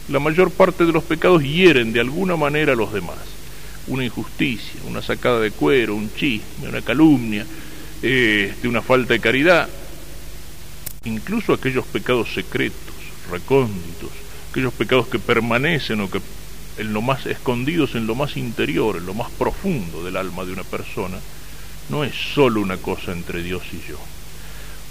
La 0.09 0.18
mayor 0.18 0.50
parte 0.50 0.84
de 0.84 0.92
los 0.92 1.05
pecados 1.05 1.44
hieren 1.44 1.92
de 1.92 2.00
alguna 2.00 2.36
manera 2.36 2.72
a 2.72 2.76
los 2.76 2.92
demás. 2.92 3.18
Una 3.86 4.05
injusticia, 4.05 4.80
una 4.88 5.00
sacada 5.00 5.38
de 5.38 5.53
cuero, 5.53 5.94
un 5.94 6.12
chisme, 6.12 6.68
una 6.68 6.82
calumnia, 6.82 7.46
de 8.03 8.53
una 8.64 8.82
falta 8.82 9.14
de 9.14 9.20
caridad. 9.20 9.68
Incluso 11.05 11.53
aquellos 11.53 11.86
pecados 11.86 12.34
secretos, 12.34 12.94
recónditos, 13.30 14.11
aquellos 14.50 14.74
pecados 14.74 15.07
que 15.07 15.20
permanecen 15.20 16.00
o 16.00 16.11
que 16.11 16.20
en 16.78 16.92
lo 16.92 17.00
más 17.00 17.26
escondidos 17.26 17.94
en 17.94 18.09
lo 18.09 18.16
más 18.16 18.36
interior, 18.36 18.96
en 18.96 19.07
lo 19.07 19.14
más 19.14 19.30
profundo 19.30 20.03
del 20.03 20.16
alma 20.16 20.44
de 20.44 20.53
una 20.53 20.64
persona, 20.64 21.18
no 21.90 22.03
es 22.03 22.14
solo 22.34 22.61
una 22.61 22.76
cosa 22.78 23.12
entre 23.12 23.42
Dios 23.42 23.62
y 23.72 23.88
yo 23.88 23.98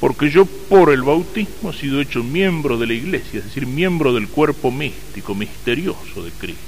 porque 0.01 0.31
yo 0.31 0.45
por 0.45 0.91
el 0.91 1.03
bautismo 1.03 1.69
he 1.69 1.73
sido 1.73 2.01
hecho 2.01 2.23
miembro 2.23 2.79
de 2.79 2.87
la 2.87 2.93
iglesia, 2.93 3.37
es 3.37 3.45
decir, 3.45 3.67
miembro 3.67 4.11
del 4.15 4.27
cuerpo 4.29 4.71
místico, 4.71 5.35
misterioso 5.35 6.23
de 6.23 6.31
Cristo. 6.31 6.59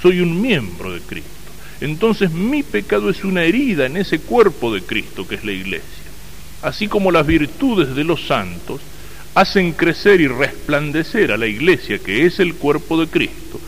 Soy 0.00 0.20
un 0.22 0.40
miembro 0.40 0.90
de 0.90 1.00
Cristo. 1.00 1.28
Entonces 1.82 2.30
mi 2.30 2.62
pecado 2.62 3.10
es 3.10 3.24
una 3.24 3.44
herida 3.44 3.84
en 3.84 3.98
ese 3.98 4.20
cuerpo 4.20 4.72
de 4.74 4.80
Cristo 4.80 5.28
que 5.28 5.34
es 5.34 5.44
la 5.44 5.52
iglesia. 5.52 5.82
Así 6.62 6.88
como 6.88 7.12
las 7.12 7.26
virtudes 7.26 7.94
de 7.94 8.04
los 8.04 8.26
santos 8.26 8.80
hacen 9.34 9.72
crecer 9.72 10.22
y 10.22 10.28
resplandecer 10.28 11.30
a 11.30 11.36
la 11.36 11.46
iglesia 11.46 11.98
que 11.98 12.24
es 12.24 12.40
el 12.40 12.54
cuerpo 12.54 12.98
de 12.98 13.06
Cristo, 13.06 13.60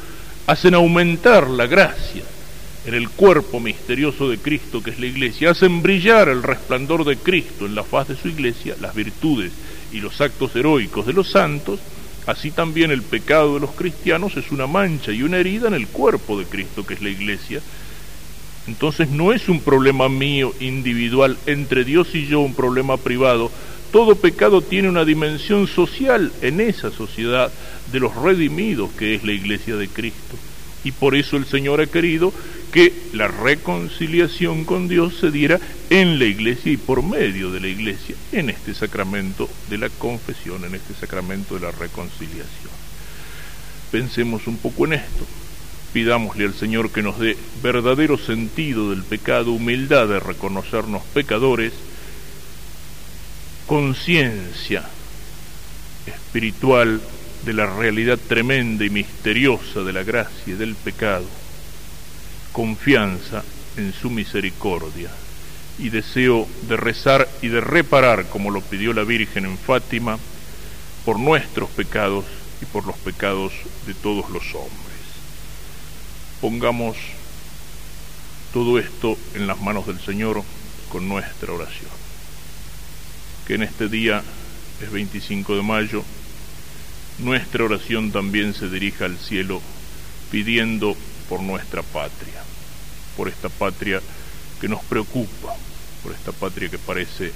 hacen 0.46 0.72
aumentar 0.72 1.50
la 1.50 1.66
gracia 1.66 2.22
en 2.86 2.94
el 2.94 3.08
cuerpo 3.08 3.60
misterioso 3.60 4.28
de 4.28 4.38
Cristo 4.38 4.82
que 4.82 4.90
es 4.90 4.98
la 4.98 5.06
iglesia, 5.06 5.50
hacen 5.50 5.82
brillar 5.82 6.28
el 6.28 6.42
resplandor 6.42 7.04
de 7.04 7.16
Cristo 7.16 7.66
en 7.66 7.74
la 7.74 7.82
faz 7.82 8.08
de 8.08 8.16
su 8.16 8.28
iglesia, 8.28 8.76
las 8.80 8.94
virtudes 8.94 9.52
y 9.92 10.00
los 10.00 10.20
actos 10.20 10.54
heroicos 10.54 11.06
de 11.06 11.14
los 11.14 11.30
santos, 11.30 11.80
así 12.26 12.50
también 12.50 12.90
el 12.90 13.02
pecado 13.02 13.54
de 13.54 13.60
los 13.60 13.70
cristianos 13.70 14.36
es 14.36 14.50
una 14.50 14.66
mancha 14.66 15.12
y 15.12 15.22
una 15.22 15.38
herida 15.38 15.68
en 15.68 15.74
el 15.74 15.86
cuerpo 15.86 16.38
de 16.38 16.44
Cristo 16.44 16.84
que 16.86 16.94
es 16.94 17.02
la 17.02 17.10
iglesia. 17.10 17.60
Entonces 18.66 19.10
no 19.10 19.32
es 19.32 19.48
un 19.48 19.60
problema 19.60 20.08
mío 20.08 20.54
individual 20.60 21.36
entre 21.46 21.84
Dios 21.84 22.14
y 22.14 22.26
yo, 22.26 22.40
un 22.40 22.54
problema 22.54 22.96
privado. 22.96 23.50
Todo 23.92 24.16
pecado 24.16 24.62
tiene 24.62 24.88
una 24.88 25.04
dimensión 25.04 25.68
social 25.68 26.32
en 26.42 26.60
esa 26.60 26.90
sociedad 26.90 27.52
de 27.92 28.00
los 28.00 28.14
redimidos 28.16 28.90
que 28.92 29.14
es 29.14 29.22
la 29.22 29.32
iglesia 29.32 29.76
de 29.76 29.88
Cristo. 29.88 30.36
Y 30.84 30.92
por 30.92 31.16
eso 31.16 31.36
el 31.36 31.46
Señor 31.46 31.80
ha 31.80 31.86
querido 31.86 32.32
que 32.72 32.92
la 33.12 33.28
reconciliación 33.28 34.64
con 34.64 34.86
Dios 34.88 35.14
se 35.18 35.30
diera 35.30 35.58
en 35.90 36.18
la 36.18 36.26
iglesia 36.26 36.72
y 36.72 36.76
por 36.76 37.02
medio 37.02 37.50
de 37.50 37.60
la 37.60 37.68
iglesia, 37.68 38.14
en 38.32 38.50
este 38.50 38.74
sacramento 38.74 39.48
de 39.70 39.78
la 39.78 39.88
confesión, 39.88 40.64
en 40.64 40.74
este 40.74 40.94
sacramento 40.94 41.54
de 41.54 41.62
la 41.62 41.70
reconciliación. 41.70 42.72
Pensemos 43.90 44.46
un 44.46 44.58
poco 44.58 44.86
en 44.86 44.94
esto. 44.94 45.26
Pidámosle 45.92 46.46
al 46.46 46.54
Señor 46.54 46.90
que 46.90 47.02
nos 47.02 47.20
dé 47.20 47.36
verdadero 47.62 48.18
sentido 48.18 48.90
del 48.90 49.04
pecado, 49.04 49.52
humildad 49.52 50.08
de 50.08 50.18
reconocernos 50.18 51.04
pecadores, 51.14 51.72
conciencia 53.66 54.84
espiritual 56.06 57.00
de 57.44 57.52
la 57.52 57.66
realidad 57.66 58.18
tremenda 58.18 58.84
y 58.84 58.90
misteriosa 58.90 59.80
de 59.80 59.92
la 59.92 60.02
gracia 60.02 60.54
y 60.54 60.56
del 60.56 60.74
pecado, 60.74 61.26
confianza 62.52 63.44
en 63.76 63.92
su 63.92 64.10
misericordia 64.10 65.10
y 65.78 65.90
deseo 65.90 66.48
de 66.68 66.76
rezar 66.76 67.28
y 67.42 67.48
de 67.48 67.60
reparar, 67.60 68.26
como 68.28 68.50
lo 68.50 68.60
pidió 68.60 68.92
la 68.92 69.04
Virgen 69.04 69.44
en 69.44 69.58
Fátima, 69.58 70.18
por 71.04 71.18
nuestros 71.18 71.68
pecados 71.70 72.24
y 72.62 72.64
por 72.64 72.86
los 72.86 72.96
pecados 72.96 73.52
de 73.86 73.94
todos 73.94 74.30
los 74.30 74.54
hombres. 74.54 74.94
Pongamos 76.40 76.96
todo 78.52 78.78
esto 78.78 79.18
en 79.34 79.46
las 79.46 79.60
manos 79.60 79.86
del 79.86 80.00
Señor 80.00 80.42
con 80.90 81.08
nuestra 81.08 81.52
oración. 81.52 81.90
Que 83.46 83.54
en 83.54 83.64
este 83.64 83.88
día, 83.88 84.22
es 84.80 84.90
25 84.90 85.56
de 85.56 85.62
mayo, 85.62 86.04
nuestra 87.18 87.64
oración 87.64 88.10
también 88.10 88.54
se 88.54 88.68
dirija 88.68 89.04
al 89.04 89.18
cielo 89.18 89.60
pidiendo 90.30 90.96
por 91.28 91.40
nuestra 91.40 91.82
patria, 91.82 92.42
por 93.16 93.28
esta 93.28 93.48
patria 93.48 94.00
que 94.60 94.68
nos 94.68 94.82
preocupa, 94.84 95.54
por 96.02 96.12
esta 96.12 96.32
patria 96.32 96.68
que 96.68 96.78
parece 96.78 97.32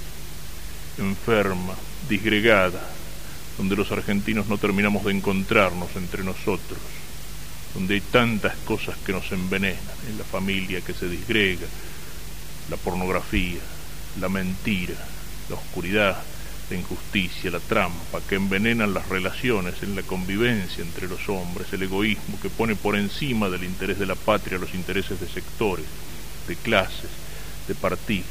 enferma, 0.97 1.75
disgregada, 2.09 2.81
donde 3.57 3.75
los 3.75 3.91
argentinos 3.91 4.47
no 4.47 4.57
terminamos 4.57 5.05
de 5.05 5.11
encontrarnos 5.11 5.95
entre 5.95 6.23
nosotros, 6.23 6.79
donde 7.73 7.95
hay 7.95 8.01
tantas 8.01 8.55
cosas 8.57 8.97
que 9.05 9.13
nos 9.13 9.31
envenenan, 9.31 9.79
en 10.07 10.17
la 10.17 10.23
familia 10.23 10.81
que 10.81 10.93
se 10.93 11.07
disgrega, 11.07 11.67
la 12.69 12.77
pornografía, 12.77 13.59
la 14.19 14.29
mentira, 14.29 14.95
la 15.49 15.55
oscuridad, 15.55 16.21
la 16.69 16.77
injusticia, 16.77 17.51
la 17.51 17.59
trampa 17.59 18.21
que 18.27 18.35
envenenan 18.35 18.93
las 18.93 19.09
relaciones 19.09 19.81
en 19.81 19.95
la 19.95 20.03
convivencia 20.03 20.83
entre 20.83 21.07
los 21.07 21.27
hombres, 21.29 21.71
el 21.73 21.83
egoísmo 21.83 22.39
que 22.41 22.49
pone 22.49 22.75
por 22.75 22.95
encima 22.95 23.49
del 23.49 23.63
interés 23.63 23.97
de 23.99 24.05
la 24.05 24.15
patria 24.15 24.59
los 24.59 24.73
intereses 24.73 25.19
de 25.19 25.27
sectores, 25.27 25.85
de 26.47 26.55
clases, 26.55 27.09
de 27.67 27.75
partidos. 27.75 28.27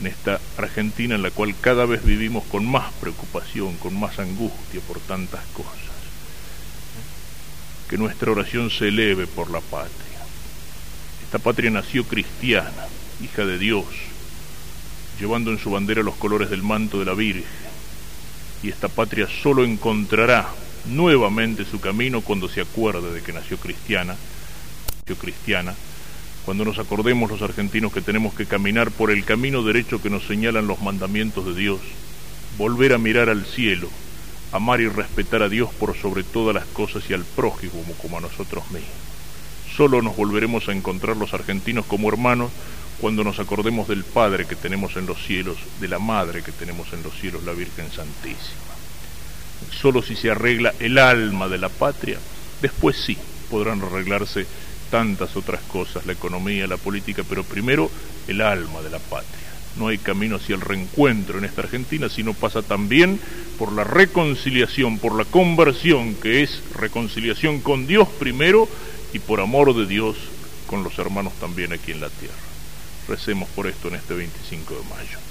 En 0.00 0.06
esta 0.06 0.40
Argentina 0.58 1.14
en 1.14 1.22
la 1.22 1.30
cual 1.30 1.54
cada 1.60 1.86
vez 1.86 2.04
vivimos 2.04 2.44
con 2.44 2.66
más 2.66 2.92
preocupación, 2.94 3.76
con 3.76 3.98
más 3.98 4.18
angustia 4.18 4.80
por 4.86 5.00
tantas 5.00 5.44
cosas. 5.54 5.72
Que 7.88 7.96
nuestra 7.96 8.30
oración 8.30 8.70
se 8.70 8.88
eleve 8.88 9.26
por 9.26 9.50
la 9.50 9.60
patria. 9.60 10.20
Esta 11.24 11.38
patria 11.38 11.70
nació 11.70 12.04
cristiana, 12.04 12.88
hija 13.22 13.46
de 13.46 13.58
Dios, 13.58 13.86
llevando 15.18 15.50
en 15.50 15.58
su 15.58 15.70
bandera 15.70 16.02
los 16.02 16.16
colores 16.16 16.50
del 16.50 16.62
manto 16.62 16.98
de 16.98 17.04
la 17.04 17.14
Virgen. 17.14 17.44
Y 18.62 18.68
esta 18.68 18.88
patria 18.88 19.28
solo 19.42 19.64
encontrará 19.64 20.48
nuevamente 20.86 21.64
su 21.64 21.80
camino 21.80 22.20
cuando 22.20 22.48
se 22.48 22.60
acuerde 22.60 23.12
de 23.12 23.22
que 23.22 23.32
nació 23.32 23.58
cristiana, 23.58 24.16
nació 25.00 25.16
cristiana, 25.16 25.74
cuando 26.44 26.64
nos 26.64 26.78
acordemos 26.78 27.30
los 27.30 27.42
argentinos 27.42 27.92
que 27.92 28.00
tenemos 28.00 28.34
que 28.34 28.46
caminar 28.46 28.90
por 28.90 29.10
el 29.10 29.24
camino 29.24 29.62
derecho 29.62 30.00
que 30.00 30.10
nos 30.10 30.24
señalan 30.26 30.66
los 30.66 30.80
mandamientos 30.80 31.44
de 31.44 31.54
Dios, 31.54 31.80
volver 32.56 32.92
a 32.92 32.98
mirar 32.98 33.28
al 33.28 33.44
cielo, 33.44 33.88
amar 34.52 34.80
y 34.80 34.88
respetar 34.88 35.42
a 35.42 35.48
Dios 35.48 35.70
por 35.74 35.96
sobre 35.96 36.22
todas 36.22 36.54
las 36.54 36.66
cosas 36.66 37.02
y 37.10 37.14
al 37.14 37.24
prójimo 37.24 37.82
como 38.00 38.18
a 38.18 38.20
nosotros 38.20 38.64
mismos. 38.70 38.90
Solo 39.76 40.00
nos 40.00 40.16
volveremos 40.16 40.68
a 40.68 40.72
encontrar 40.72 41.16
los 41.16 41.34
argentinos 41.34 41.84
como 41.84 42.08
hermanos 42.08 42.50
cuando 43.00 43.22
nos 43.24 43.38
acordemos 43.38 43.88
del 43.88 44.04
Padre 44.04 44.46
que 44.46 44.56
tenemos 44.56 44.96
en 44.96 45.06
los 45.06 45.22
cielos, 45.24 45.56
de 45.80 45.88
la 45.88 45.98
Madre 45.98 46.42
que 46.42 46.52
tenemos 46.52 46.92
en 46.92 47.02
los 47.02 47.14
cielos, 47.18 47.44
la 47.44 47.52
Virgen 47.52 47.90
Santísima. 47.90 48.66
Solo 49.70 50.02
si 50.02 50.16
se 50.16 50.30
arregla 50.30 50.74
el 50.80 50.98
alma 50.98 51.48
de 51.48 51.58
la 51.58 51.68
patria, 51.68 52.18
después 52.62 52.96
sí 52.96 53.16
podrán 53.50 53.82
arreglarse 53.82 54.46
tantas 54.90 55.36
otras 55.36 55.60
cosas, 55.62 56.06
la 56.06 56.12
economía, 56.12 56.66
la 56.66 56.76
política, 56.76 57.22
pero 57.28 57.44
primero 57.44 57.90
el 58.28 58.40
alma 58.40 58.80
de 58.82 58.90
la 58.90 58.98
patria. 58.98 59.46
no 59.76 59.88
hay 59.88 59.98
camino 59.98 60.36
hacia 60.36 60.54
el 60.54 60.62
reencuentro 60.62 61.38
en 61.38 61.44
esta 61.44 61.60
Argentina, 61.60 62.08
sino 62.08 62.32
pasa 62.32 62.62
también 62.62 63.20
por 63.58 63.72
la 63.72 63.84
reconciliación, 63.84 64.98
por 64.98 65.14
la 65.14 65.26
conversión, 65.26 66.14
que 66.14 66.42
es 66.42 66.62
reconciliación 66.74 67.60
con 67.60 67.86
Dios 67.86 68.08
primero 68.18 68.70
y 69.12 69.18
por 69.18 69.38
amor 69.38 69.74
de 69.74 69.84
Dios 69.84 70.16
con 70.66 70.82
los 70.82 70.98
hermanos 70.98 71.34
también 71.34 71.74
aquí 71.74 71.92
en 71.92 72.00
la 72.00 72.08
tierra. 72.08 72.55
Recemos 73.08 73.48
por 73.50 73.66
esto 73.66 73.88
en 73.88 73.94
este 73.94 74.14
25 74.14 74.74
de 74.74 74.82
mayo. 74.88 75.25